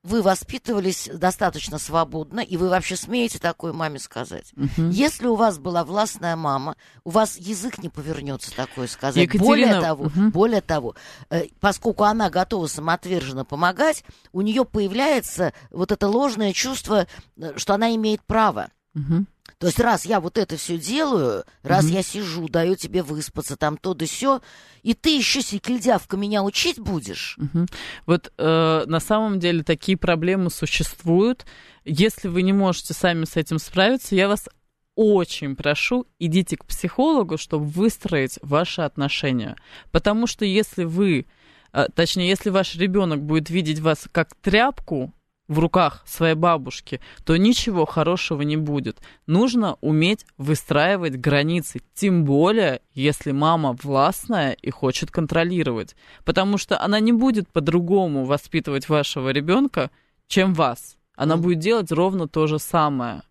вы 0.04 0.22
воспитывались 0.22 1.10
достаточно 1.14 1.78
свободно, 1.78 2.40
и 2.40 2.58
вы 2.58 2.70
вообще 2.70 2.96
смеете 2.96 3.40
такой 3.40 3.74
маме 3.74 4.00
сказать. 4.00 4.52
Угу. 4.56 4.90
Если 4.90 5.28
у 5.28 5.36
вас 5.36 5.60
была 5.60 5.84
властная 5.84 6.36
мама, 6.36 6.76
у 7.04 7.12
вас 7.12 7.38
язык 7.38 7.78
не 7.80 7.90
повернется 7.90 8.56
такое 8.56 8.88
сказать. 8.88 9.24
Екатерина... 9.24 9.46
Более 9.48 9.82
того, 9.82 10.06
угу. 10.06 10.30
более 10.32 10.62
того, 10.62 10.96
э, 11.30 11.48
поскольку 11.60 12.04
она 12.04 12.30
готова 12.30 12.68
самоотверженно 12.68 13.46
помогать, 13.46 14.04
у 14.32 14.42
нее 14.42 14.66
появляется 14.66 15.54
вот 15.70 15.92
это 15.92 16.08
ложное 16.08 16.54
чувство, 16.54 17.08
э, 17.38 17.54
что 17.58 17.74
она 17.76 17.94
имеет 17.96 18.24
право. 18.24 18.70
Угу. 18.96 19.26
То 19.62 19.68
есть 19.68 19.80
раз 19.80 20.06
я 20.06 20.20
вот 20.20 20.40
это 20.40 20.58
все 20.58 20.80
делаю, 20.80 21.44
раз 21.62 21.86
угу. 21.86 21.94
я 21.94 22.02
сижу, 22.02 22.50
даю 22.50 22.76
тебе 22.76 23.04
выспаться, 23.04 23.56
там 23.56 23.78
то 23.78 23.94
да 23.94 24.08
сё, 24.08 24.42
и 24.82 24.96
ты 24.96 25.16
еще 25.16 25.44
секельдявка 25.44 26.18
меня 26.18 26.42
учить 26.42 26.80
будешь? 26.80 27.38
Угу. 27.38 27.68
Вот 28.08 28.34
э, 28.40 28.84
на 28.88 29.00
самом 29.00 29.40
деле 29.40 29.62
такие 29.62 30.00
проблемы 30.00 30.50
существуют. 30.50 31.46
Если 31.86 32.28
вы 32.28 32.42
не 32.42 32.54
можете 32.54 32.96
сами 32.96 33.26
с 33.26 33.38
этим 33.38 33.60
справиться, 33.60 34.16
я 34.16 34.28
вас 34.28 34.50
очень 34.96 35.56
прошу, 35.56 36.08
идите 36.18 36.58
к 36.58 36.66
психологу, 36.66 37.38
чтобы 37.38 37.66
выстроить 37.66 38.40
ваши 38.42 38.82
отношения. 38.82 39.56
Потому 39.92 40.26
что 40.26 40.44
если 40.44 40.86
вы, 40.86 41.28
э, 41.72 41.86
точнее, 41.94 42.30
если 42.30 42.50
ваш 42.50 42.76
ребенок 42.78 43.22
будет 43.22 43.52
видеть 43.52 43.78
вас 43.78 44.10
как 44.12 44.34
тряпку, 44.42 45.14
в 45.52 45.60
руках 45.60 46.02
своей 46.06 46.36
бабушки, 46.36 47.02
то 47.26 47.36
ничего 47.36 47.86
хорошего 47.86 48.42
не 48.42 48.56
будет. 48.56 49.00
Нужно 49.28 49.78
уметь 49.82 50.26
выстраивать 50.38 51.18
границы, 51.18 51.82
тем 51.94 52.24
более, 52.24 52.80
если 52.94 53.32
мама 53.32 53.76
властная 53.84 54.54
и 54.54 54.70
хочет 54.70 55.12
контролировать. 55.12 55.98
Потому 56.24 56.58
что 56.58 56.82
она 56.82 57.02
не 57.02 57.12
будет 57.12 57.50
по-другому 57.50 58.24
воспитывать 58.24 58.88
вашего 58.88 59.30
ребенка, 59.30 59.92
чем 60.28 60.54
вас. 60.54 60.96
Она 61.16 61.36
будет 61.36 61.60
делать 61.60 61.92
ровно 61.92 62.30
то 62.30 62.48
же 62.48 62.58
самое. 62.58 63.24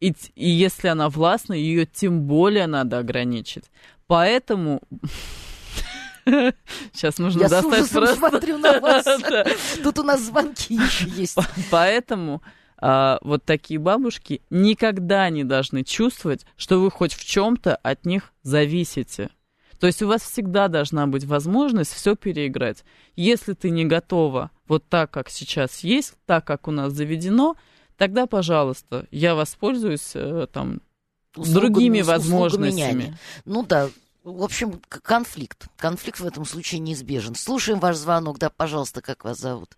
И, 0.00 0.12
и 0.34 0.48
если 0.48 0.88
она 0.88 1.08
властная, 1.08 1.58
ее 1.58 1.86
тем 1.86 2.22
более 2.22 2.66
надо 2.66 2.98
ограничить. 2.98 3.70
Поэтому 4.08 4.80
Сейчас 6.92 7.18
нужно 7.18 7.42
Я 7.42 7.48
достать 7.48 7.90
просто... 7.90 8.16
смотрю 8.16 8.58
на 8.58 8.80
вас. 8.80 9.04
Тут 9.82 9.98
у 9.98 10.02
нас 10.02 10.20
звонки 10.20 10.74
еще 10.74 11.08
есть. 11.08 11.38
Поэтому 11.70 12.42
а, 12.78 13.18
вот 13.22 13.44
такие 13.44 13.78
бабушки 13.78 14.42
никогда 14.50 15.30
не 15.30 15.44
должны 15.44 15.84
чувствовать, 15.84 16.44
что 16.56 16.80
вы 16.80 16.90
хоть 16.90 17.14
в 17.14 17.24
чем-то 17.24 17.76
от 17.76 18.04
них 18.04 18.32
зависите. 18.42 19.30
То 19.78 19.86
есть 19.86 20.02
у 20.02 20.08
вас 20.08 20.22
всегда 20.22 20.68
должна 20.68 21.06
быть 21.06 21.24
возможность 21.24 21.92
все 21.92 22.16
переиграть. 22.16 22.84
Если 23.14 23.52
ты 23.52 23.70
не 23.70 23.84
готова 23.84 24.50
вот 24.66 24.88
так, 24.88 25.10
как 25.10 25.28
сейчас 25.28 25.80
есть, 25.80 26.14
так, 26.24 26.46
как 26.46 26.66
у 26.66 26.70
нас 26.70 26.92
заведено, 26.92 27.56
тогда, 27.96 28.26
пожалуйста, 28.26 29.06
я 29.10 29.34
воспользуюсь 29.34 30.12
э, 30.14 30.46
там 30.52 30.80
Услуга, 31.36 31.60
другими 31.60 32.00
возможностями. 32.00 33.18
Ну 33.44 33.64
да, 33.64 33.90
в 34.26 34.42
общем, 34.42 34.80
конфликт. 35.04 35.68
Конфликт 35.78 36.18
в 36.18 36.26
этом 36.26 36.44
случае 36.44 36.80
неизбежен. 36.80 37.34
Слушаем 37.36 37.78
ваш 37.78 37.94
звонок. 37.94 38.38
Да, 38.38 38.50
пожалуйста, 38.50 39.00
как 39.00 39.24
вас 39.24 39.38
зовут? 39.38 39.70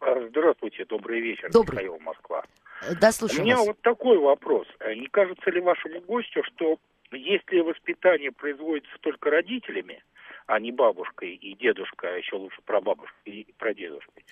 А, 0.00 0.28
здравствуйте, 0.28 0.86
добрый 0.86 1.20
вечер, 1.20 1.50
добрый. 1.50 1.84
Михаил 1.84 2.00
Москва. 2.00 2.44
Э, 2.82 2.94
да, 2.98 3.12
слушаю 3.12 3.42
У 3.42 3.44
меня 3.44 3.56
вас. 3.56 3.66
вот 3.66 3.80
такой 3.82 4.18
вопрос. 4.18 4.66
Э, 4.80 4.94
не 4.94 5.08
кажется 5.08 5.50
ли 5.50 5.60
вашему 5.60 6.00
гостю, 6.00 6.42
что 6.44 6.78
если 7.12 7.60
воспитание 7.60 8.32
производится 8.32 8.96
только 9.00 9.30
родителями, 9.30 10.02
а 10.46 10.58
не 10.58 10.72
бабушкой 10.72 11.34
и 11.34 11.54
дедушкой, 11.54 12.14
а 12.14 12.16
еще 12.16 12.36
лучше 12.36 12.60
про 12.64 12.80
бабушкой 12.80 13.32
и 13.32 13.52
про 13.58 13.74
дедушкой, 13.74 14.24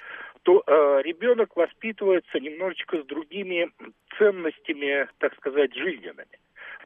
то 0.42 0.62
э, 0.66 1.02
ребенок 1.04 1.54
воспитывается 1.54 2.40
немножечко 2.40 3.02
с 3.02 3.06
другими 3.06 3.70
ценностями, 4.18 5.06
так 5.18 5.34
сказать, 5.36 5.74
жизненными. 5.74 6.38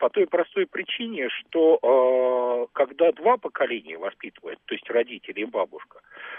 По 0.07 0.11
той 0.11 0.28
простой 0.28 0.66
причине, 0.66 1.28
что 1.30 1.80
э, 1.82 2.66
когда 2.74 3.11
два 3.11 3.38
поколения 3.38 3.98
воспитывают, 3.98 4.61
то 4.66 4.74
есть 4.74 4.88
родители 4.88 5.40
и 5.40 5.44
бабушка, 5.44 5.98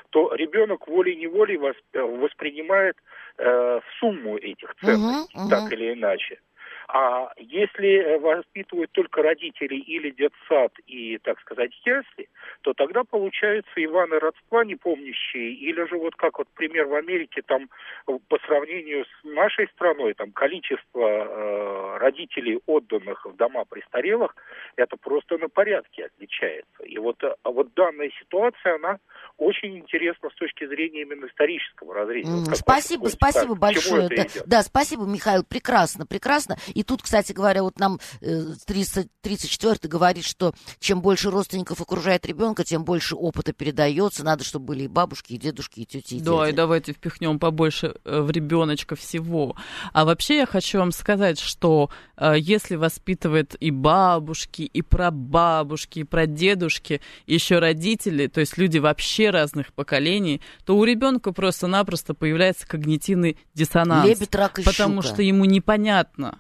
то 0.10 0.34
ребенок 0.36 0.88
волей-неволей 0.88 1.58
восп... 1.58 1.84
воспринимает 1.94 2.96
э, 3.38 3.82
сумму 4.00 4.38
этих 4.38 4.74
ценностей, 4.76 5.38
uh-huh. 5.38 5.50
так 5.50 5.74
или 5.74 5.92
иначе. 5.92 6.40
А 6.88 7.34
если 7.38 7.98
э, 7.98 8.18
воспитывают 8.18 8.92
только 8.94 9.22
родители 9.22 9.76
или 9.76 10.10
детсад 10.12 10.72
и, 10.86 11.18
так 11.18 11.38
сказать, 11.42 11.72
ясли, 11.86 12.30
то 12.62 12.74
тогда 12.74 13.04
получаются 13.04 13.72
Иваны 13.76 14.20
родства 14.20 14.64
не 14.64 14.76
помнящие, 14.76 15.52
или 15.52 15.86
же 15.90 15.98
вот 15.98 16.16
как 16.16 16.38
вот 16.38 16.48
пример 16.56 16.86
в 16.86 16.94
Америке, 16.94 17.42
там 17.46 17.70
по 18.06 18.40
сравнению 18.46 19.04
с 19.06 19.24
нашей 19.26 19.68
страной, 19.70 20.14
там 20.14 20.32
количество 20.32 21.08
э, 21.08 21.98
родителей, 21.98 22.60
отданных 22.66 23.26
в 23.26 23.36
дома 23.36 23.66
престарелых, 23.66 24.34
это 24.78 24.96
просто 24.96 25.38
на 25.38 25.50
порядке 25.50 26.06
отличается. 26.06 26.84
И 26.84 26.98
вот, 27.00 27.22
э, 27.22 27.36
вот 27.44 27.74
данная 27.74 28.12
ситуация, 28.18 28.76
она 28.76 29.00
очень 29.38 29.78
интересна 29.78 30.30
с 30.30 30.36
точки 30.36 30.66
зрения 30.68 31.02
именно 31.02 31.26
исторического 31.26 31.94
разреза. 31.94 32.32
Mm, 32.32 32.46
вот 32.48 32.58
спасибо, 32.58 33.08
спасибо 33.08 33.54
так, 33.56 33.60
большое. 33.60 34.08
Да, 34.10 34.26
да, 34.46 34.62
спасибо, 34.62 35.04
Михаил, 35.06 35.44
прекрасно, 35.44 36.06
прекрасно. 36.06 36.56
И 36.78 36.84
тут, 36.84 37.02
кстати 37.02 37.32
говоря, 37.32 37.64
вот 37.64 37.80
нам 37.80 38.00
30, 38.20 39.08
34 39.22 39.90
говорит, 39.90 40.24
что 40.24 40.54
чем 40.80 41.02
больше 41.02 41.32
родственников 41.32 41.82
окружает 41.82 42.26
ребенка, 42.28 42.64
тем 42.64 42.84
больше 42.84 43.16
опыта 43.16 43.52
передается. 43.52 44.24
Надо, 44.24 44.44
чтобы 44.44 44.66
были 44.66 44.84
и 44.84 44.88
бабушки, 44.88 45.34
и 45.34 45.38
дедушки, 45.40 45.80
и 45.80 45.86
тети, 45.86 46.16
и 46.16 46.20
Да, 46.22 46.42
дяди. 46.46 46.50
и 46.52 46.56
давайте 46.56 46.94
впихнем 46.94 47.40
побольше 47.40 47.96
в 48.06 48.30
ребеночка 48.30 48.96
всего. 48.96 49.56
А 49.92 50.06
вообще 50.06 50.38
я 50.38 50.46
хочу 50.46 50.78
вам 50.78 50.92
сказать, 50.92 51.40
что 51.40 51.90
если 52.36 52.76
воспитывает 52.76 53.56
и 53.60 53.72
бабушки, 53.72 54.62
и 54.62 54.82
прабабушки, 54.84 56.00
и 56.00 56.04
прадедушки, 56.04 57.02
еще 57.26 57.58
родители, 57.58 58.28
то 58.28 58.40
есть 58.40 58.58
люди 58.60 58.78
вообще 58.78 59.32
разных 59.32 59.74
поколений, 59.74 60.42
то 60.64 60.78
у 60.78 60.84
ребенка 60.84 61.32
просто-напросто 61.32 62.14
появляется 62.14 62.68
когнитивный 62.68 63.40
диссонанс. 63.56 64.08
Лебедь, 64.08 64.36
рак 64.36 64.60
и 64.60 64.64
потому 64.64 65.02
щука. 65.02 65.16
что 65.16 65.24
ему 65.24 65.46
непонятно, 65.46 66.40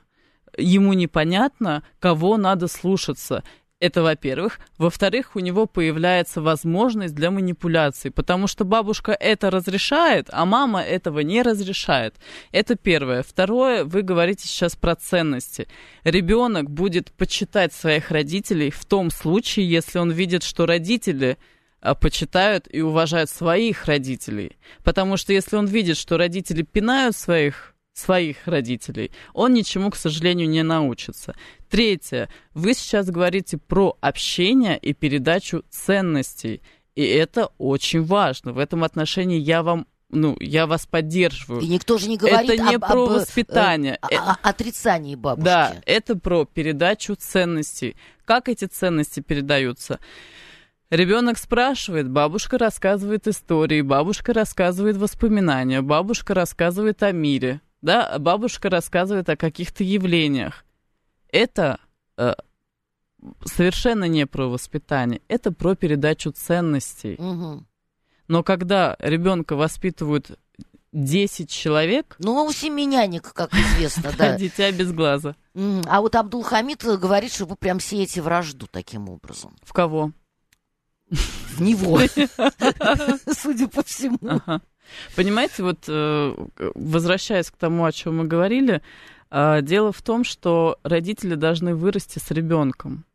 ему 0.57 0.93
непонятно, 0.93 1.83
кого 1.99 2.37
надо 2.37 2.67
слушаться. 2.67 3.43
Это, 3.79 4.01
во-первых. 4.01 4.59
Во-вторых, 4.79 5.35
у 5.35 5.39
него 5.39 5.67
появляется 5.67 6.41
возможность 6.41 7.13
для 7.13 7.29
манипуляций, 7.29 8.09
потому 8.09 8.47
что 8.47 8.65
бабушка 8.65 9.11
это 9.11 9.51
разрешает, 9.51 10.29
а 10.31 10.45
мама 10.45 10.81
этого 10.81 11.19
не 11.19 11.43
разрешает. 11.43 12.15
Это 12.51 12.75
первое. 12.75 13.21
Второе, 13.21 13.83
вы 13.83 14.01
говорите 14.01 14.47
сейчас 14.47 14.75
про 14.75 14.95
ценности. 14.95 15.67
Ребенок 16.03 16.71
будет 16.71 17.11
почитать 17.11 17.71
своих 17.71 18.09
родителей 18.09 18.71
в 18.71 18.83
том 18.85 19.11
случае, 19.11 19.69
если 19.69 19.99
он 19.99 20.09
видит, 20.11 20.41
что 20.41 20.65
родители 20.65 21.37
а, 21.79 21.93
почитают 21.93 22.67
и 22.71 22.81
уважают 22.81 23.29
своих 23.29 23.85
родителей. 23.85 24.57
Потому 24.83 25.17
что 25.17 25.33
если 25.33 25.55
он 25.55 25.67
видит, 25.67 25.97
что 25.97 26.17
родители 26.17 26.63
пинают 26.63 27.15
своих 27.15 27.75
своих 27.97 28.47
родителей, 28.47 29.11
он 29.33 29.53
ничему, 29.53 29.89
к 29.89 29.95
сожалению, 29.95 30.49
не 30.49 30.63
научится. 30.63 31.35
Третье. 31.69 32.29
Вы 32.53 32.73
сейчас 32.73 33.09
говорите 33.09 33.57
про 33.57 33.97
общение 34.01 34.77
и 34.77 34.93
передачу 34.93 35.63
ценностей. 35.69 36.61
И 36.95 37.03
это 37.05 37.51
очень 37.57 38.03
важно. 38.03 38.53
В 38.53 38.59
этом 38.59 38.83
отношении 38.83 39.39
я 39.39 39.63
вам 39.63 39.87
ну, 40.09 40.37
я 40.39 40.67
вас 40.67 40.85
поддерживаю. 40.85 41.61
И 41.61 41.67
никто 41.67 41.97
же 41.97 42.07
не 42.07 42.17
говорит 42.17 42.49
это 42.49 42.63
не 42.63 42.75
об, 42.75 42.87
про 42.87 43.03
об, 43.03 43.11
воспитание. 43.11 43.99
Э, 44.09 44.15
о, 44.15 44.31
о 44.31 44.49
отрицании 44.49 45.15
бабушки. 45.15 45.43
Да, 45.43 45.75
это 45.85 46.15
про 46.15 46.45
передачу 46.45 47.15
ценностей. 47.15 47.97
Как 48.23 48.47
эти 48.47 48.65
ценности 48.65 49.19
передаются? 49.19 49.99
Ребенок 50.89 51.37
спрашивает, 51.37 52.09
бабушка 52.09 52.57
рассказывает 52.57 53.27
истории, 53.27 53.81
бабушка 53.81 54.31
рассказывает 54.31 54.95
воспоминания, 54.95 55.81
бабушка 55.81 56.33
рассказывает 56.33 57.03
о 57.03 57.11
мире 57.11 57.59
да, 57.81 58.17
бабушка 58.19 58.69
рассказывает 58.69 59.29
о 59.29 59.37
каких-то 59.37 59.83
явлениях. 59.83 60.65
Это 61.31 61.79
э, 62.17 62.33
совершенно 63.45 64.05
не 64.05 64.25
про 64.25 64.47
воспитание, 64.47 65.21
это 65.27 65.51
про 65.51 65.75
передачу 65.75 66.31
ценностей. 66.31 67.15
Угу. 67.15 67.65
Но 68.27 68.43
когда 68.43 68.95
ребенка 68.99 69.55
воспитывают 69.55 70.37
10 70.91 71.49
человек... 71.49 72.15
Ну, 72.19 72.43
у 72.43 72.51
семи 72.51 72.85
нянек, 72.85 73.33
как 73.33 73.53
известно, 73.53 74.11
да. 74.17 74.37
Дитя 74.37 74.71
без 74.71 74.91
глаза. 74.91 75.35
А 75.53 76.01
вот 76.01 76.15
Абдулхамид 76.15 76.83
говорит, 76.83 77.33
что 77.33 77.45
вы 77.45 77.55
прям 77.55 77.79
сеете 77.79 78.21
вражду 78.21 78.67
таким 78.69 79.09
образом. 79.09 79.55
В 79.63 79.73
кого? 79.73 80.11
В 81.09 81.61
него, 81.61 81.99
судя 83.33 83.67
по 83.67 83.83
всему. 83.83 84.19
Ага. 84.21 84.61
Понимаете, 85.15 85.63
вот 85.63 85.79
э, 85.87 86.35
возвращаясь 86.75 87.51
к 87.51 87.57
тому, 87.57 87.85
о 87.85 87.91
чем 87.91 88.17
мы 88.17 88.25
говорили, 88.25 88.81
э, 89.29 89.61
дело 89.61 89.91
в 89.91 90.01
том, 90.01 90.23
что 90.23 90.77
родители 90.83 91.35
должны 91.35 91.75
вырасти 91.75 92.19
с 92.19 92.31
ребенком. 92.31 93.05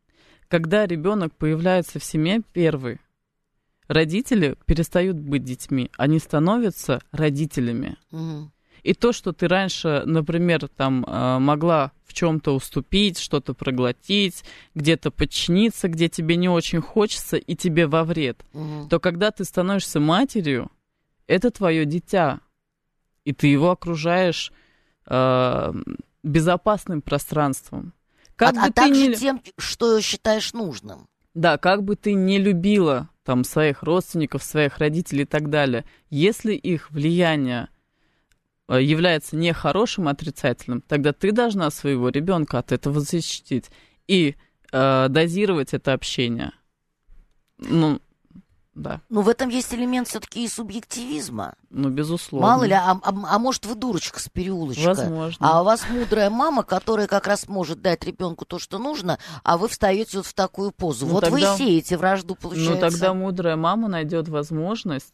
Когда 0.47 0.85
ребенок 0.85 1.33
появляется 1.35 1.99
в 1.99 2.03
семье 2.03 2.41
первый, 2.53 2.99
родители 3.87 4.55
перестают 4.65 5.17
быть 5.17 5.43
детьми, 5.43 5.89
они 5.97 6.19
становятся 6.19 7.01
родителями. 7.11 7.97
Угу. 8.11 8.51
И 8.83 8.93
то, 8.93 9.13
что 9.13 9.31
ты 9.31 9.47
раньше, 9.47 10.03
например, 10.05 10.67
там 10.67 11.05
э, 11.05 11.39
могла 11.39 11.93
в 12.05 12.13
чем-то 12.13 12.53
уступить, 12.53 13.17
что-то 13.17 13.53
проглотить, 13.53 14.43
где-то 14.75 15.09
подчиниться, 15.09 15.87
где 15.87 16.09
тебе 16.09 16.35
не 16.35 16.49
очень 16.49 16.81
хочется 16.81 17.37
и 17.37 17.55
тебе 17.55 17.87
во 17.87 18.03
вред, 18.03 18.45
угу. 18.53 18.87
то 18.89 18.99
когда 18.99 19.31
ты 19.31 19.45
становишься 19.45 19.99
матерью, 19.99 20.69
это 21.33 21.51
твое 21.51 21.85
дитя, 21.85 22.39
и 23.25 23.33
ты 23.33 23.47
его 23.47 23.71
окружаешь 23.71 24.51
э, 25.07 25.73
безопасным 26.23 27.01
пространством. 27.01 27.93
Как 28.35 28.51
а, 28.51 28.53
бы 28.53 28.67
а 28.67 28.71
также 28.71 29.07
не... 29.07 29.15
тем, 29.15 29.41
что 29.57 29.99
считаешь 30.01 30.53
нужным. 30.53 31.07
Да, 31.33 31.57
как 31.57 31.83
бы 31.83 31.95
ты 31.95 32.13
не 32.13 32.37
любила 32.37 33.09
там 33.23 33.43
своих 33.43 33.83
родственников, 33.83 34.43
своих 34.43 34.77
родителей 34.77 35.23
и 35.23 35.25
так 35.25 35.49
далее, 35.49 35.85
если 36.09 36.53
их 36.53 36.91
влияние 36.91 37.69
является 38.69 39.35
нехорошим, 39.35 40.07
отрицательным, 40.07 40.81
тогда 40.81 41.13
ты 41.13 41.31
должна 41.31 41.69
своего 41.69 42.09
ребенка 42.09 42.59
от 42.59 42.71
этого 42.71 42.99
защитить 42.99 43.69
и 44.07 44.35
э, 44.71 45.07
дозировать 45.09 45.73
это 45.73 45.93
общение. 45.93 46.53
Ну, 47.57 48.01
да. 48.75 49.01
Ну, 49.09 49.21
в 49.21 49.29
этом 49.29 49.49
есть 49.49 49.73
элемент 49.73 50.07
все-таки 50.07 50.43
и 50.43 50.47
субъективизма. 50.47 51.53
Ну, 51.69 51.89
безусловно. 51.89 52.47
Мало 52.47 52.63
ли, 52.63 52.73
а, 52.73 52.91
а, 52.91 52.99
а 53.03 53.39
может, 53.39 53.65
вы 53.65 53.75
дурочка 53.75 54.19
с 54.19 54.29
переулочка. 54.29 54.89
Возможно. 54.89 55.37
А 55.39 55.61
у 55.61 55.63
вас 55.63 55.85
мудрая 55.89 56.29
мама, 56.31 56.63
которая 56.63 57.07
как 57.07 57.27
раз 57.27 57.47
может 57.47 57.81
дать 57.81 58.03
ребенку 58.03 58.45
то, 58.45 58.57
что 58.57 58.79
нужно, 58.79 59.19
а 59.43 59.57
вы 59.57 59.67
встаете 59.67 60.17
вот 60.17 60.25
в 60.25 60.33
такую 60.33 60.71
позу. 60.71 61.05
Ну, 61.05 61.13
вот 61.13 61.23
тогда... 61.23 61.35
вы 61.35 61.41
и 61.41 61.57
сеете 61.57 61.97
вражду, 61.97 62.35
получается. 62.35 62.73
Ну, 62.73 62.79
тогда 62.79 63.13
мудрая 63.13 63.55
мама 63.55 63.87
найдет 63.87 64.27
возможность. 64.27 65.13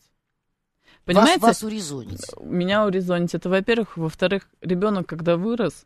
Понимаете? 1.04 1.40
Вас, 1.40 1.62
вас 1.62 1.64
урезонить. 1.64 2.26
Меня 2.42 2.86
урезонить. 2.86 3.34
Это, 3.34 3.50
во-первых. 3.50 3.98
Во-вторых, 3.98 4.48
ребенок, 4.62 5.08
когда 5.08 5.36
вырос, 5.36 5.86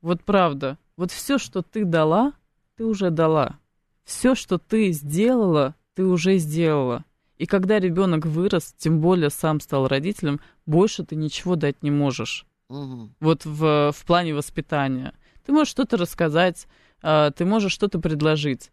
вот 0.00 0.24
правда, 0.24 0.76
вот 0.96 1.12
все, 1.12 1.38
что 1.38 1.62
ты 1.62 1.84
дала, 1.84 2.32
ты 2.76 2.84
уже 2.84 3.10
дала. 3.10 3.58
Все, 4.04 4.34
что 4.34 4.58
ты 4.58 4.92
сделала, 4.92 5.74
ты 5.96 6.04
уже 6.04 6.36
сделала. 6.38 7.04
И 7.38 7.46
когда 7.46 7.80
ребенок 7.80 8.26
вырос, 8.26 8.74
тем 8.78 9.00
более 9.00 9.30
сам 9.30 9.60
стал 9.60 9.88
родителем, 9.88 10.40
больше 10.66 11.04
ты 11.04 11.16
ничего 11.16 11.56
дать 11.56 11.82
не 11.82 11.90
можешь. 11.90 12.46
Угу. 12.68 13.10
Вот 13.20 13.44
в, 13.44 13.92
в 13.92 14.06
плане 14.06 14.34
воспитания. 14.34 15.14
Ты 15.44 15.52
можешь 15.52 15.70
что-то 15.70 15.96
рассказать, 15.96 16.66
ты 17.02 17.44
можешь 17.44 17.72
что-то 17.72 17.98
предложить. 17.98 18.70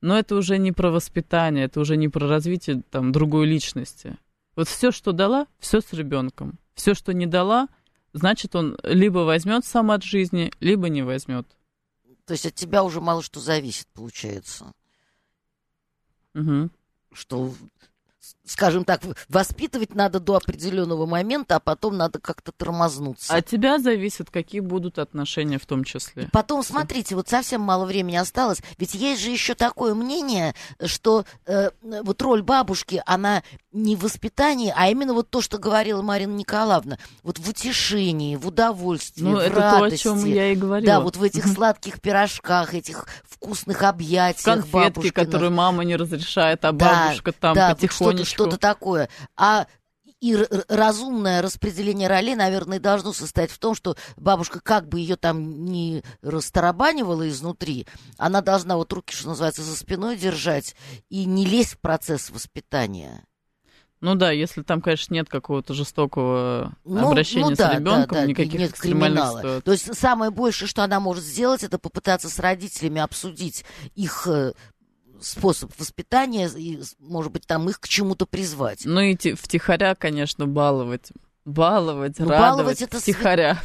Но 0.00 0.18
это 0.18 0.34
уже 0.34 0.58
не 0.58 0.72
про 0.72 0.90
воспитание, 0.90 1.66
это 1.66 1.80
уже 1.80 1.96
не 1.96 2.08
про 2.08 2.26
развитие 2.26 2.82
там, 2.90 3.12
другой 3.12 3.46
личности. 3.46 4.16
Вот 4.56 4.66
все, 4.66 4.90
что 4.92 5.12
дала, 5.12 5.46
все 5.58 5.80
с 5.80 5.92
ребенком. 5.92 6.58
Все, 6.74 6.94
что 6.94 7.12
не 7.12 7.26
дала, 7.26 7.68
значит, 8.12 8.56
он 8.56 8.78
либо 8.82 9.20
возьмет 9.20 9.64
сам 9.64 9.90
от 9.90 10.02
жизни, 10.02 10.50
либо 10.60 10.88
не 10.88 11.02
возьмет. 11.02 11.46
То 12.24 12.32
есть 12.32 12.46
от 12.46 12.54
тебя 12.54 12.82
уже 12.82 13.00
мало 13.00 13.22
что 13.22 13.40
зависит, 13.40 13.86
получается. 13.88 14.72
Угу. 16.34 16.70
Что, 17.12 17.52
скажем 18.50 18.84
так, 18.84 19.00
воспитывать 19.28 19.94
надо 19.94 20.18
до 20.18 20.36
определенного 20.36 21.06
момента, 21.06 21.56
а 21.56 21.60
потом 21.60 21.96
надо 21.96 22.18
как-то 22.18 22.50
тормознуться. 22.52 23.32
От 23.32 23.46
тебя 23.46 23.78
зависит, 23.78 24.30
какие 24.30 24.60
будут 24.60 24.98
отношения 24.98 25.58
в 25.58 25.66
том 25.66 25.84
числе. 25.84 26.24
И 26.24 26.26
потом, 26.26 26.64
смотрите, 26.64 27.14
вот 27.14 27.28
совсем 27.28 27.60
мало 27.60 27.86
времени 27.86 28.16
осталось, 28.16 28.60
ведь 28.78 28.94
есть 28.94 29.22
же 29.22 29.30
еще 29.30 29.54
такое 29.54 29.94
мнение, 29.94 30.54
что 30.84 31.24
э, 31.46 31.70
вот 31.80 32.20
роль 32.22 32.42
бабушки, 32.42 33.02
она 33.06 33.42
не 33.72 33.94
в 33.94 34.00
воспитании, 34.00 34.72
а 34.76 34.88
именно 34.88 35.14
вот 35.14 35.30
то, 35.30 35.40
что 35.40 35.58
говорила 35.58 36.02
Марина 36.02 36.34
Николаевна, 36.34 36.98
вот 37.22 37.38
в 37.38 37.48
утешении, 37.48 38.34
в 38.34 38.48
удовольствии, 38.48 39.22
ну, 39.22 39.36
в 39.36 39.38
это 39.38 39.54
радости. 39.54 40.02
то, 40.02 40.12
о 40.12 40.16
чем 40.16 40.24
я 40.24 40.52
и 40.52 40.56
говорила. 40.56 40.94
Да, 40.94 41.00
вот 41.00 41.16
в 41.16 41.22
этих 41.22 41.46
сладких 41.46 42.00
пирожках, 42.00 42.74
этих 42.74 43.06
вкусных 43.28 43.82
объятиях 43.84 44.44
Конфетки, 44.44 44.72
бабушкиных. 44.72 45.14
которые 45.14 45.50
мама 45.50 45.84
не 45.84 45.94
разрешает, 45.94 46.64
а 46.64 46.72
Да, 46.72 47.06
бабушка 47.06 47.32
там 47.32 47.54
да, 47.54 47.74
потихонечку. 47.74 48.39
Что-то, 48.44 48.58
такое. 48.58 49.08
А 49.36 49.66
и 50.20 50.36
разумное 50.68 51.40
распределение 51.40 52.08
ролей, 52.08 52.34
наверное, 52.34 52.78
должно 52.78 53.12
состоять 53.12 53.50
в 53.50 53.58
том, 53.58 53.74
что 53.74 53.96
бабушка, 54.16 54.60
как 54.60 54.88
бы 54.88 55.00
ее 55.00 55.16
там 55.16 55.64
не 55.64 56.02
растарабанивала 56.22 57.28
изнутри, 57.28 57.86
она 58.18 58.42
должна 58.42 58.76
вот 58.76 58.92
руки, 58.92 59.14
что 59.14 59.28
называется, 59.28 59.62
за 59.62 59.76
спиной 59.76 60.16
держать 60.16 60.76
и 61.08 61.24
не 61.24 61.46
лезть 61.46 61.74
в 61.74 61.78
процесс 61.78 62.30
воспитания. 62.30 63.24
Ну 64.02 64.14
да, 64.14 64.30
если 64.30 64.62
там, 64.62 64.80
конечно, 64.80 65.12
нет 65.12 65.28
какого-то 65.28 65.74
жестокого 65.74 66.74
ну, 66.84 67.10
обращения 67.10 67.50
ну, 67.50 67.56
да, 67.56 67.70
с 67.70 67.74
ребенком, 67.74 68.16
да, 68.16 68.20
да, 68.22 68.26
никаких 68.26 68.58
нет 68.58 68.72
криминала. 68.72 69.38
ситуаций. 69.38 69.62
То 69.62 69.72
есть 69.72 69.94
самое 69.94 70.30
большее, 70.30 70.68
что 70.68 70.82
она 70.82 71.00
может 71.00 71.22
сделать, 71.22 71.64
это 71.64 71.78
попытаться 71.78 72.30
с 72.30 72.38
родителями 72.38 73.00
обсудить 73.00 73.64
их 73.94 74.26
способ 75.20 75.72
воспитания 75.78 76.48
и, 76.48 76.80
может 76.98 77.32
быть, 77.32 77.46
там 77.46 77.68
их 77.68 77.80
к 77.80 77.88
чему-то 77.88 78.26
призвать. 78.26 78.84
Ну 78.84 79.00
и 79.00 79.16
втихаря, 79.34 79.94
конечно, 79.94 80.46
баловать. 80.46 81.12
Баловать, 81.46 82.18
ну, 82.18 82.28
радовать, 82.28 82.50
баловать 82.50 82.82
это 82.82 83.00
втихаря. 83.00 83.62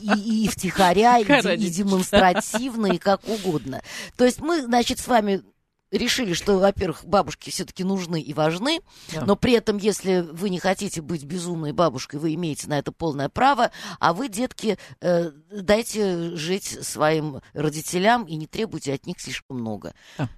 И, 0.00 0.44
и 0.44 0.48
втихаря, 0.48 1.18
и, 1.18 1.24
и 1.24 1.70
демонстративно, 1.70 2.86
и 2.86 2.98
как 2.98 3.28
угодно. 3.28 3.82
То 4.16 4.24
есть 4.24 4.40
мы, 4.40 4.62
значит, 4.62 5.00
с 5.00 5.08
вами 5.08 5.42
решили, 5.90 6.32
что, 6.32 6.58
во-первых, 6.58 7.04
бабушки 7.04 7.50
все-таки 7.50 7.84
нужны 7.84 8.20
и 8.20 8.32
важны, 8.34 8.80
да. 9.12 9.24
но 9.24 9.36
при 9.36 9.52
этом, 9.52 9.78
если 9.78 10.20
вы 10.32 10.50
не 10.50 10.58
хотите 10.58 11.02
быть 11.02 11.24
безумной 11.24 11.72
бабушкой, 11.72 12.20
вы 12.20 12.34
имеете 12.34 12.68
на 12.68 12.78
это 12.78 12.92
полное 12.92 13.28
право, 13.28 13.70
а 14.00 14.12
вы, 14.12 14.28
детки, 14.28 14.78
э, 15.00 15.30
дайте 15.50 16.36
жить 16.36 16.78
своим 16.82 17.40
родителям 17.52 18.24
и 18.24 18.36
не 18.36 18.46
требуйте 18.46 18.94
от 18.94 19.06
них 19.06 19.20
слишком 19.20 19.58
много. 19.58 19.94
Да. 20.18 20.28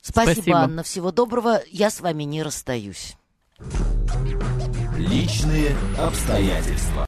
Спасибо, 0.00 0.32
Спасибо, 0.34 0.58
Анна. 0.58 0.82
Всего 0.82 1.12
доброго. 1.12 1.62
Я 1.70 1.90
с 1.90 2.00
вами 2.00 2.24
не 2.24 2.42
расстаюсь. 2.42 3.16
Личные 4.96 5.76
обстоятельства. 5.98 6.94